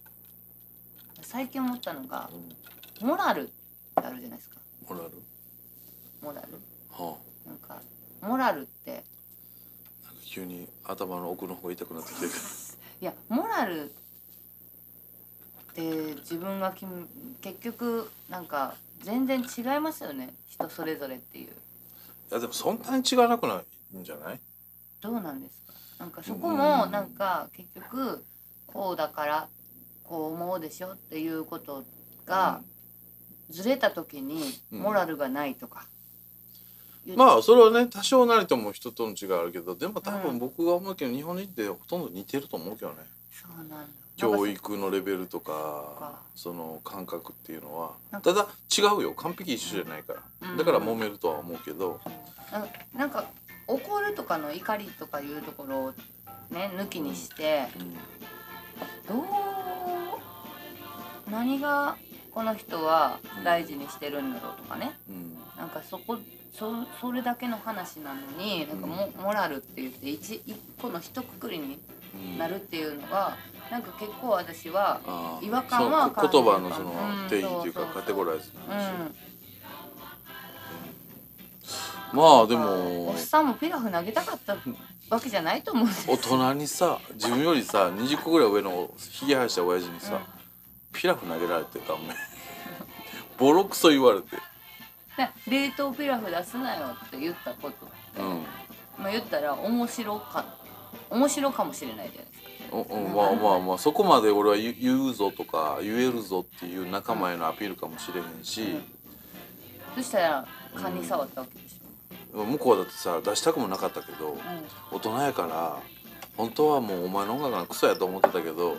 [1.24, 2.30] 最近思ったのが
[3.02, 3.52] うん、モラルって
[3.96, 4.58] あるじゃないですか。
[4.88, 5.12] モラル、
[6.22, 6.48] モラル。
[6.92, 7.18] は
[7.48, 7.82] なんか
[8.22, 9.04] モラルって
[10.04, 12.32] あ、なんか急に頭の奥の方が痛くなってきてる。
[13.02, 13.94] いやモラルっ
[15.76, 15.82] て
[16.22, 17.04] 自分が決め
[17.42, 20.34] 結局なんか全然違いますよね。
[20.48, 21.48] 人それぞれっていう。
[21.48, 21.50] い
[22.32, 23.62] やでもそんなに違わなくな
[23.94, 24.40] いんじゃない？
[25.02, 25.74] どうなんですか？
[26.00, 26.92] なんかそこもうん。
[26.92, 28.24] なんか結局
[28.68, 29.50] こうだから
[30.14, 31.84] こう思うでしょっていうこと
[32.28, 32.62] が
[33.50, 34.80] ずれた時にうん。
[34.82, 35.88] モラルがないとか、
[37.04, 40.22] 言うまあそれはね多少なりとも人との違いあるけどでも多うん。
[40.22, 42.98] 分僕が思うけど日本人ってほとんど似てると思うけどね。
[43.32, 43.78] そうなんだ。
[44.16, 47.94] 教育のレベルとかかその感覚っていうのは。
[48.22, 50.22] ただ違うよ完璧一緒じゃないから。
[50.52, 50.58] うん。
[50.58, 52.00] だから揉めるとは思うけど。
[52.52, 52.62] なん。
[52.62, 53.26] かなんか
[53.66, 55.94] 怒るとかの怒りとかいうところを
[56.52, 57.68] ね抜きにして、
[59.08, 59.18] どう
[61.34, 61.98] 何が
[62.32, 64.94] この人は大事にしてるんだろうとかね。
[65.10, 65.16] うん。
[65.16, 66.18] うんなんかそこ
[66.52, 71.80] そそれだけの話なのになんかモ,、モラルって言って一一個の一括りに
[72.16, 72.38] うん。
[72.38, 73.38] なるっていうのが
[73.72, 75.02] なんか結構私は
[75.42, 76.94] 違和感は感じる言葉のそのう
[77.26, 77.30] ん。
[77.30, 78.92] 定義っていうかカテゴライズうなんでしょ
[82.16, 82.18] ん。
[82.18, 84.56] まあでおもっさんもピラフ投げたかった
[85.10, 85.86] わけじゃないと思う。
[85.86, 90.22] んですよ大人にさ自分よりさ20個ぐらい上のひげ生やした親父にさ、
[90.94, 92.16] ピラフ投げられて顔面
[93.38, 94.38] ボロクソ言われて。
[95.18, 97.86] で冷凍ピラフ出すなよって言ったこと。
[97.86, 98.46] って、うん。
[98.98, 100.46] まあ言ったら面白か
[101.10, 102.76] 面白かもしれないじゃないですか。
[102.76, 108.78] おおまあまあまあそこまで俺は言言うぞとか言えるぞっていう仲間へのアピールかもしれへんし、
[109.96, 111.74] そしたら勘に触ったわけでし
[112.34, 114.98] 向こうだってさ出したくもなかったけどょ、うん。
[114.98, 115.78] 大人やから
[116.36, 118.78] 本当はもうお前の音楽がクソやと思ってたけど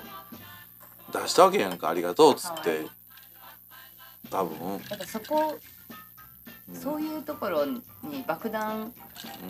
[1.20, 2.86] 出したわけやんかありがとうっつって。
[4.30, 5.58] 多分、だからそこ
[6.68, 6.74] うん。
[6.74, 7.82] そういうところに
[8.26, 8.90] 爆弾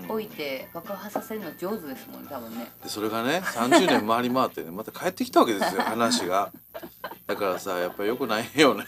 [0.03, 2.71] うん置いて爆破させるの上手ですもんね多分ね。
[2.83, 6.51] でそれがね30年回り回ってねまた帰ってきたわけですよ 話が。
[7.27, 8.85] だからさやっぱよくないよね。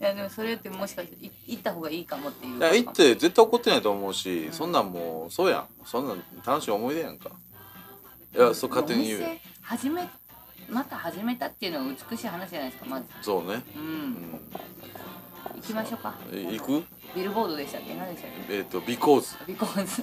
[0.00, 5.68] いやでもそれってもしかしてい行った方がいいかもっていういや行って絶対怒ってないと思うし、そんなんもうそうやん。
[5.84, 7.30] そんなん楽しい思い出やんか。
[8.34, 10.08] いやそう勝手に言うお店始め
[10.68, 13.06] また始めたっていうのは美しい話じゃないですかまず。
[13.22, 14.10] そうね、ううん。
[14.12, 14.40] ん、
[15.56, 16.14] 行きましょうか。
[16.32, 16.84] え行く？
[17.16, 17.94] ビルボードでしたっけ？
[17.94, 20.02] 何でしたっえっ、と「ビコーズけビコーズ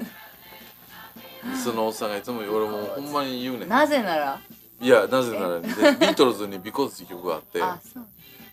[1.63, 3.69] そのおっさんがいつも俺もうほんまに言うねん。
[3.69, 4.39] なぜなら？
[4.81, 5.61] いやなぜならね。
[5.61, 7.59] でビートルズに「Because」って曲があって。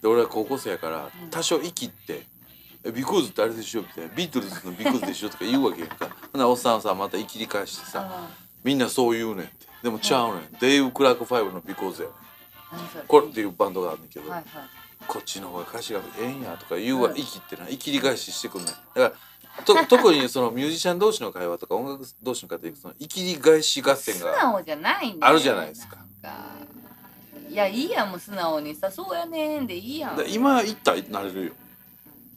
[0.02, 6.09] で俺は高校生やから多少イキって「え Because ってあれでしょ」みたいな「ビートルズの Because でしょ」とか言うわけやんか。
[6.32, 8.28] ほなおっさんはさまたイキり返してさあ
[8.64, 10.53] みんなそう言うねんってでもちゃうねん。
[10.61, 14.47] デイブ・クラーク5の「Because」やねんこれっていうバンドがあるんだけど、はいはい。
[15.07, 17.15] こっちの方が歌詞がええんやとか言うわ、うん。
[17.15, 19.13] イキってなイキり返ししてくんねんだから
[19.65, 25.31] と 特にそのミュージシャン同士の会話とか音楽同士の会話でそのイキり返し合戦素が直じゃないんだよ。
[25.31, 25.99] あるじゃないですか。
[27.51, 28.91] いやいいやんもう素直にさ。
[28.91, 30.17] そうやねんでいいやん。
[30.17, 31.53] だ今言ったらなれるよ。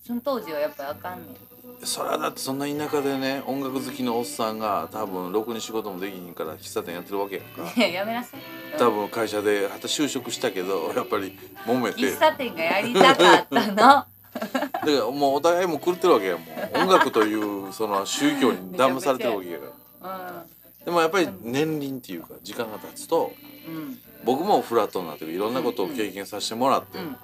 [0.06, 1.36] その当時はやっぱあかんねん
[1.84, 7.74] それはだってそんな田舎でね音楽好きのおっさんが多分ろくに仕事もできひんから喫茶店やってるわけやんか。
[7.76, 8.40] い ややめなさい。
[8.78, 12.02] 多分会社ではた就職したけどやっぱり揉めて。
[12.02, 13.76] 喫茶店がやりたかったの。
[13.76, 16.44] だからもうお互いもう狂ってるわけやも
[16.74, 16.80] う。
[16.80, 19.66] 音楽というその宗教に騙されてるわけやか
[20.02, 20.46] ら。
[20.86, 23.34] でもやっぱり年輪っていうか時間が経つと
[23.68, 23.76] うん。
[23.76, 27.16] うん僕もフラットになっていろんなことを経験させてもらって、うんうん。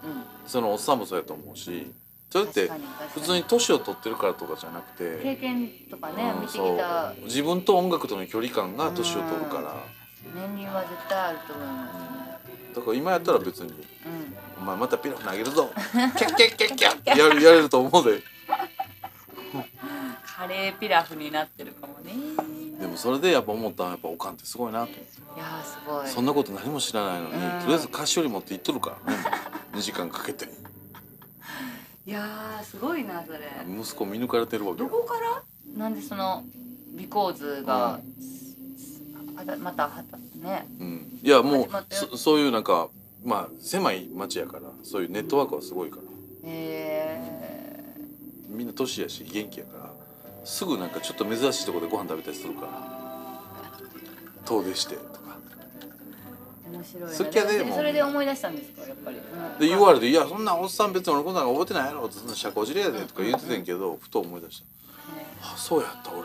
[0.45, 1.91] そのおっさんもそうやと思うし
[2.31, 2.71] それって
[3.13, 7.13] 普通に年を取ってるからとかじゃなくて、経験とかねうん見てきた。
[7.23, 9.75] 自分と音楽との距離感が年を取るから、
[10.33, 11.93] 年輪は絶対あると思います。
[11.93, 12.21] ね
[12.73, 13.75] だから今やったら別にうん
[14.57, 18.23] 「お前またピラフ投げるぞ」 キャッキャッキャッキャッやるやれると思うで。
[20.23, 22.13] カレーピラフになってるかもね。
[22.79, 24.93] でもそれでやっぱ思ったのはやっぱおかんってすごいなと。
[24.93, 25.03] 思ってい
[25.37, 26.07] やーすごい。
[26.07, 27.39] そんなこと何も知らないのに、うん。
[27.61, 29.19] とりあえず菓子折り持って行っとるからね。
[29.75, 30.47] 2時間かけて
[32.05, 33.39] いやーすごいなそれ。
[33.67, 35.43] 息子見抜かれてるわけどよこから？
[35.77, 36.43] なんでその
[36.97, 37.99] ビコーズが、
[39.37, 39.89] あたまた
[40.41, 40.67] ね。
[40.79, 42.89] うん、いやもうそそういうなんか
[43.23, 46.03] まあ狭い町やからそういうネットワークはすごいから。
[46.43, 47.21] え
[48.49, 49.93] みんな年やし元気やから
[50.43, 53.79] すぐなんかちょっと珍しいところでご飯食べたりするから
[54.43, 55.19] 遠出してとか。
[55.29, 55.30] ー、
[56.71, 57.09] 面白い。
[57.09, 59.17] でそれで思い出したんですかやっぱり。
[59.59, 64.63] で言われて「いやそんなおっさん別に俺こんなの覚えてないやろ」って「そんな社交辞令やで」とか言ってたんやけどふと思い出し
[65.41, 65.53] た。
[65.53, 66.21] あそうやった俺。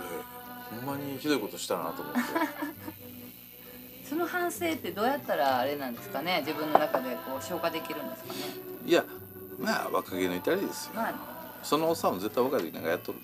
[0.81, 2.21] ほんまにひどいことしたなと思って。
[4.09, 6.43] その反省ってどうやったらあれなんですかね？
[6.47, 8.39] 自分の中でこう消化できるんですかね？
[8.87, 9.05] いや
[9.59, 10.93] まあ若気の至りですよ。
[10.95, 11.15] まあ。
[11.63, 13.19] そのおっさんも絶対若い時なんかやっとる。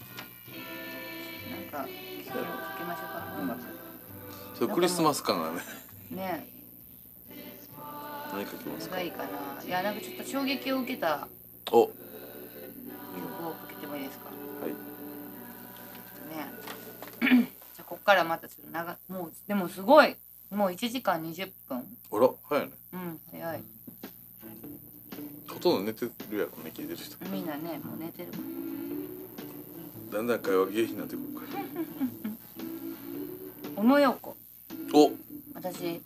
[1.73, 2.35] なんか聞き聞き
[2.85, 3.37] ましょうか。
[3.41, 3.61] 音楽
[4.59, 5.61] それクリスマス感がね。
[6.11, 6.52] ね
[8.33, 8.97] 何書きますか？
[8.97, 9.63] がいいかな。
[9.65, 11.29] いやなんかちょっと衝撃を受けた
[11.71, 11.87] お。
[11.87, 11.93] 曲
[13.47, 14.31] をかけてもいいですか？
[14.63, 14.71] はい。
[17.37, 17.47] ね。
[17.75, 20.17] じゃあこっからまたちょっと長もうでもすごい。
[20.51, 21.79] もう1時間20分。
[22.13, 22.73] あら早いね。
[22.93, 23.63] うん早い。
[25.49, 27.17] ほとんど寝てるやろね聞いてる人。
[27.31, 28.29] みんなねもう寝てる
[30.13, 31.43] だんだん会話下品になってくるか
[33.77, 34.37] 小野洋子
[34.93, 35.11] ら お。
[35.55, 36.03] 私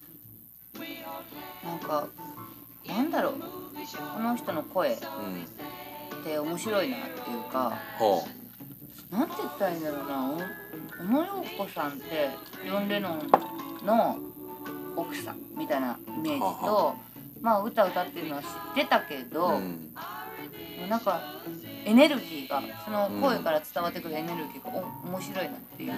[1.65, 2.07] なんか
[2.87, 3.35] なんだろう。
[4.15, 8.25] この人の声っうんて面白いなっていうかは
[9.11, 10.31] なんて言ったらいいんだろうな。
[10.31, 10.37] お
[10.99, 12.31] 小野洋子さんって
[12.65, 14.19] ジョン・レノンの
[14.97, 16.95] 奥さんみたいなイメージとは
[17.41, 20.89] まあ歌歌ってるのは知ってたけど、あうん。
[20.89, 21.21] なんか
[21.85, 24.71] エネルギーがその声から伝わってくるエネルギーが
[25.05, 25.93] お面白いなっていう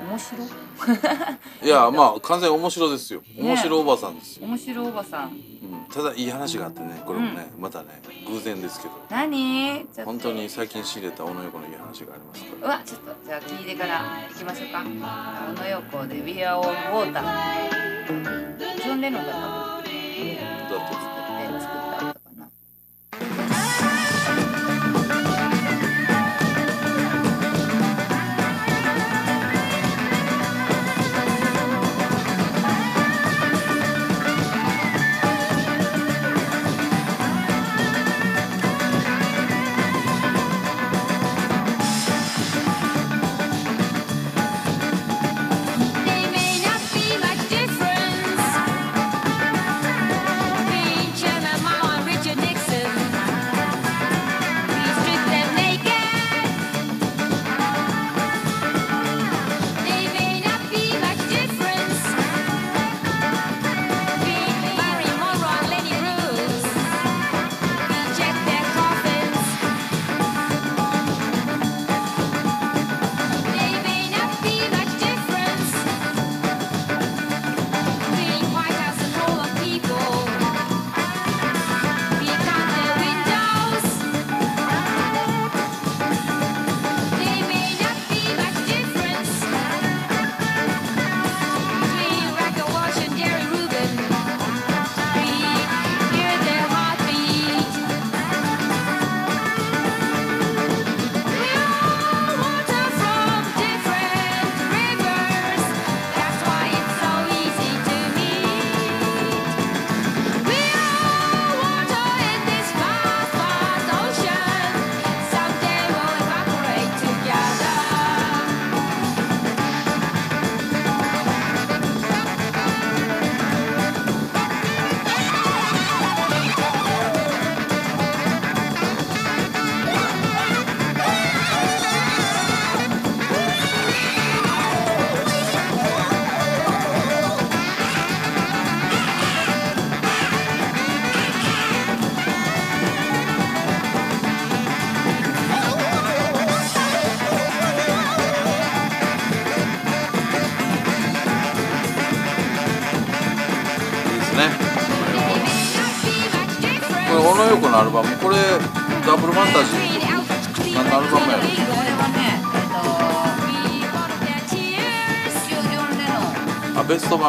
[0.00, 0.44] 面白？
[1.64, 3.22] いやまあ完全に面白ですよ。
[3.36, 5.30] 面白おばさんですよ、面白おばさん。
[5.32, 8.92] うん、ただいい話があってねこれもね、またね偶然ですけど。
[9.10, 9.86] 何？
[10.04, 12.66] 本当に最近仕入れた小野横のいい話がありますか？
[12.66, 14.82] うわちょっとじゃあ聞いてから行きましょうか。
[14.82, 17.22] 小野洋子で「We Are All Water」
[18.78, 19.48] ジョン・レノンが多分。
[19.48, 21.10] らだって作っ
[21.48, 22.48] て作った歌かな「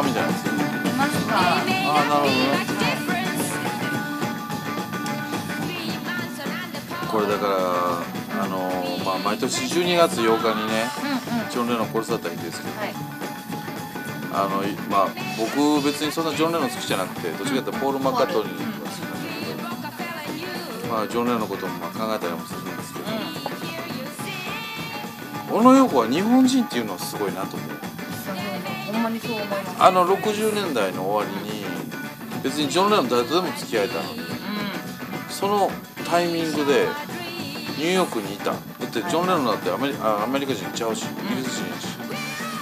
[0.02, 0.50] ンあベスト版みたいなやつい
[0.94, 1.34] ますか
[1.66, 2.44] They may Ah, not no, be no.
[2.54, 3.50] much difference
[5.60, 10.86] between Manson and the これだからあのーまあ毎年12月8日にね
[11.32, 11.50] うんうん。
[11.50, 12.94] ジョン・レノン殺された日ですけどはい。
[14.32, 15.08] あのいまあ
[15.38, 19.90] 僕別にそんなジョン・レノン好きじゃなくてどっちかというとポール・マッカートニーが好きなんだ
[20.82, 23.06] けどまあジョン・レノンのこともまあ考えたりもするんですけど
[25.52, 27.70] 小野洋子は日本人っていうのはすごいなと思う
[29.80, 31.66] あの60年代の終わりに
[32.44, 34.24] 別にジョン・レノン誰とでも付き合えたのにう
[35.30, 35.70] その
[36.06, 36.88] タイミングで
[37.78, 38.52] ニューヨークにいた。
[38.52, 42.00] だってジョン・レノンだってアメリあアメリカ人ちゃうしイギリス人やし。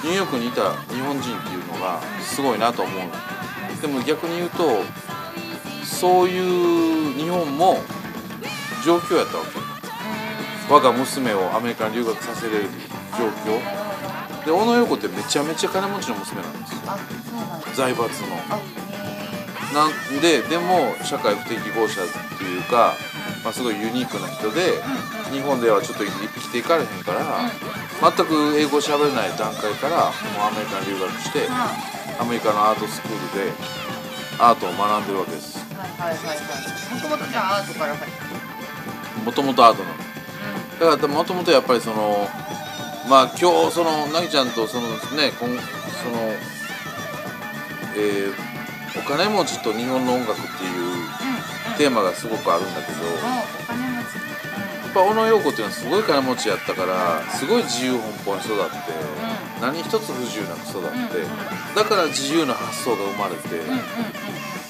[0.04, 4.84] ニューヨークにいた日本人っていうのがすごいなと思うでも逆に言うと
[5.84, 7.80] そういう日本も
[8.86, 9.68] 状況やったわけ。
[10.70, 12.66] 我が娘をアメリカに留学させれる
[13.18, 13.77] 状況
[14.48, 16.80] で小野陽子ってめちゃめちゃ金持ちの娘なんですよ。
[16.88, 18.40] あそうなんです財閥の。
[18.48, 18.64] あ
[19.76, 22.08] なんででも社会不適合者っ
[22.40, 22.96] ていうか、
[23.44, 24.80] まあ、すごいユニークな人で
[25.36, 27.52] 日本ではちょっと生きていかれへんから
[28.00, 31.44] 全く英語喋れない段階からもうアメリカに留学して
[32.18, 33.52] アメリカのアートスクールで
[34.40, 35.60] アートを学んでるわけです。
[35.76, 36.28] はいはいはい。
[36.28, 36.38] はい
[36.96, 39.98] もともとじゃあアートから入ってもともとアートなの。
[40.80, 42.30] だからもともとやっぱりその
[43.10, 45.62] まあ今日そのなぎちゃんとそのねこんその
[47.96, 48.48] えー
[48.98, 50.48] お金持ちと日本の音楽っていう
[51.78, 53.12] テーマがすごくあるんだけど、や
[54.90, 58.72] っぱ小野陽子っていうのはすごい金持ちやったからすごい自由奔放に育って、
[59.62, 60.98] 何一つ不自由なく育って、
[61.76, 63.50] だから自由な発想が生まれて、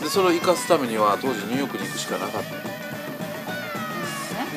[0.03, 2.49] でそれを生かすためには当時ニューヨークに行くしかなかった。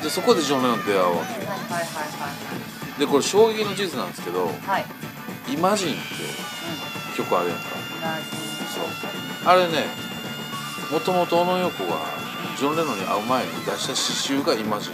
[0.02, 2.69] でそこでジョン・レノンと出会うわけ
[3.00, 4.54] でこれ衝撃の事実なんですけどはい。
[4.68, 4.84] はい
[5.48, 6.02] 「イマジン」って
[7.16, 7.64] 曲あるやんか。
[7.64, 9.48] う。
[9.48, 9.86] あれね
[10.92, 11.96] もともと小野陽子が
[12.58, 14.92] ジョン・レノンに会う前に出した詩集が「イマジン」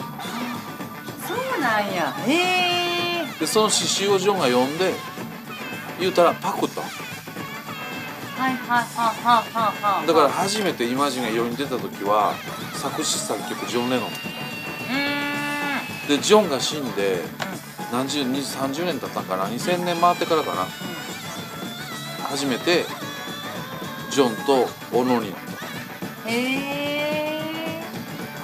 [1.26, 2.14] そうなんや。
[2.26, 3.26] へえ。
[3.40, 4.94] でその詩集をジョンが読んで
[5.98, 6.80] 言うたらパクった。
[6.80, 6.86] の
[8.38, 8.86] はいはいはい
[9.24, 10.06] はいはいはい。
[10.06, 12.34] だから初めてイマジンが世に出た時は
[12.74, 14.06] 作詞作曲ジョン・レノン。
[14.06, 16.08] うーん。
[16.08, 17.24] でジョンが死んで
[17.92, 18.42] 何十20
[18.72, 20.66] 30年経ったんかな？2000年回ってからかな？
[22.28, 22.84] 初めて
[24.10, 25.30] ジョンと小野に。
[25.30, 25.40] なっ
[26.24, 27.82] たへえ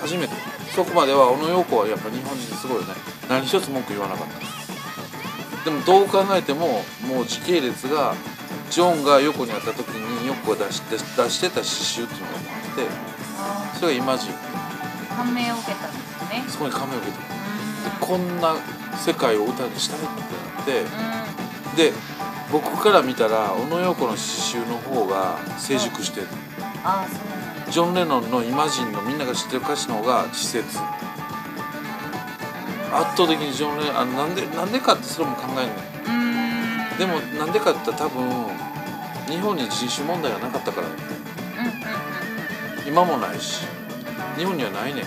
[0.01, 0.35] 初めて。
[0.75, 2.95] そこまでは小野陽子はやっぱ日本人すごいよね。
[3.29, 5.65] 何一つ文句言わなかった。
[5.65, 8.15] でもどう考えてももう時系列が
[8.71, 12.43] ジョンが横にあった時に横が出して出してた詩集っていうのがあっ
[12.77, 12.87] て
[13.39, 14.33] あそれがイマジン。
[14.33, 16.45] ー感銘を受けたんですね。
[16.49, 17.42] そこに感銘を受けた
[18.01, 18.55] こんな
[18.97, 20.17] 世界を歌にしたいってな
[20.63, 21.93] ってで
[22.51, 26.27] 僕から見たら小野陽子の詩集の方が成熟してる。
[27.71, 30.79] ジョン・レノンの「イマジン」のみんなが知ってる歌詞の方が稚拙。
[32.93, 35.79] 圧倒的にジョン・レノンあなんでなんでかってそれも考えるのよ。
[36.05, 36.99] うーん。
[36.99, 38.47] でもなんでかって言ったら多分
[39.29, 41.79] 日本に人種問題がなかったからうんうんう
[42.85, 43.65] ん今もないし
[44.37, 45.05] 日本にはないねん。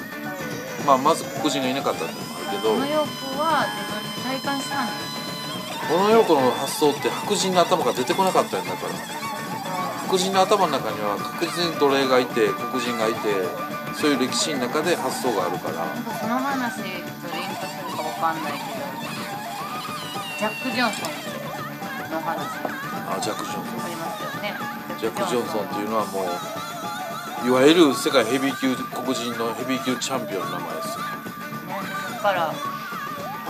[0.87, 3.65] まあまず黒人がいなかったっていうけどこの洋服は
[4.23, 5.25] 体感したんです。
[5.85, 8.93] 小野陽子の発想って白人の頭が出てこなかったんだから。
[10.07, 13.19] 黒人の頭の中には確実に奴隷がいて黒人がいて
[13.97, 15.85] そういう歴史の中で発想があるから。
[16.21, 18.65] その話とリンクするかわかんないけど
[20.37, 22.37] ジャック・ジョンソンの話。
[23.07, 23.85] あジャック・ジョンソン。
[23.85, 24.57] ありますよね。
[24.99, 31.04] ジャック・ジョンソンっていうのはもういわゆる世界ヘビー級黒人のヘビー級チャンピオンの名前ですよ
[32.25, 32.53] から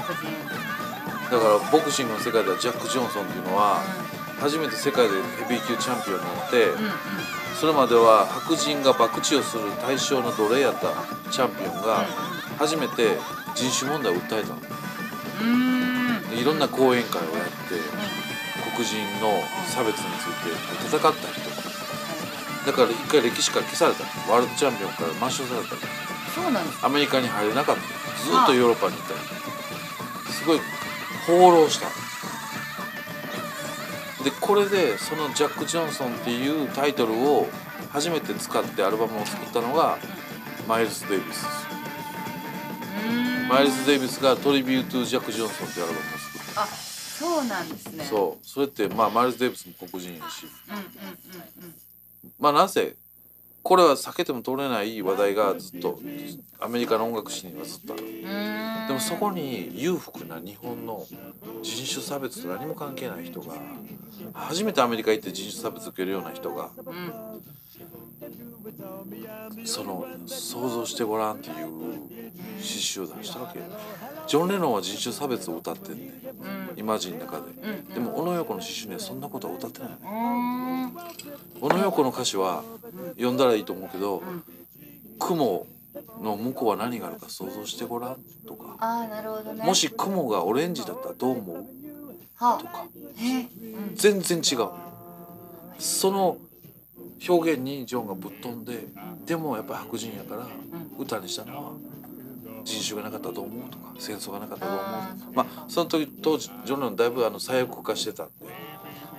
[0.03, 0.27] 黒人。
[1.31, 3.81] だからボクシングの世界ではジャック・ジョンソンっていうのは
[4.39, 6.91] 初めて世界でヘビー級チャンピオンになってうんうん。
[7.55, 10.91] それまでは白人が博打をする対象の奴隷やった
[11.31, 12.03] チャンピオンが
[12.59, 13.15] 初めて
[13.55, 14.59] 人種問題を訴えたの。
[15.41, 16.37] うん。
[16.37, 17.79] いろんな講演会をやって
[18.75, 19.39] 黒人の
[19.71, 20.51] 差別について
[20.83, 21.55] 戦った人。
[22.65, 24.03] だから一回歴史から消された。
[24.27, 25.75] のワールドチャンピオンから抹消された。
[25.75, 25.81] の
[26.35, 26.85] そうなんです。
[26.85, 29.13] アメリカに入れなかったずっとヨーロッパにいた
[30.31, 30.59] すごい
[31.27, 31.87] 放浪した。
[34.23, 37.47] でこれでそのジャック・ジョンソンっていうタイトルを
[37.91, 39.99] 初めて使ってアルバムを作ったのが
[40.67, 41.47] マイルス・デイビスです
[43.07, 43.47] うん。
[43.47, 48.03] マイルス・デイビスが「トリビュー・トゥ・ジャック・ジョンソン」っていうアルバムを作っあそうなんですね。
[48.03, 48.47] たそう。
[48.47, 50.47] それってまあマイルス・デイビスも黒人やし。
[50.69, 50.85] うんうんう
[51.67, 51.75] ん
[52.39, 52.95] まあなぜ
[53.65, 55.99] これは避けても取れない話題がずっと
[56.59, 58.03] アメリカの音楽史にはずっとある。
[58.87, 61.03] でもそこに裕福な日本の
[61.63, 63.55] 人種差別と何も関係ない人が
[64.33, 67.41] 初めてアメリカ行って人種差別受けるような人がうん
[69.65, 73.59] その想像してごらんっていう詩集を出したわけ。
[74.27, 76.11] ジョン・レノンは人種差別を歌ってんね。
[76.73, 76.79] うん。
[76.79, 77.51] イマジンの中で。
[77.51, 79.89] うんでも小野陽子の詩集にはそんなことは歌ってない。
[79.89, 80.93] のうん。
[81.61, 82.63] 小野陽子の歌詞は
[83.15, 84.21] 読んだらいいと思うけど
[85.19, 85.65] 「雲
[86.21, 88.75] の向こうは何があるか想像してごらん」とか。
[88.79, 89.63] ああなるほど「ね。
[89.63, 91.65] もし雲がオレンジだったらどう思う?」
[92.35, 92.85] はとか。
[93.95, 94.69] 全然違う。
[95.79, 96.37] その
[97.27, 98.87] 表現にジョンがぶっ飛んで
[99.25, 100.47] でもやっぱり白人やから
[100.97, 101.71] 歌にしたのは
[102.63, 105.31] 人種がなかったらどう思うとか戦争がなかったらどう思うとか。
[105.33, 108.47] まあその時当時ジョン・レノンだいぶあの左翼化してたんで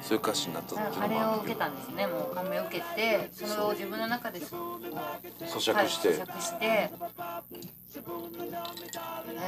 [0.07, 1.41] そういう歌詞になったっていうあれのもあるけど。
[1.41, 2.35] を受けたんですねもう。
[2.35, 4.47] 感銘を受けてそれを自分の中でこ
[4.81, 6.57] う咀嚼して、はい、咀嚼して。
[6.61, 6.91] え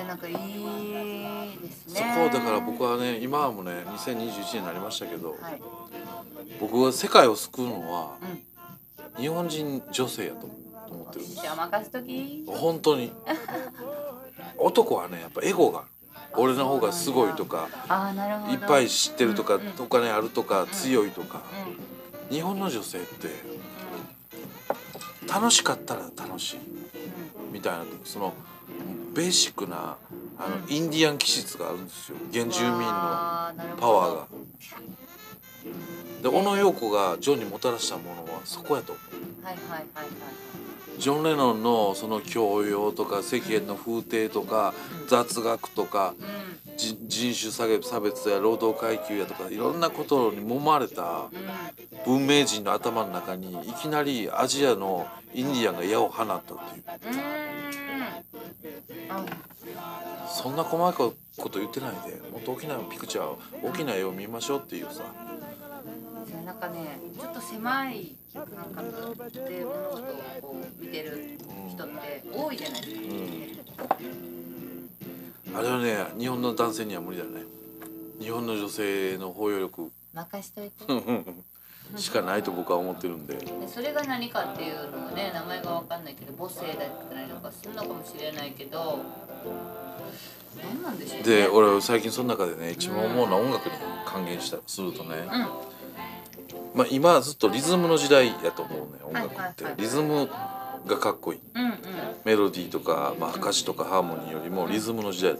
[0.08, 0.34] なんかいい
[1.60, 5.62] ですそねこをだから僕はね今はもうね2021年になりましたけどはい。
[6.60, 9.22] 僕は世界を救うのはうん。
[9.22, 10.46] 日本人女性やと
[10.90, 12.44] 思ってるんですじゃあ任せとき。
[12.48, 13.12] 本当に。
[14.56, 15.88] 男はねやっぱエゴがある
[16.36, 17.68] 俺の方がすごいとか
[18.50, 19.72] いっぱい知ってるとかうんうん。
[19.80, 21.42] お金あるとか強いとか。
[21.66, 21.88] うん
[22.28, 23.28] 日本の女性って
[25.26, 26.58] 楽しかったら楽しい。
[27.50, 28.34] みたいなその
[29.14, 29.96] ベーシックな
[30.38, 30.70] あのうん。
[30.70, 32.18] インディアン気質があるんですよ。
[32.30, 34.26] 原住民のパワーが。
[36.22, 39.00] で小野陽子がジョンにもたらしたものはそこやと思
[39.42, 39.44] う。
[39.44, 40.67] はいはいはいはい
[40.98, 44.74] ジョン・レノンのその教養とか世間の風景とか
[45.08, 46.14] 雑学とか
[46.76, 51.28] 人種差別や労働階級やとかいろんなことに揉まれた
[52.06, 52.18] うん。
[52.18, 56.84] 文明人の頭の中にいきなりアジアのインディアンが矢を放ったっていう。
[60.28, 62.20] そんな細かいこと言ってないで。
[62.30, 65.02] もっと大きなピクチャー大きな絵を見ましょうっていうさ
[66.44, 70.04] なんかねちょっと狭い感覚で物事を
[70.40, 71.38] こう見てる
[71.70, 73.96] 人って多いじゃないですか、
[75.54, 77.42] あれはね日本の男性には無理だね。
[78.20, 79.90] 日本の女性の包容力。
[80.12, 80.84] 任しといて。
[81.96, 83.34] しかないと僕は思ってるんで。
[83.34, 86.76] でそれが何かっていうのがね名前が分かんないけど母性だっ
[87.10, 88.98] たりとかするのかもしれないけど
[90.62, 91.22] 何なんでしょうね。
[91.22, 93.72] で俺最近その中でね一番思うのは音楽に
[94.04, 95.77] 還元したするとね、うん
[96.74, 100.28] まあ、今はずっとリズムの時代やと思うね音楽って、リズム
[100.86, 101.40] がかっこいい。
[101.54, 101.72] うんうん。
[102.24, 105.32] メロディーとか、まあ、歌詞とかハーモニーよりもリズムの時代。
[105.32, 105.36] う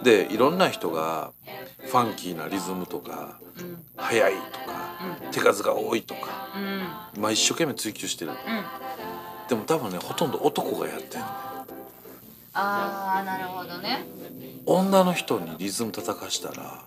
[0.00, 0.02] ん。
[0.04, 1.32] でいろんな人が
[1.80, 3.84] ファンキーなリズムとかうん。
[3.96, 4.98] 速いとか
[5.32, 7.22] 手数が多いとか、うん。
[7.22, 8.32] まあ、一生懸命追求してる。
[8.32, 8.36] うん。
[9.48, 11.24] でも多分ねほとんど男がやってる
[12.52, 14.04] ああなるほどね。
[14.66, 16.84] 女の人にリズム叩かしたら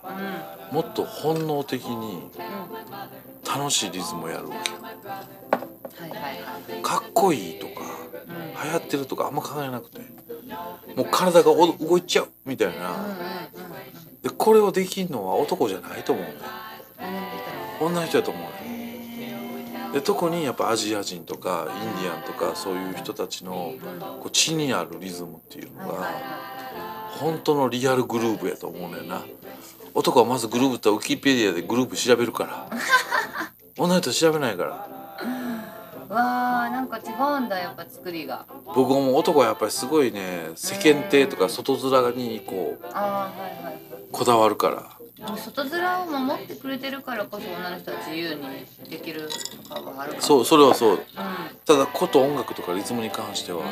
[0.71, 0.75] うん。
[0.75, 6.41] もっと本能的にうん楽しいリズムをやるわはいはいはい。
[6.67, 7.71] けかっこいいとか
[8.27, 8.63] うん。
[8.63, 9.99] 流行ってるとかあんま考えなくて
[10.95, 12.91] もう体がお動いちゃうみたいな。
[12.91, 12.97] うん
[14.21, 16.39] でこれをできんのは男じゃないと思うんだよ
[17.81, 18.49] うん女の人だと思うよ
[19.93, 23.73] で特にやっぱアジア人とかインディアンとかそういう人たちの
[24.19, 26.07] こう血にあるリズムっていうのが
[27.19, 29.23] 本当のリアルグルーブやと思うねんな。
[29.93, 32.69] 男はまずグルーブってウィキペディアでグループ調べるから。
[33.77, 34.69] 女の人調べないから。
[36.09, 37.01] わあなんか違
[37.37, 38.45] うんだやっぱ作りが。
[38.75, 42.85] 僕はもう男はやっぱりすごいね世間体とか外面にこう
[44.11, 48.41] こだわるから外面を守ってくれてるからこそ女の人は自由に
[48.89, 49.29] できる
[49.67, 50.21] とかはあるかも。
[50.21, 50.95] そうそれはそう。
[50.95, 50.99] うん。
[51.65, 53.65] ただこと音楽とかリズムに関してはうん。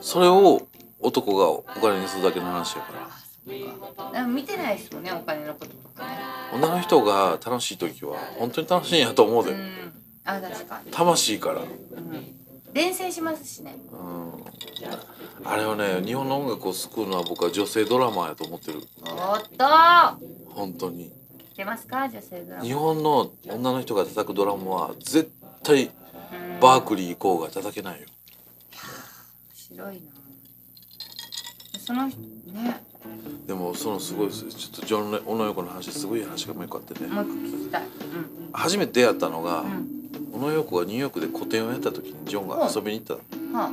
[0.00, 0.62] それを
[1.00, 3.06] 男がお金にするだけの話やから。
[4.12, 6.18] でも見てないですもんねお金のこととかね。
[6.54, 9.92] 女の人が楽しい時は本当に楽しいんやと思うで、うん。
[10.24, 12.35] あ確かに、魂から、うん、
[12.76, 13.78] 伝染しますしね。
[13.90, 14.44] うん、
[15.48, 18.82] あれはね日本の音楽を救うのは僕は女性ドラマーやと思ってる。
[19.02, 19.64] おっと。
[20.50, 21.10] 本当に。
[21.56, 22.06] 出ますか？
[22.06, 22.64] 女性ドラマ。
[22.64, 25.32] 日本の女の人が叩くドラムは絶
[25.62, 25.88] 対う
[26.58, 26.60] ん。
[26.60, 28.08] バークリー行こうが叩けないよ。
[29.54, 30.02] 白いな。
[31.78, 32.20] その人
[32.52, 32.84] ね
[33.46, 37.08] でもそのすごいちょっとジョンレ・小野横の話すごい話がもう一個あってね。
[37.08, 37.82] もう一個聞きたい。
[38.52, 39.66] 初めて出会ったのがうん。
[39.66, 39.96] うん
[40.32, 43.14] 小野横がニューヨークで個展をやった時にジョンが遊びに行った
[43.58, 43.72] は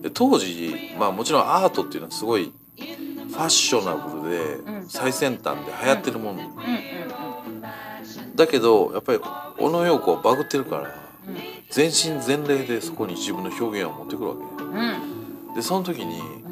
[0.00, 4.88] で当時まあもちろんアートっていうのはすごいファッショナブルでうん。
[4.88, 9.20] 最先端で流行ってるもの、あうんうんだけどやっぱり
[9.58, 10.82] 小野陽子はバグってるから
[11.28, 11.36] うん。
[11.70, 14.64] 全身全霊でそこに自分の表現を持ってくるわけ。
[14.64, 14.72] うん。
[14.72, 16.49] うんでその時にうん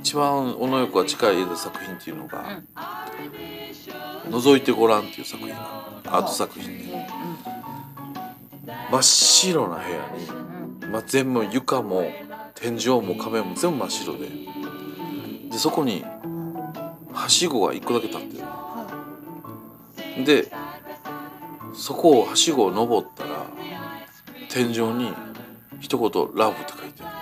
[0.00, 2.44] 一番小野陽子が力入れた作品っていうのが
[4.26, 7.08] うん「覗いてごらん」っていう作品がアート作品で。
[8.90, 9.88] 真っ白な部屋
[10.86, 12.10] に、まあ、全部床も
[12.54, 14.28] 天井も壁も全部真っ白で。
[15.50, 16.04] でそこに
[17.12, 18.38] はしごが1個だけ立って
[20.18, 20.24] る。
[20.24, 20.52] で
[21.74, 23.46] そこをはしごを登ったら
[24.48, 25.12] 天井に
[25.80, 27.17] 一言「ラブ」って書いてあ何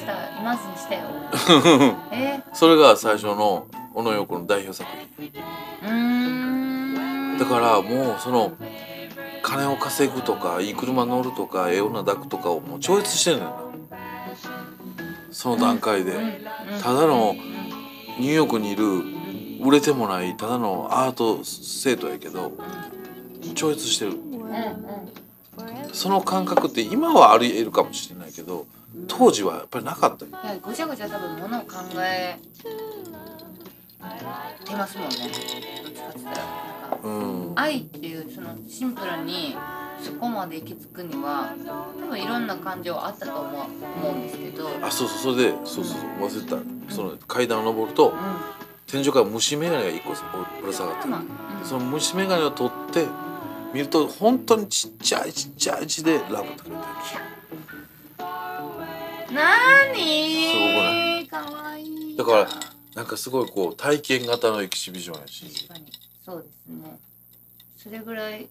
[0.00, 1.02] したイマジンしたよ。
[1.02, 2.42] る え？
[2.54, 5.32] それが最初の小野陽子の代表作品。
[7.38, 8.52] だからもうその
[9.42, 13.96] 金を稼ぐとかいい車乗るとかええ女抱くとかをもう超越してるのよな。
[15.30, 16.12] その段階で。
[16.12, 16.28] うんう
[16.78, 16.82] ん。
[16.82, 17.34] ただの
[18.18, 18.84] ニューヨークにいる
[19.62, 22.52] 売れてもないただのアート生徒やけど
[23.54, 24.12] 超越してる。
[24.12, 25.92] うんうん。
[25.92, 28.66] その感覚って今はあり得るかもしれないけど
[29.06, 30.30] 当時はやっぱりなかったよ。
[30.30, 32.38] いやごちゃごちゃ多分ものを考え
[34.64, 35.16] てますもんね。
[35.84, 39.56] どっちかって言ったらなんかうん愛っていうそのシンプルに
[40.02, 41.54] そこまで行き着くには
[42.00, 43.62] 多分いろんな感情あったと思う
[44.02, 46.00] 思うんですけど、うん、あそうそうそれでそうそうそう。
[46.26, 46.50] 忘れて
[46.88, 46.94] た。
[46.94, 48.12] その階段を登ると
[48.86, 50.10] 天井から虫眼鏡が一個
[50.60, 51.10] ぶら下がってる。
[51.10, 51.26] まあうん
[51.64, 53.06] その虫眼鏡を取って
[53.74, 57.14] 見ると本当にちっちゃいちっちゃい字で「ラブ」って書いてなす
[59.30, 62.48] ごくーにかわいいだから
[62.94, 65.68] なんかすごいこう体験型のエキシビジョンやし。
[65.68, 65.92] 確かに。
[66.24, 66.98] そうですね。
[67.76, 68.48] それぐらい。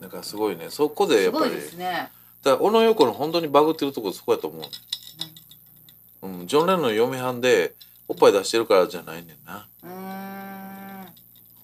[0.00, 0.70] なんかすごいね。
[0.70, 1.44] そこでやっぱり。
[1.44, 2.10] すごいですね。
[2.42, 4.60] だから小野洋子の本当にバグってるところそこやと思う。
[4.62, 4.68] ね、
[6.22, 7.74] うん、ジョン・レノンの嫁はんで
[8.08, 9.68] おっぱい出してるからじゃないねんな。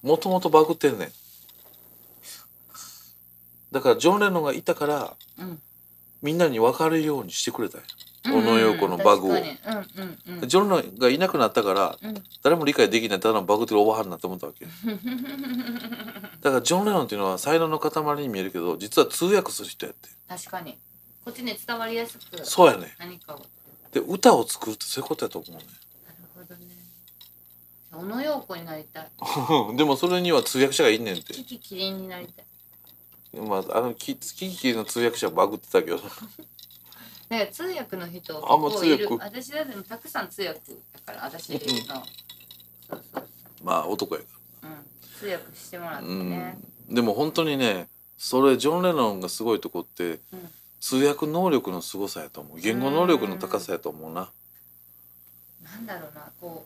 [0.01, 1.11] もともとバグってんねん。
[3.71, 5.61] だからジョン・レノンがいたからうん
[6.21, 7.87] みんなに分かるようにしてくれたんや。
[8.25, 10.47] 小野洋子のバグを、うんうんうん。
[10.47, 12.23] ジョン・がいなくなったからうん。
[12.43, 14.65] 誰も理解できないただのバグってるおばはんになって思ったわけ。
[16.41, 20.09] だからジョン・レノンっていうのは才能の塊に見えるけど実は通訳する人やって。
[20.27, 20.77] 確かに。
[21.23, 22.95] こっちに伝わりやすくそうやね。
[22.99, 23.45] 何かを。
[23.93, 25.57] で歌を作るってそういうことやと思うね。
[26.05, 26.67] なるほどね。
[27.91, 29.09] 小野洋子になりたい。
[29.77, 31.33] でもそれには通訳者がいんねんって。
[31.33, 32.45] キキキリンになりたい
[33.33, 35.97] まああのキキキの通訳者はバグってたけど。
[35.97, 36.09] だか
[37.29, 39.07] ら通訳の人あんま結構いる。
[39.07, 39.25] 通訳。
[39.25, 40.59] 私だってたくさん通訳
[41.05, 43.23] だから私のそうそうそう。
[43.63, 44.27] まあ男やか
[44.63, 45.19] うん。
[45.19, 46.29] 通訳してもらってらうん。
[46.29, 46.57] ね
[46.89, 47.87] でも本当にね
[48.17, 50.49] それジョン・レノンがすごいとこって、うん。
[50.79, 52.59] 通訳能力の凄さやと思う。
[52.59, 54.31] 言語能力の高さやと思うな。
[55.63, 56.65] なんだろうなこ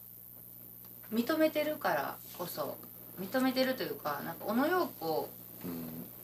[1.11, 2.77] う認めてるからこそ
[3.19, 5.29] 認めてるというかなんか小野洋子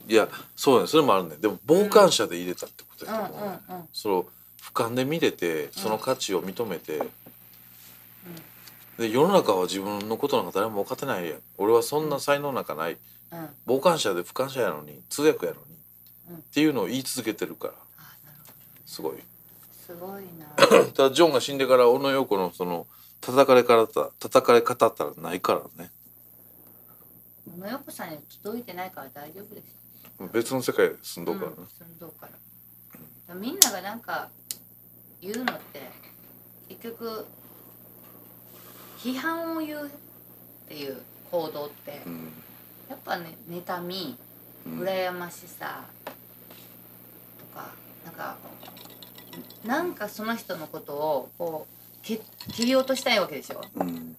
[0.09, 1.35] いやそうねそれもあるね。
[1.39, 3.09] でも傍観者で入れたってことう。
[3.09, 3.87] んうんやと思う、うん。
[3.93, 4.25] その
[4.59, 7.01] 俯瞰で見れてその価値を認めて、
[8.97, 11.39] で世の中は自分のことなんか誰も分かってないやん。
[11.57, 12.97] 俺はそんな才能なんかない。
[13.31, 13.49] うん。
[13.67, 15.77] 傍観者で俯瞰者やのに通訳やのに、
[16.31, 16.35] うん。
[16.37, 17.73] っていうのを言い続けてるから。
[18.87, 19.17] すごい。
[19.17, 19.19] ど
[19.85, 20.47] すごいな。
[20.93, 22.87] ただジョンが死んでから小野洋子のその
[23.21, 23.85] 叩かれ方
[24.19, 25.91] 叩かれ方ったらないからね。
[27.45, 29.78] 小野洋子さんに届いてないから大丈夫です
[30.27, 32.27] 別の世界住んどうからねうん、寸胴か
[33.27, 33.35] ら。
[33.35, 34.29] みんながなんか
[35.21, 35.89] 言うのって
[36.67, 37.25] 結局
[38.97, 39.89] 批判を言うっ
[40.67, 41.01] ていう
[41.31, 42.31] 行動ってうん。
[42.89, 44.17] やっぱね妬み
[44.65, 44.79] うん。
[44.81, 45.85] 羨ましさ
[47.39, 47.71] とか
[48.05, 48.37] なんか
[49.63, 52.21] なんかその人のことをこうけ
[52.51, 54.17] 切り落としたいわけでしょうん。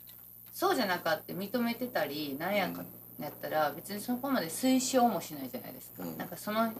[0.54, 2.84] そうじゃなかって認めてたりなんやか
[3.24, 6.16] やったら別にそこまで推奨もしないじゃないですか、うん。
[6.16, 6.72] なんかその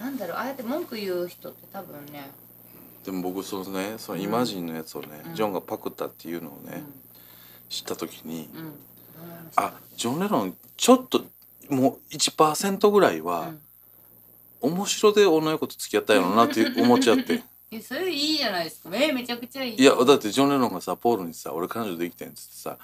[0.00, 2.30] なんだろうああやって文句言う人って多分ね、
[3.04, 5.34] でも僕そのねそのイマジンのやつをね、うん。
[5.34, 6.82] ジョンがパクったっていうのをね、
[7.68, 8.60] 知った時に、うん。
[8.60, 8.74] うん
[9.14, 11.24] どう思いましたあジョン・レノンちょっと
[11.70, 13.52] もう1%ぐらいは、
[14.60, 17.42] 面白で小野洋子と付き合ったんやろうなって思っちゃって。
[17.70, 18.90] いやそれいいじゃないですか。
[18.92, 19.80] えめちゃくちゃいい。
[19.80, 22.78] いやだってジョン・レノンがさポールにさ「俺彼女できてん」っつってさ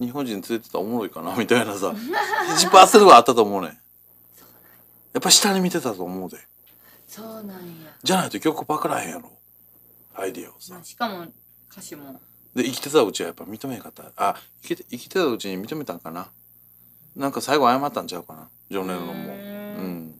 [0.00, 3.70] 日本人連れてたらおもろいかなみたいなさ1%はあったと思うねん。
[3.70, 3.76] や
[5.18, 6.38] っぱ下に見てたと思うで。
[7.06, 7.54] そうなんや、
[8.02, 9.30] じゃないと曲パクらへんやろ。
[10.16, 10.74] アイディアをさ。
[10.74, 11.26] まあ、しかも
[11.70, 12.20] 歌詞も。
[12.54, 14.04] で生きてたうちはやっぱ認めへんかった。
[14.16, 16.28] あ生きて生きてたうちに認めたんかな。
[17.14, 18.48] なんか最後謝ったんちゃうかな。
[18.70, 19.12] ジョン・レノンも。
[19.12, 20.14] うん。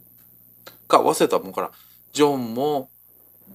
[0.87, 1.71] か忘れたもんから
[2.13, 2.91] ジョンも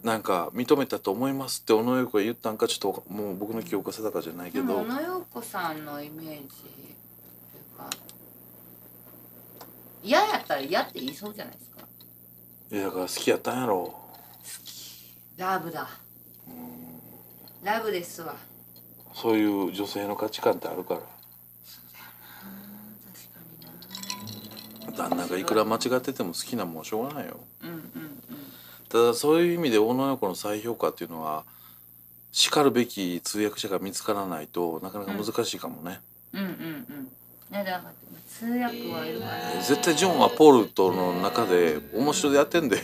[0.03, 4.78] なんか認めたと思いますって小野洋子が言ったんかちょっともう僕の記憶が定かじゃないけど。
[4.80, 6.90] 小野洋子さんのイメージ
[10.03, 11.82] 嫌やったら嫌って言いそうじゃないですか。
[12.72, 13.94] いやだから好きやったんやろ。
[15.38, 15.90] ラブだ。
[17.64, 18.36] ラブですわ。
[19.14, 21.02] そういう女性の価値観ってあるから。
[24.86, 27.40] 確か旦那がいくら間違ってても好きなもんしょうがないよ。
[27.61, 28.19] になうんうん
[28.90, 31.44] ただそういう意味で小野洋子の再評価っていうのは
[32.32, 36.02] しかるべき通訳者が見つからないとなかなか難しいかもね、
[36.34, 36.53] うんうんうん。
[36.53, 37.11] うん
[37.52, 37.84] いやだから
[38.30, 38.61] 通訳
[38.91, 42.78] はいるからね絶対ジョンはポールとの中で面白でやってんで。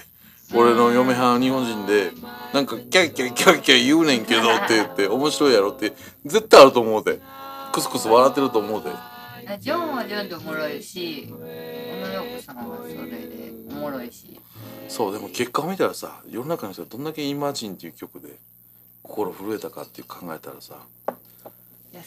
[0.53, 2.11] 俺の嫁はん日本人で
[2.53, 7.19] なんかキャッキャキャッキャ言うねんけどって言って面白いやろって絶対あると思うで。
[7.75, 8.89] クスクス笑ってると思うで
[9.59, 14.39] ジョンはジョンでおもろいし小野洋子さんはそれでおもろいし。
[14.87, 18.37] そうでも結果を見たらさ世の中の人がどんだけ「イマジン」っていう曲で
[19.03, 20.79] 心震えたかっていう考えたらさ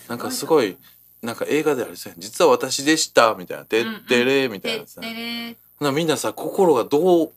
[0.09, 0.15] な。
[0.17, 0.77] んかすごい
[1.23, 5.01] なんか映画でありそうやん実は私でしたみたいな「てってれ」みたいなさ。
[5.81, 7.33] なみんなさ心がどう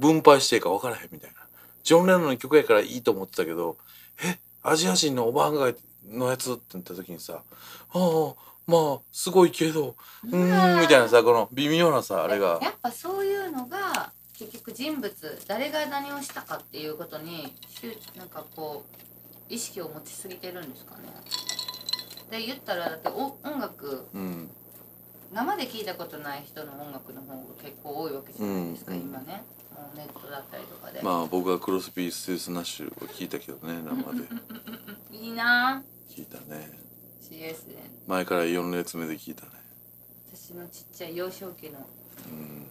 [0.00, 1.36] 分配していいか分からへんみたいな。
[1.84, 3.76] ジョン・レノンの曲やからいいと思ってたけど
[4.24, 5.72] えアジア人のおばあんが
[6.10, 7.42] のやつって言った時にさ
[7.90, 8.34] ああ
[8.66, 12.58] まあすごいけどうーんみたいなさこの微妙なさあれが。
[12.62, 17.54] やっぱそういうのが結局人物誰が何をしたかっていうことに
[18.16, 21.02] なんかこう意識を持ちすぎてるんですかね。
[22.30, 24.50] で言ったらだってお音楽うん。
[25.32, 29.00] 生で聞いたことない人の音楽の方が結構多いわけじゃないですか、うん。
[29.00, 29.44] 今ね。
[29.94, 34.26] ネットだったりとかで、まあ僕はクロスビー・スティルス・ナッシュを聞いたけどね生で。
[35.12, 36.85] いいな聞いたね
[37.30, 37.76] CS で。
[38.06, 39.52] 前から4列目で聞いたね。
[40.34, 41.86] 私のちっちゃい幼少期の
[42.30, 42.66] うん。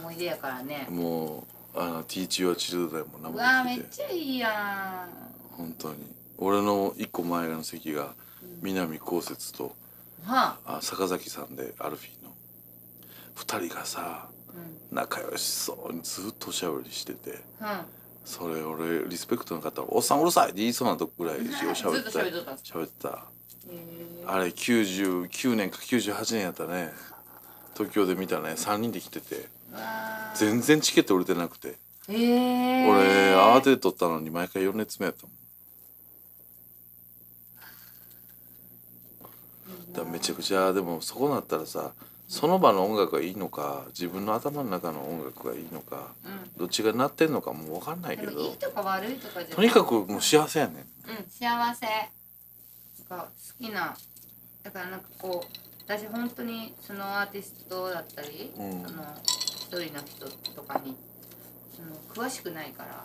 [0.00, 0.86] 思い出やからね。
[0.90, 5.08] もうあの「Teach Your Children」もうわめってちゃいいや
[5.52, 5.96] 本当に。
[6.38, 8.14] 俺の一個前の席が
[8.62, 9.68] 南こうせつとん
[10.24, 10.76] はあ。
[10.76, 12.32] あ坂崎さんでアルフィーの。
[13.36, 14.28] 2人がさ
[14.90, 14.96] うん。
[14.96, 17.30] 仲良しそうにずっとおしゃべりしてて
[17.60, 17.80] うん。
[18.24, 21.38] それ俺リスペクトの方は「おっさんうるさい」って言いそうなとこぐらい
[21.70, 22.12] おしゃべ って
[23.00, 23.26] た
[24.26, 26.90] あれ99年か98年やったね。
[27.74, 28.50] 東京で見たね。
[28.50, 29.48] 3人で来てて。
[30.34, 31.76] 全然チケット売れてなくて。
[32.08, 35.38] えー、俺慌てて撮ったのに毎回4列目やったもん。
[39.92, 41.92] だめちゃくちゃでもそこなったらさ
[42.28, 46.12] その場の音楽がいいのか自分の頭の中の音楽がいいのか
[46.56, 50.76] うどっちが鳴ってんのかもう分かんないん、けでもいいどとか悪いとかじゃとにかくもう幸せやねん。
[50.76, 50.84] うん
[51.30, 51.48] 幸せ。
[51.48, 51.74] なん
[53.08, 53.28] か
[53.60, 53.96] 好きな
[54.62, 58.82] だからなんかこう私本当にそのアーティストだったり、うん。
[58.82, 60.96] その一人の人とかに
[61.74, 63.04] その詳しくないから。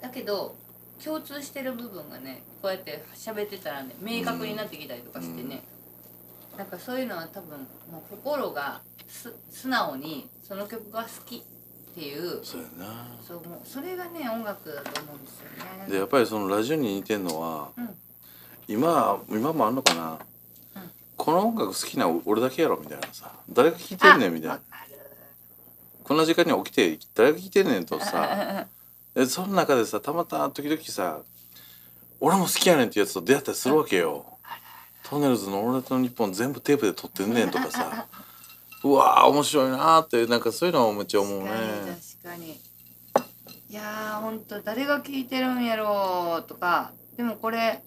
[0.00, 0.54] だけど
[1.04, 5.62] 共通してる部分がねこうやって喋ってたらね明確になってきたりとかしてね、
[6.56, 7.58] なんかそういうのは多分
[7.90, 11.42] もう心がす素直にその曲が好きっ
[11.94, 12.40] ていう。
[12.44, 13.06] そうやな。
[13.26, 15.46] そうもうそれがね音楽だと思うんですよ
[15.84, 15.90] ね。
[15.90, 17.90] でやっぱりそのラジオに似てんのは、うん
[18.68, 20.18] 今今もあんのかな、うん
[21.16, 23.32] この音楽好きな俺だけやろみたいなさ。
[23.50, 24.60] 誰が聴いてんねんみたいな。
[26.04, 28.68] こんな時間に起きて誰が聴いてんねんとさ。
[29.26, 31.18] その中でさたまたま時々さ
[32.20, 34.26] 俺も好きやねんってやつと出会ったりするわけよ。
[35.02, 38.06] トンネルズの「俺と日本全部テープで撮ってんねんとかさ。
[38.84, 41.50] うわ面白いなってなんかそういうのをめっちゃ思うね。
[42.22, 42.60] 確かに
[43.70, 46.92] いやーほんと誰が聞いてるんやろうとか。
[47.16, 47.82] でもこれ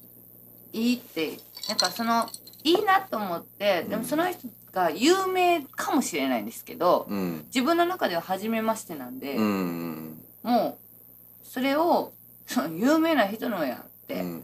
[0.73, 1.38] いいって
[1.68, 2.27] なんかその
[2.64, 4.39] いいなと思ってでもその人
[4.72, 7.45] が有名かもしれないんですけどうん。
[7.48, 12.14] 自分の中では初めましてなんで、うんもうそれを
[12.48, 14.43] その有名な人のやんっうてん。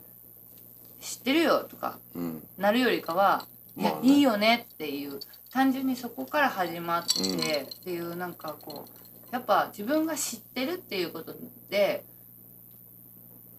[1.02, 2.44] 知ってるよとかうん。
[2.58, 3.45] なるよりかは、
[3.78, 4.08] いやまあね。
[4.10, 5.20] いいよねっていう
[5.52, 8.90] 単純にそこから始まってっていうなんかこう
[9.32, 11.34] やっぱ自分が知ってるっていうこと
[11.70, 12.04] で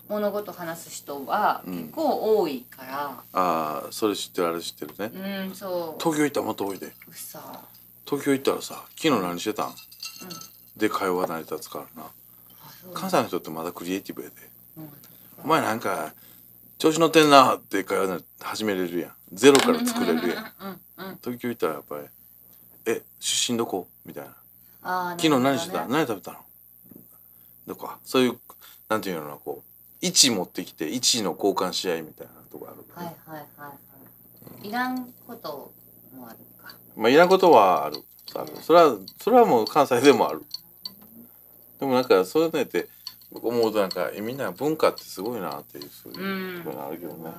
[0.08, 1.74] 物事話す人はうん。
[1.84, 3.22] 結構多いから。
[3.32, 5.46] ああそれ知ってるあれ知ってるね。
[5.46, 6.02] うん、そう。
[6.02, 6.86] 東京行ったらもっと多いで。
[6.86, 7.40] うさ
[8.04, 9.74] 東京行ったらさ昨日何してたん、
[10.76, 12.08] で会話成り立つからな。
[12.94, 14.34] 関西の人ってまだクリエイティブやで。
[14.78, 14.90] うん。
[15.44, 16.12] お前なんか
[16.78, 19.12] 調子乗ってんなって会話始めれるやん。
[19.32, 20.52] ゼロから作れるやん。
[20.60, 22.04] うんうん東京行ったらやっぱり
[22.86, 24.34] 「え出身どこ?」みたいな。
[24.82, 26.38] あー「昨日何してた、何食べたの?」
[27.66, 27.86] どこ？
[27.86, 28.38] かそういう
[28.88, 29.68] なんていうのこう
[30.00, 33.74] 位置持ってきて位置の交換し合いみたいなとこある、はいはいはいは
[34.64, 34.68] い。
[34.68, 35.72] いらんこと
[36.16, 36.74] もあるか。
[36.96, 38.02] まあいらんことはある。
[38.34, 40.44] あるそれはそれはもう関西でもある。
[41.80, 42.88] でもなんかそういうのって
[43.32, 46.64] 僕思うとなんかえみんな文化ってすごいなっていうそうういうん。
[46.64, 47.30] ところあるけどね、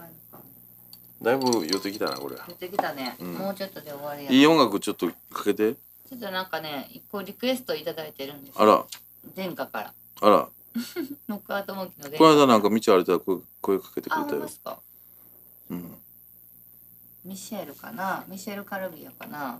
[1.22, 2.36] だいぶ寄ってきたなこれ。
[2.48, 3.34] 出てきたね、うん。
[3.36, 4.31] もうちょっとで終わりや。
[4.31, 5.73] いい音楽ちょっとかけて。
[5.73, 8.84] ちょっとなんかね一個リクエストいただいてるんですあら。
[9.36, 9.94] 殿下から。
[10.22, 10.48] あら
[11.27, 14.35] ノックアウトモンキーの殿この下間なんか道歩いたら声声かけてくあれたよ。
[14.35, 14.79] ほんまですか。
[15.69, 15.97] うん。
[17.25, 18.23] ミシェルかな？
[18.27, 19.59] ミシェル・カルビアかな？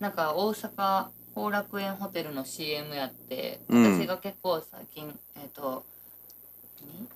[0.00, 5.84] なんか大阪後楽園ホテルの CM やって、うん私が結構最近えっ、と
[6.82, 7.08] 何？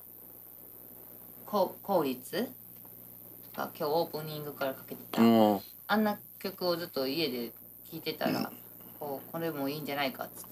[1.46, 2.48] こ効率
[3.54, 7.50] が今日オープニングからかけてた、もあんな曲をずっと家で
[7.90, 8.52] 聴いてたら、
[9.00, 10.48] こうこれもいいんじゃないかっつって。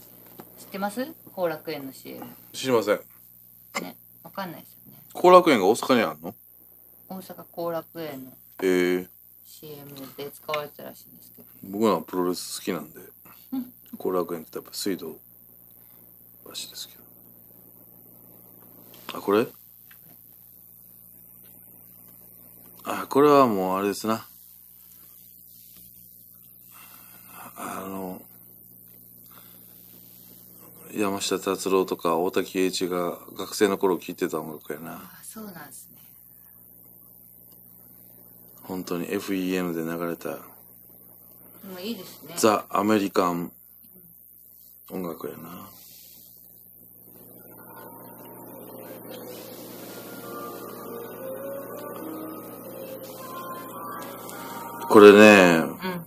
[0.58, 1.06] 知ってます？
[1.36, 3.00] 後楽園の CM う知りません。
[3.82, 4.98] ねわかんないですよね。
[5.12, 6.34] 後楽園が大阪にあるの？
[7.10, 8.32] 大阪後楽園の
[8.62, 8.66] え。
[8.66, 9.08] ー、
[9.44, 11.48] CM で使われてたらしいんですけど。
[11.64, 13.00] 僕はプロレス好きなんで
[13.98, 15.14] 後楽園ってやっぱ水道
[16.48, 16.94] らしいですけ
[19.12, 19.18] ど。
[19.18, 19.46] あこれ？
[22.84, 24.26] あこれはもうあれですな。
[27.58, 28.22] あの
[30.96, 34.92] 山下達郎とか大滝栄一が学生の頃聴いてた音楽やな。
[34.92, 35.98] あそうなんですね。
[38.62, 40.36] 本当に FEM で流れたで
[41.70, 42.34] もいいですね。
[42.38, 43.52] ザ・アメリカン
[44.90, 45.68] 音楽やな。
[54.88, 56.06] これねうん。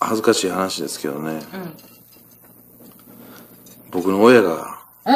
[0.00, 1.40] 恥ずかしい話ですけどね。
[1.54, 1.97] うん
[3.98, 5.14] 僕の親がうん。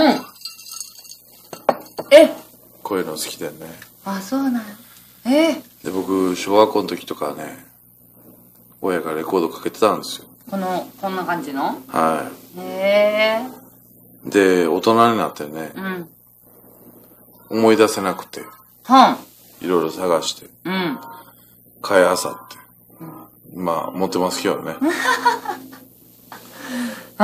[2.11, 2.29] え？
[2.83, 3.53] こういうの好きでね。
[4.05, 4.63] あそうなん。
[5.25, 5.55] え？
[5.85, 7.65] で僕小学校の時とかね
[8.81, 10.27] 親がレコードかけてたんですよ。
[10.51, 11.81] このこんな感じの？
[11.89, 12.29] は
[12.59, 13.41] へ
[14.25, 14.29] え。
[14.29, 16.09] いで大人になってねうん。
[17.51, 18.43] 思い出せなくて
[18.83, 19.19] はん。
[19.65, 20.99] いろいろ探してうん。
[21.83, 22.57] 買いあさって
[23.55, 24.75] まあ持ってますけどね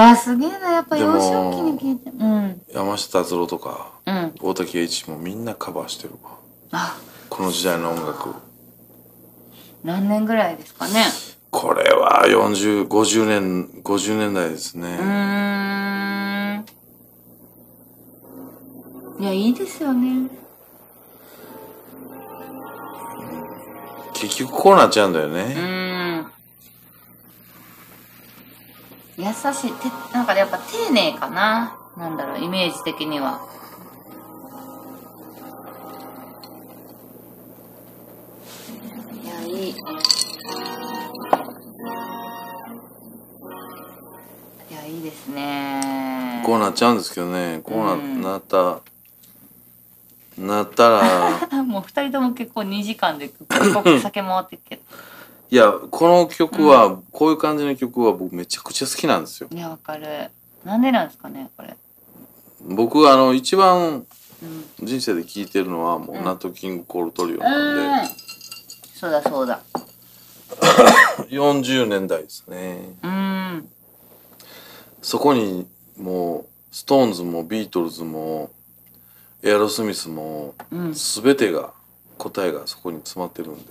[0.01, 0.71] あすげえな。
[0.71, 2.11] やっぱ幼少期に聞いて。
[2.11, 2.63] うん。
[2.73, 4.35] 山下達郎とかうん。
[4.41, 6.37] 大滝栄一もみんなカバーしてるわ。
[6.71, 6.97] あ。
[7.29, 8.33] この時代の音楽。
[9.83, 11.05] 何年ぐらいですかね。
[11.51, 16.65] これは4050年50年代ですうね、ーん。
[19.21, 20.29] いやいいですよね。
[24.15, 25.88] 結局こうなっちゃうんだようね、ーん
[29.19, 29.73] 優しい。
[29.73, 31.77] てなんかやっぱ丁寧かな。
[31.97, 33.41] なんだろうイメージ的には。
[39.21, 39.71] いやいい。
[39.71, 39.75] い
[44.73, 46.43] やいいですね。
[46.47, 47.61] こうなっちゃうんですけどね。
[47.65, 48.81] こうな,、うんなった。
[50.39, 51.49] なったら。
[51.67, 54.83] もう二人とも結構2時間で結構酒回ってっけど
[55.51, 59.49] いやこの曲は、こういう感じの曲は僕めちゃくちゃ好きなんですよ。
[59.51, 60.31] いやわかる。
[60.65, 61.75] なんでなんですかねこれ。
[62.61, 64.07] 僕あの一番
[64.43, 64.47] う
[64.85, 64.87] ん。
[64.87, 66.25] 人生で聴いてるのはもう、うん。
[66.25, 68.09] ナットキングコールトリオうなんん。
[68.95, 69.61] そうだそうだ。
[71.31, 72.97] で40年代ですね。
[73.03, 73.69] うん。
[75.01, 75.67] そこに
[75.97, 78.51] もうストーンズもビートルズも
[79.43, 80.93] エアロスミスもうん。
[80.93, 81.73] 全てが
[82.19, 83.63] 答えがそこに詰まってるんで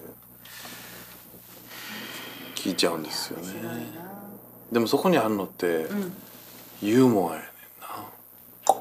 [2.67, 3.47] 聴いちゃうんですよね。
[4.71, 6.13] でもそこにあるのってうん。
[6.81, 7.49] ユーモアやねん
[7.81, 8.77] な。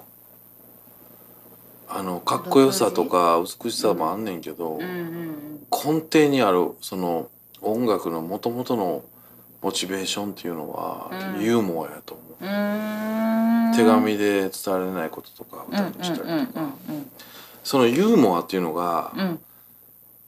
[1.88, 7.30] あのかっこよさとか美しさもあんねんけど、根底にあるその
[7.62, 9.04] 音楽のもともとの
[9.62, 11.42] モチベーションっていうのはうん。
[11.42, 12.22] ユーモアやと思
[13.72, 16.74] う、手紙で伝われないこととか歌にしたりとか、
[17.62, 19.38] そのユーモアっていうのがうんうん。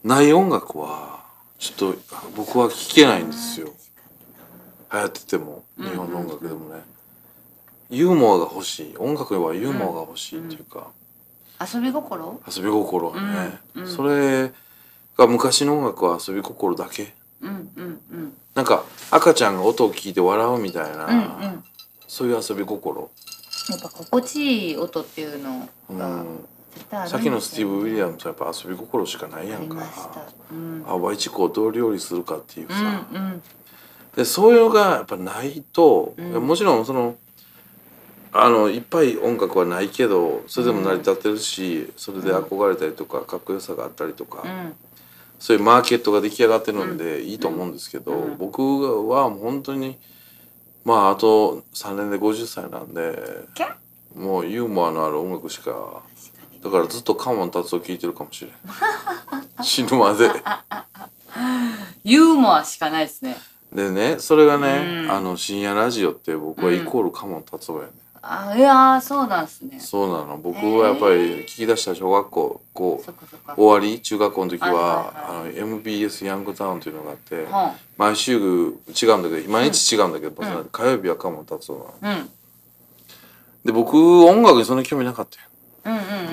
[0.04, 1.17] ない音楽は
[1.58, 1.98] ちょっと
[2.36, 3.68] 僕は聴けないんですよ。
[4.92, 6.82] 流行ってても日本の音楽でもね、
[7.90, 8.96] ユーモアが欲しい。
[8.96, 10.88] 音楽にはユーモアが欲しいっていうか、
[11.60, 12.40] 遊び心？
[12.46, 13.90] 遊び心はね、うんうん。
[13.90, 14.52] それ
[15.16, 17.12] が昔の音楽は遊び心だけ？
[17.42, 18.32] うんうんうん。
[18.54, 21.64] なんか赤ちゃんが音を聞いて笑うみたいな、うんうん。
[22.06, 23.10] そういう遊び心、
[23.68, 25.68] やっぱ心地いい音っていうの
[25.98, 26.46] がうん、
[27.06, 29.74] さっきのスティーブ・ウィリアムスはやっぱ遊び心しかないやんか。
[29.74, 30.22] ました。
[30.52, 30.84] うん。
[30.86, 33.42] あワイチコをどう料理するかっていうさ、うんうん。
[34.16, 36.46] でそういうのがやっぱないと、うん。
[36.46, 37.16] もちろんその
[38.32, 44.74] あのいっぱい音楽はないけどそれでも成り立ってるし、それで憧れたりとかかっこよさがあったりとか、うん。
[45.38, 48.36] そういうマーケットが出来上がってるのでいいと思うんですけど、うん。
[48.38, 49.98] 僕はもう本当に
[50.84, 53.22] まああと3年で50歳なんで
[54.16, 56.02] もうユーモアのある音楽しか
[56.62, 58.52] だからずっとカモン達夫聴いてるかもしれん。
[59.62, 60.30] 死ぬまで。
[62.04, 63.36] ユーモアしかないですね。
[63.72, 65.10] でねそれがね、うん。
[65.10, 69.78] あの深夜ラジオって僕はイコールカモン達夫やね、あいやーそうなんですね。
[69.78, 70.38] そうなの。
[70.38, 80.64] 僕はやっぱり聞き出した小学校こう終わり中学校の時は,、はいはいあの MBS ヤングタウンというのがあって、は毎週違うんだけど毎日違うんだけど、うん。
[80.72, 82.28] 火曜日はカモン達夫なの。
[83.64, 85.47] で僕音楽にそんな興味なかったよ、うんうんうん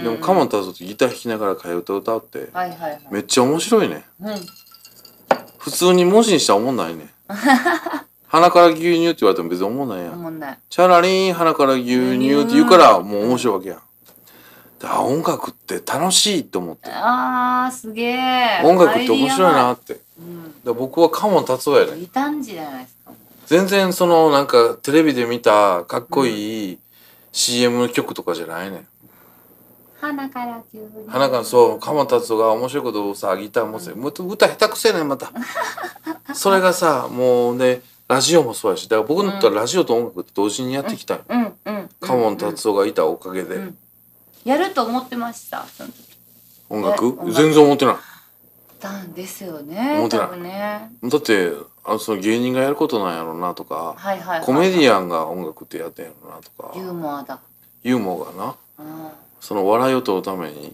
[0.04, 3.02] でもカモン達夫ってギター弾きながら替え歌歌うってはいはいはい。
[3.12, 4.04] めっちゃ面白いね。
[4.22, 4.36] うん。
[5.58, 7.14] 普通に文字にしたら思んないね。
[8.28, 11.86] 鼻から牛乳って言われても別に思んないやん、チャラリーン鼻から牛
[12.18, 13.80] 乳って言うからもう面白いわけやん。
[14.80, 16.90] であ音楽って楽しいと思って。
[16.92, 18.62] あーすげえ。
[18.64, 20.02] 音楽って面白いなって。
[20.20, 20.52] うん。
[20.64, 23.12] で僕はカモン達夫やね異端児じゃないですか。
[23.46, 26.80] 全然そのなんかテレビで見たかっこいい
[27.32, 28.88] CM の曲とかじゃないねん
[30.02, 30.90] 鼻から急に。
[31.08, 35.32] 花からそう鎌達夫が面白いことをさギター持ってもう歌下手くせえねんまた。
[36.34, 43.78] それがさもうねラジオもそうやしだから僕にとってはラジオと音楽って同時にやってきたよ、うんうんカモン達夫がいたおかげで、うん
[44.44, 46.18] やると思ってましたその時。
[46.70, 47.32] 音楽？
[47.34, 47.96] 全然思ってない。
[48.80, 50.40] たんですよね思ってない。
[50.40, 50.92] ね。
[51.04, 51.52] だって
[51.84, 56.78] あのその芸人がやることなんやろうなとかはいはいはいコメディアンが音楽ってやってんやろうなとか。
[56.78, 57.40] ユーモアだ。
[57.82, 58.56] ユーモアがな。
[58.80, 60.70] うんその笑いを取るために？
[60.70, 60.72] い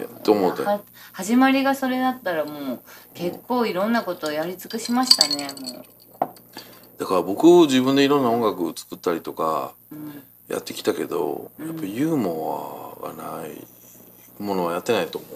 [0.00, 0.62] やと思って？
[0.62, 0.80] は
[1.12, 2.80] 始まりがそれだったらもう
[3.14, 5.84] 結構いろんなことをやり尽くしましたねも
[6.98, 13.64] だから僕自分でいろんな音楽を作ったりとかう、うん、やってきたけどやっぱユーモアがない
[14.40, 15.28] ものはやってないと思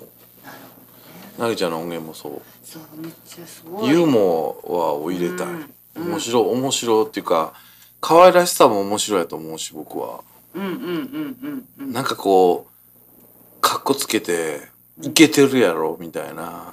[1.38, 1.40] う。
[1.40, 2.42] なぎちゃんの音源もそう。
[2.64, 3.88] そうめっちゃすごい。
[3.90, 6.10] ユーモアを入れたい、うん。
[6.10, 7.52] 面白い面白いっていうか
[8.00, 10.24] 可愛らしさも面白いやと思うし僕は
[10.54, 11.92] うんうんうんうんうん。
[11.92, 14.68] なんかこうかっこつけて
[15.02, 16.72] いけてるやろみたいな。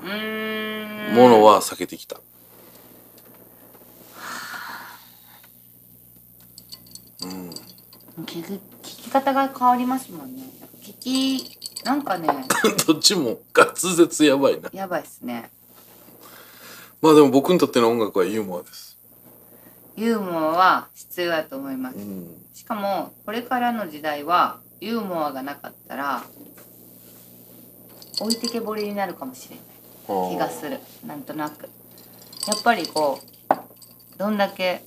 [1.14, 2.20] ものは避けてきた。
[7.24, 7.50] うん。
[8.26, 8.60] 聞く聞
[9.04, 10.44] き方が変わりますもんね。
[10.82, 12.28] 聞きなんかね。
[12.88, 14.70] どっちも滑舌やばいな。
[14.72, 15.52] やばいっすね。
[17.02, 18.91] まあでも僕にとっての音楽はユーモアです
[20.02, 21.98] ユーモアは必要だと思います。
[21.98, 22.28] うん。
[22.54, 26.24] しかもこれからの時代はユーモアがなかったら
[28.20, 29.66] 置いてけぼりになるかもしれない。
[30.32, 30.80] 気がする。
[31.06, 31.70] なんとなく。
[32.48, 34.84] やっぱりこうどんだけ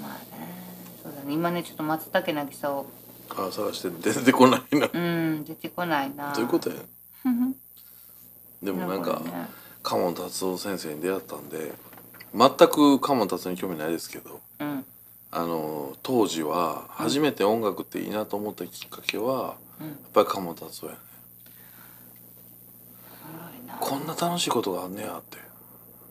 [0.00, 0.54] まあね
[1.02, 1.32] そうだね。
[1.34, 2.86] 今ねちょっと松茸渚を
[3.30, 4.88] ああ探して出てこないな。
[4.92, 6.32] うん出てこないな。
[6.32, 6.76] どういうことや？
[6.76, 6.82] で
[8.70, 9.48] でもなんかね、
[9.82, 11.72] カモン達夫先生に出会ったんで
[12.34, 14.84] 全くカモン達夫に興味ないですけどうん。
[15.32, 19.86] あの当時は初めて音楽っていいなと思ったきっかけは、うん。
[19.88, 20.98] やっぱりカモン達夫やね。
[23.78, 25.38] こんな楽しいことがあんねやって。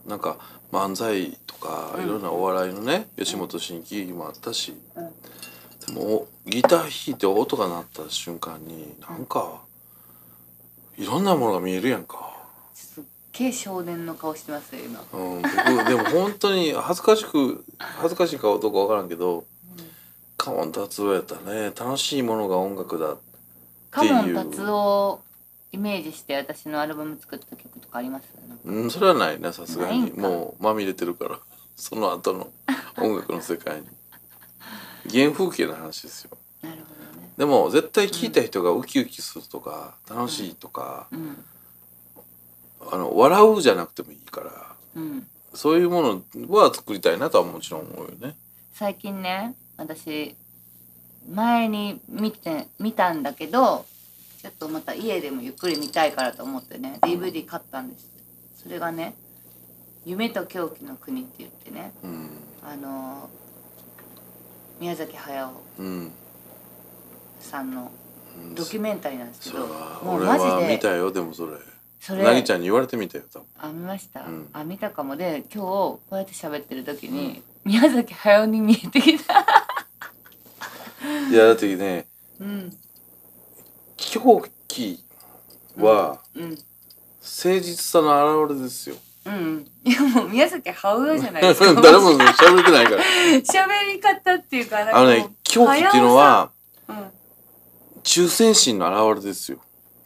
[0.08, 0.38] なんか
[0.72, 2.04] 漫才とかうん。
[2.04, 5.12] いろんなお笑いのね、吉本新喜劇もあったし、うん。
[5.94, 9.62] でもギター弾いて音が鳴った瞬間になんか
[10.96, 12.29] いろんなものが見えるやんか。
[13.40, 15.00] げえ少年の顔してますよ今。
[15.12, 19.44] うん、僕でも本当に恥ずかしく恥ずかしいかどうかわからんけど、
[20.36, 21.72] カモン達夫やったね。
[21.78, 23.16] 楽しいものが音楽だ
[23.90, 25.20] カモン達夫を
[25.72, 28.24] イメージして私のアルバム作った曲とかあります？
[28.64, 30.00] うんそれはないなさすがに。
[30.00, 30.20] ないんか。
[30.20, 31.38] もうまみれてるから。
[31.76, 32.50] その後の
[32.98, 33.86] 音楽の世界に。
[35.10, 36.30] 原風景の話ですよ。
[36.60, 37.30] なるほどね。
[37.38, 41.42] でも絶対聴いた人がウキウキするとか楽しいとか、うん
[42.90, 44.50] あの笑うじゃなくてもいいから
[44.96, 45.26] うん。
[45.54, 48.36] そういうものは作りたいなとはもちろん思うよね。
[48.74, 50.34] 最近ね私
[51.30, 53.84] 前に見て見たんだけど
[54.40, 58.08] ちょっとまた家でもゆっくり見たいからと思ってね DVD 買ったんです。
[58.62, 59.14] それがね
[60.06, 62.30] 「夢と狂気の国」って言ってねうん。
[62.62, 63.28] あの
[64.80, 66.12] 宮崎駿うん。
[67.40, 67.90] さんの
[68.38, 68.54] うん。
[68.54, 71.52] ドキュメンタリーなんですけどもうマジでは見たよでもそれ
[72.00, 73.46] それなぎちゃんに言われてみたよ多分。
[73.58, 74.48] あ見ました、うん。
[74.54, 75.16] あ見たかも。
[75.16, 79.44] で今日こうやって喋ってる時に、宮崎駿に見えてきた。
[81.30, 82.06] いやだってね
[82.40, 82.76] うん。
[83.98, 85.04] 狂気
[85.76, 86.50] はうん。
[86.50, 88.96] 誠実さの表れですよ。
[89.26, 89.34] うん。
[89.34, 91.74] うんいやもう宮崎駿じゃないですか。
[91.82, 93.02] 誰も喋れてないから。
[93.44, 96.50] 喋り方っていうかあのね狂気っていうのは
[96.88, 97.10] うん。
[98.02, 99.58] 忠誠心の表れですよ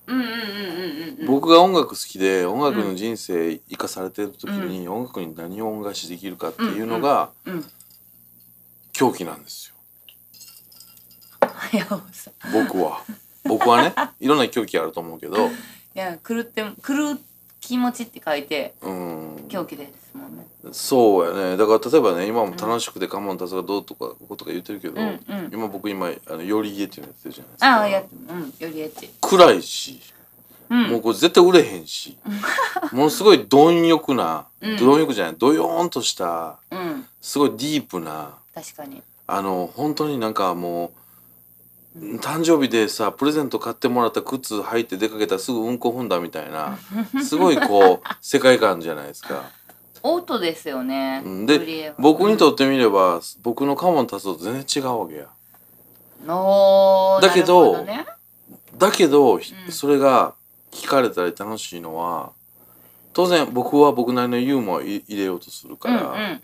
[0.07, 1.27] うんうんうんうんうんうん。
[1.27, 7.65] 僕が音楽好きで音楽の人生生かされてる時に音楽に何を恩返しできるかっていうのがうん
[8.93, 9.75] 狂気なんですよ。
[12.53, 13.03] 僕は。
[13.45, 15.49] 僕はねいろんな狂気あると思うけど。
[15.49, 15.51] い
[15.95, 17.21] や狂って狂う
[17.69, 19.47] 気持ちって書いてうん。
[19.49, 20.47] 狂気ですもんね。
[20.73, 21.57] そうやね。
[21.57, 25.51] だから例えばね今も楽しくてカモン達がどうとかことか言ってるけど、うんうん。
[25.53, 27.77] 今僕今あのより家っていうのやってるじゃないですか。
[27.77, 28.43] ああやうん。
[28.43, 30.01] よりエッチ暗いし、
[30.69, 30.91] うん。
[30.91, 32.19] もうこれ絶対売れへんし、
[32.93, 34.77] ものすごい貪欲な、うん。
[34.77, 37.07] 貪欲じゃないどよーんとしたうん。
[37.21, 39.03] すごいディープな確かに。
[39.27, 40.91] あの本当になんかもう
[41.97, 46.77] 誕生日でさプレゼント買ってもらった靴履いて出かけたらすぐうんこ踏んだみたいな
[47.25, 49.51] すごいこう世界観じゃないですか。
[50.03, 55.29] オートですよねうんで僕にとってみれば僕のカモン達夫と全然違うわけや。
[57.21, 58.07] だけどね。
[58.77, 59.41] だけど、ん。
[59.71, 60.35] それが
[60.71, 62.33] 聞かれたり楽しいのは
[63.13, 66.41] 当然僕は僕なりのユーモアを入れようとするから、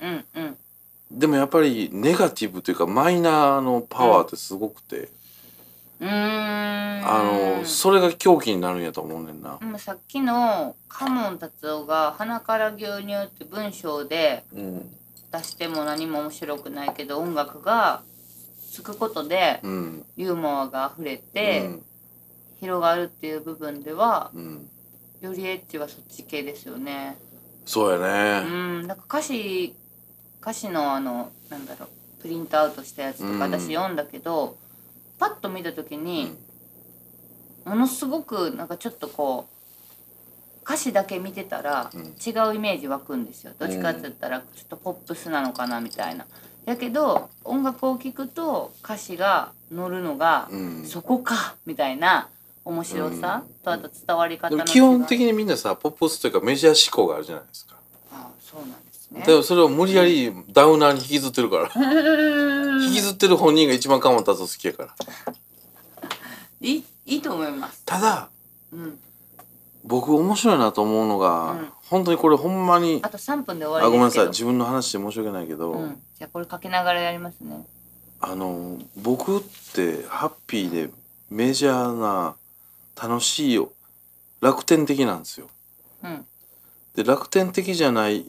[1.11, 5.09] でもやっぱりネガティブというかマイナーのパワーってすごくて、うーん
[6.03, 7.23] あ
[7.61, 9.59] のそれが狂気になるんやと思うねんな。
[9.59, 14.97] でもさっきのカモン達夫が「鼻から牛乳」って文章でうん。
[15.33, 18.03] 出しても何も面白くないけど音楽が
[18.73, 20.05] つくことでうん。
[20.17, 21.85] ユーモアが溢れてうん。
[22.59, 24.69] 広がるっていう部分ではうん。
[25.21, 27.17] よりエッチはそっち系ですよね。
[27.67, 29.77] そうやうねん、なんか歌詞
[30.41, 33.39] 歌詞のあのなんだろうプリントアウトしたやつとかうん。
[33.41, 34.57] 私読んだけど、
[35.21, 36.35] パッと見た時に、
[37.65, 42.01] ものすごくなんかちょっとこう歌詞だけ見てたらうん。
[42.03, 43.53] 違うイメージ湧くんですよ。
[43.59, 46.27] どっちかって言ったらちょっとポップスなのかなみたいな。
[46.65, 50.85] やけど音楽を聴くと歌詞が乗るのが、うん。
[50.87, 52.29] そこかみたいな
[52.65, 53.55] 面白さうん。
[53.63, 57.77] とあと伝わり方の基本的にみんなさポップスというかメジャー思考があるじゃないですか。
[58.13, 59.23] あそうなんですね。
[59.27, 64.95] でもそれを無理やりダウナーに引きずってるから引きずってる本人が一番カモン達夫好きやから
[66.61, 67.83] いいいいと思います。
[67.85, 68.29] ただ
[68.73, 68.99] うん。
[69.83, 74.11] 僕面白いなと思うのが、うん本当にこれほんまにあと3分で終あごめんな。
[74.13, 76.01] さい自分の話で申し訳ないけど、うん。
[76.17, 77.67] じゃあこれかけながらやりますね。
[78.21, 79.41] あの僕っ
[79.75, 80.91] てハッピーで
[81.31, 82.37] メジャーな
[82.97, 83.73] 楽しいよ
[84.41, 85.49] 楽天的なんですよ。
[86.05, 86.25] うん。
[86.95, 88.25] で楽天的じゃない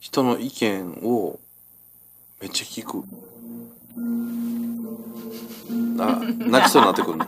[0.00, 1.38] 人の意見を
[2.40, 3.04] めっちゃ聞く。
[6.02, 7.26] あ泣きそうになってくるね。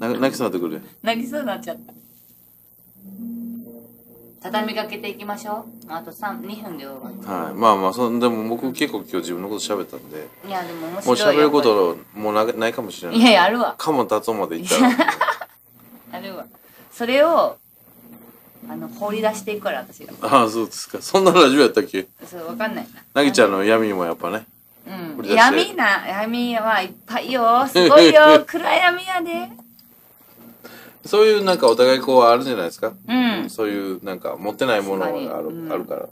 [0.00, 0.86] な泣きそうになってくるね。
[1.02, 1.92] 泣きそうになっちゃった。
[4.42, 5.92] 畳みかけていきましょう。
[5.92, 7.26] あと3、2分で終わり。
[7.26, 11.42] はい、まあまあそんでも僕結構今日自分のこと喋ったんでいや、でも面もう白いよ。
[11.42, 13.76] 喋ることもうなないかもしれないいやいや、あるわ。
[13.78, 14.90] かも達夫まで行ったら
[16.18, 16.44] あるわ。
[16.92, 17.56] それを、
[18.68, 20.12] あの、放り出していくから、私が。
[20.22, 22.06] ああそうですかそんなラジオやったっけ？
[22.26, 23.02] そう、わかんないな。
[23.14, 24.46] なぎちゃんの闇もやっぱね
[25.18, 25.26] うん。
[25.26, 27.66] 闇な、闇はいっぱいよ。
[27.66, 28.44] すごいよ。
[28.46, 29.50] 暗闇やで。
[31.06, 33.50] そういうなんかお互いこうあるんじゃないですか、うん。
[33.50, 36.06] そういうなんか持ってないものがある,、うんあるから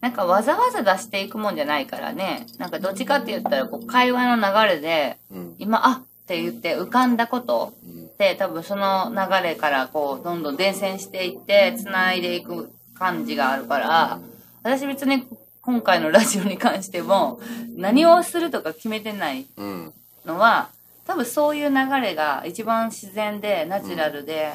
[0.00, 2.46] なんかわざわざ出していくもんじゃないからね。
[2.58, 14.20] なんかどっちかって言ったら、こう、会話の流れで、うん今、あって言って浮かんだことうんって、多分その流れからこう、どんどん伝染していって、繋いでいく感じがあるから、
[14.62, 15.26] 私別に
[15.60, 17.40] 今回のラジオに関しても、
[17.76, 19.92] 何をするとか決めてないうん
[20.24, 20.68] のは、
[21.04, 24.52] 多分そういう流れが一番自然で、ナチュラルで、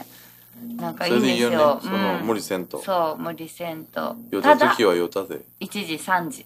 [0.77, 1.79] なんかいいんですよ。
[1.83, 2.65] その無理せん。
[2.65, 2.81] と。
[2.81, 4.15] そう、無理せんと。
[4.31, 6.45] ヨた時、はヨタで1時、3時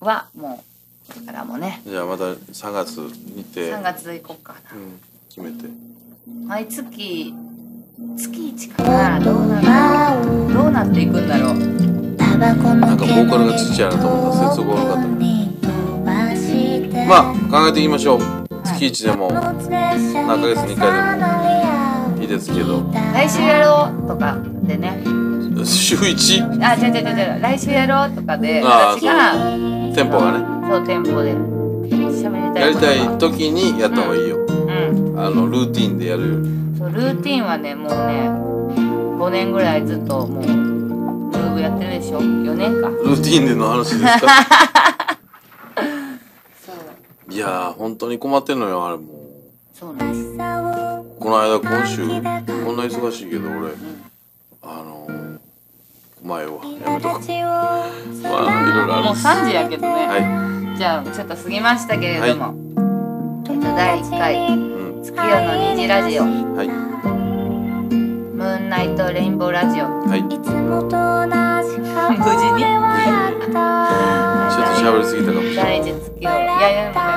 [0.00, 0.62] はも
[1.10, 3.72] う、だからもうね、じゃあまた3月にて。
[3.72, 4.76] 3月行こうかな。
[4.76, 5.68] うん、決めて
[6.26, 7.34] 毎月
[8.16, 9.60] 月1かなどうな
[10.22, 11.58] るどうなっていくんだろう。
[12.38, 15.08] なんかボーカルがちっちゃいなと思ったら接続が悪かった。
[17.06, 18.20] まあ考えていきましょう。
[18.64, 19.30] 月1でも。
[19.30, 22.22] 何ヶ月に1回でも。
[22.22, 22.82] いいですけど。
[23.12, 25.02] 来週やろうとかでね。
[25.62, 26.64] 週 1?
[26.64, 27.42] あ違う違う違う。
[27.42, 29.34] 来週やろうとかで私が
[29.94, 30.44] テンポがね。
[30.70, 31.34] そう店舗で
[31.84, 34.43] 喋りたいことやりたい時にやった方がいいよ、うん
[35.16, 36.28] あのルーティンでやる。
[36.28, 42.88] よりそうルーティンはねもうね5年ぐらいずっともうムーブやってるでしょ？4年か。
[42.88, 44.32] ルーティンでの話ですか？
[46.64, 47.32] そう。
[47.32, 49.06] いやー本当に困ってんのよあれもう。
[49.72, 50.24] そうなんです。
[51.18, 53.72] この間今週こんな忙しいけど俺
[54.62, 55.38] あのー、
[56.22, 56.52] 前は
[56.84, 57.20] やめとく
[58.22, 59.04] まあいろいろある。
[59.04, 62.54] もう3時やけどね、はじゃあちょっと過ぎましたけれども、
[63.48, 64.34] えっと第1回。
[64.34, 66.24] い、うん、月夜の虹ラジオ。
[66.24, 66.66] ムはい。
[66.66, 66.72] ー
[68.58, 69.84] ンナイトレインボーラジオ。
[69.84, 70.22] はい。
[70.28, 70.44] 無事に。
[72.64, 75.80] ちょっと喋りすぎたかもしれない。
[75.82, 76.58] 第一月夜いやいや
[76.88, 77.12] でも本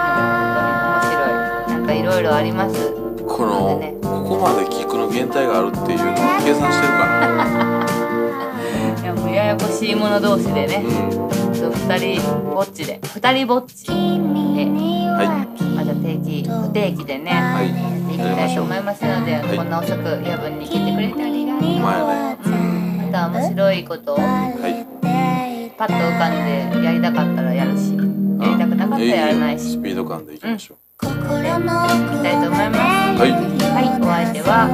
[0.54, 1.28] 当に面白い。
[1.70, 2.92] なんかいろいろあります。
[3.26, 3.94] このね。
[4.02, 7.06] ここまで聞くの限界があるっていうのを計算してるか
[9.02, 10.84] いやもうややこしい者同士でね。
[10.84, 10.94] らう
[11.52, 11.56] ん。
[11.56, 12.22] そう二人
[12.54, 13.00] ぼっちで。
[13.16, 13.86] 二人ぼっち
[14.66, 15.08] で。
[15.18, 17.70] はまた定期不定期でね、いはい。
[17.70, 19.58] やっていきたいと思いますので、い。
[19.58, 24.24] こんな遅く夜分に聞いてくれてありがとう、うん、また面白いことをは
[24.68, 24.98] い。
[25.78, 26.32] パッと浮かん
[26.74, 29.74] でやりたかったらやるしやりたくなかったらやらないし。
[29.74, 33.14] スピード感でいきましょ行きたいと思います。
[33.14, 33.32] うはい。
[33.32, 34.70] はい、お相手は、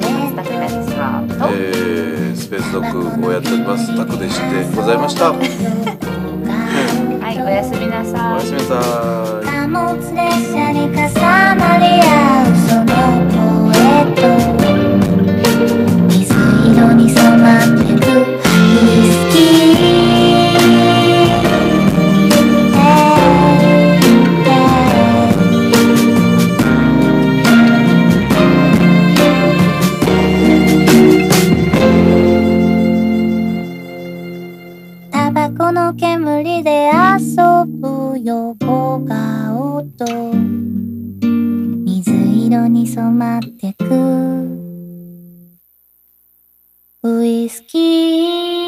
[0.00, 3.94] えー、松竹なぎさんと、えー、スペースドッグをやっております。
[3.94, 5.32] タクでしてございました。
[5.32, 5.34] お
[7.28, 8.40] はい、おやすみなさい。
[8.40, 8.80] やすみなさ
[9.42, 9.44] い。
[9.44, 12.08] 貨物列車に重なり合
[12.48, 12.88] うその
[13.68, 13.76] 声
[14.54, 14.57] と
[38.24, 40.04] 横顔と
[41.84, 43.84] 水色に染まってく。
[47.04, 48.67] ウイスキー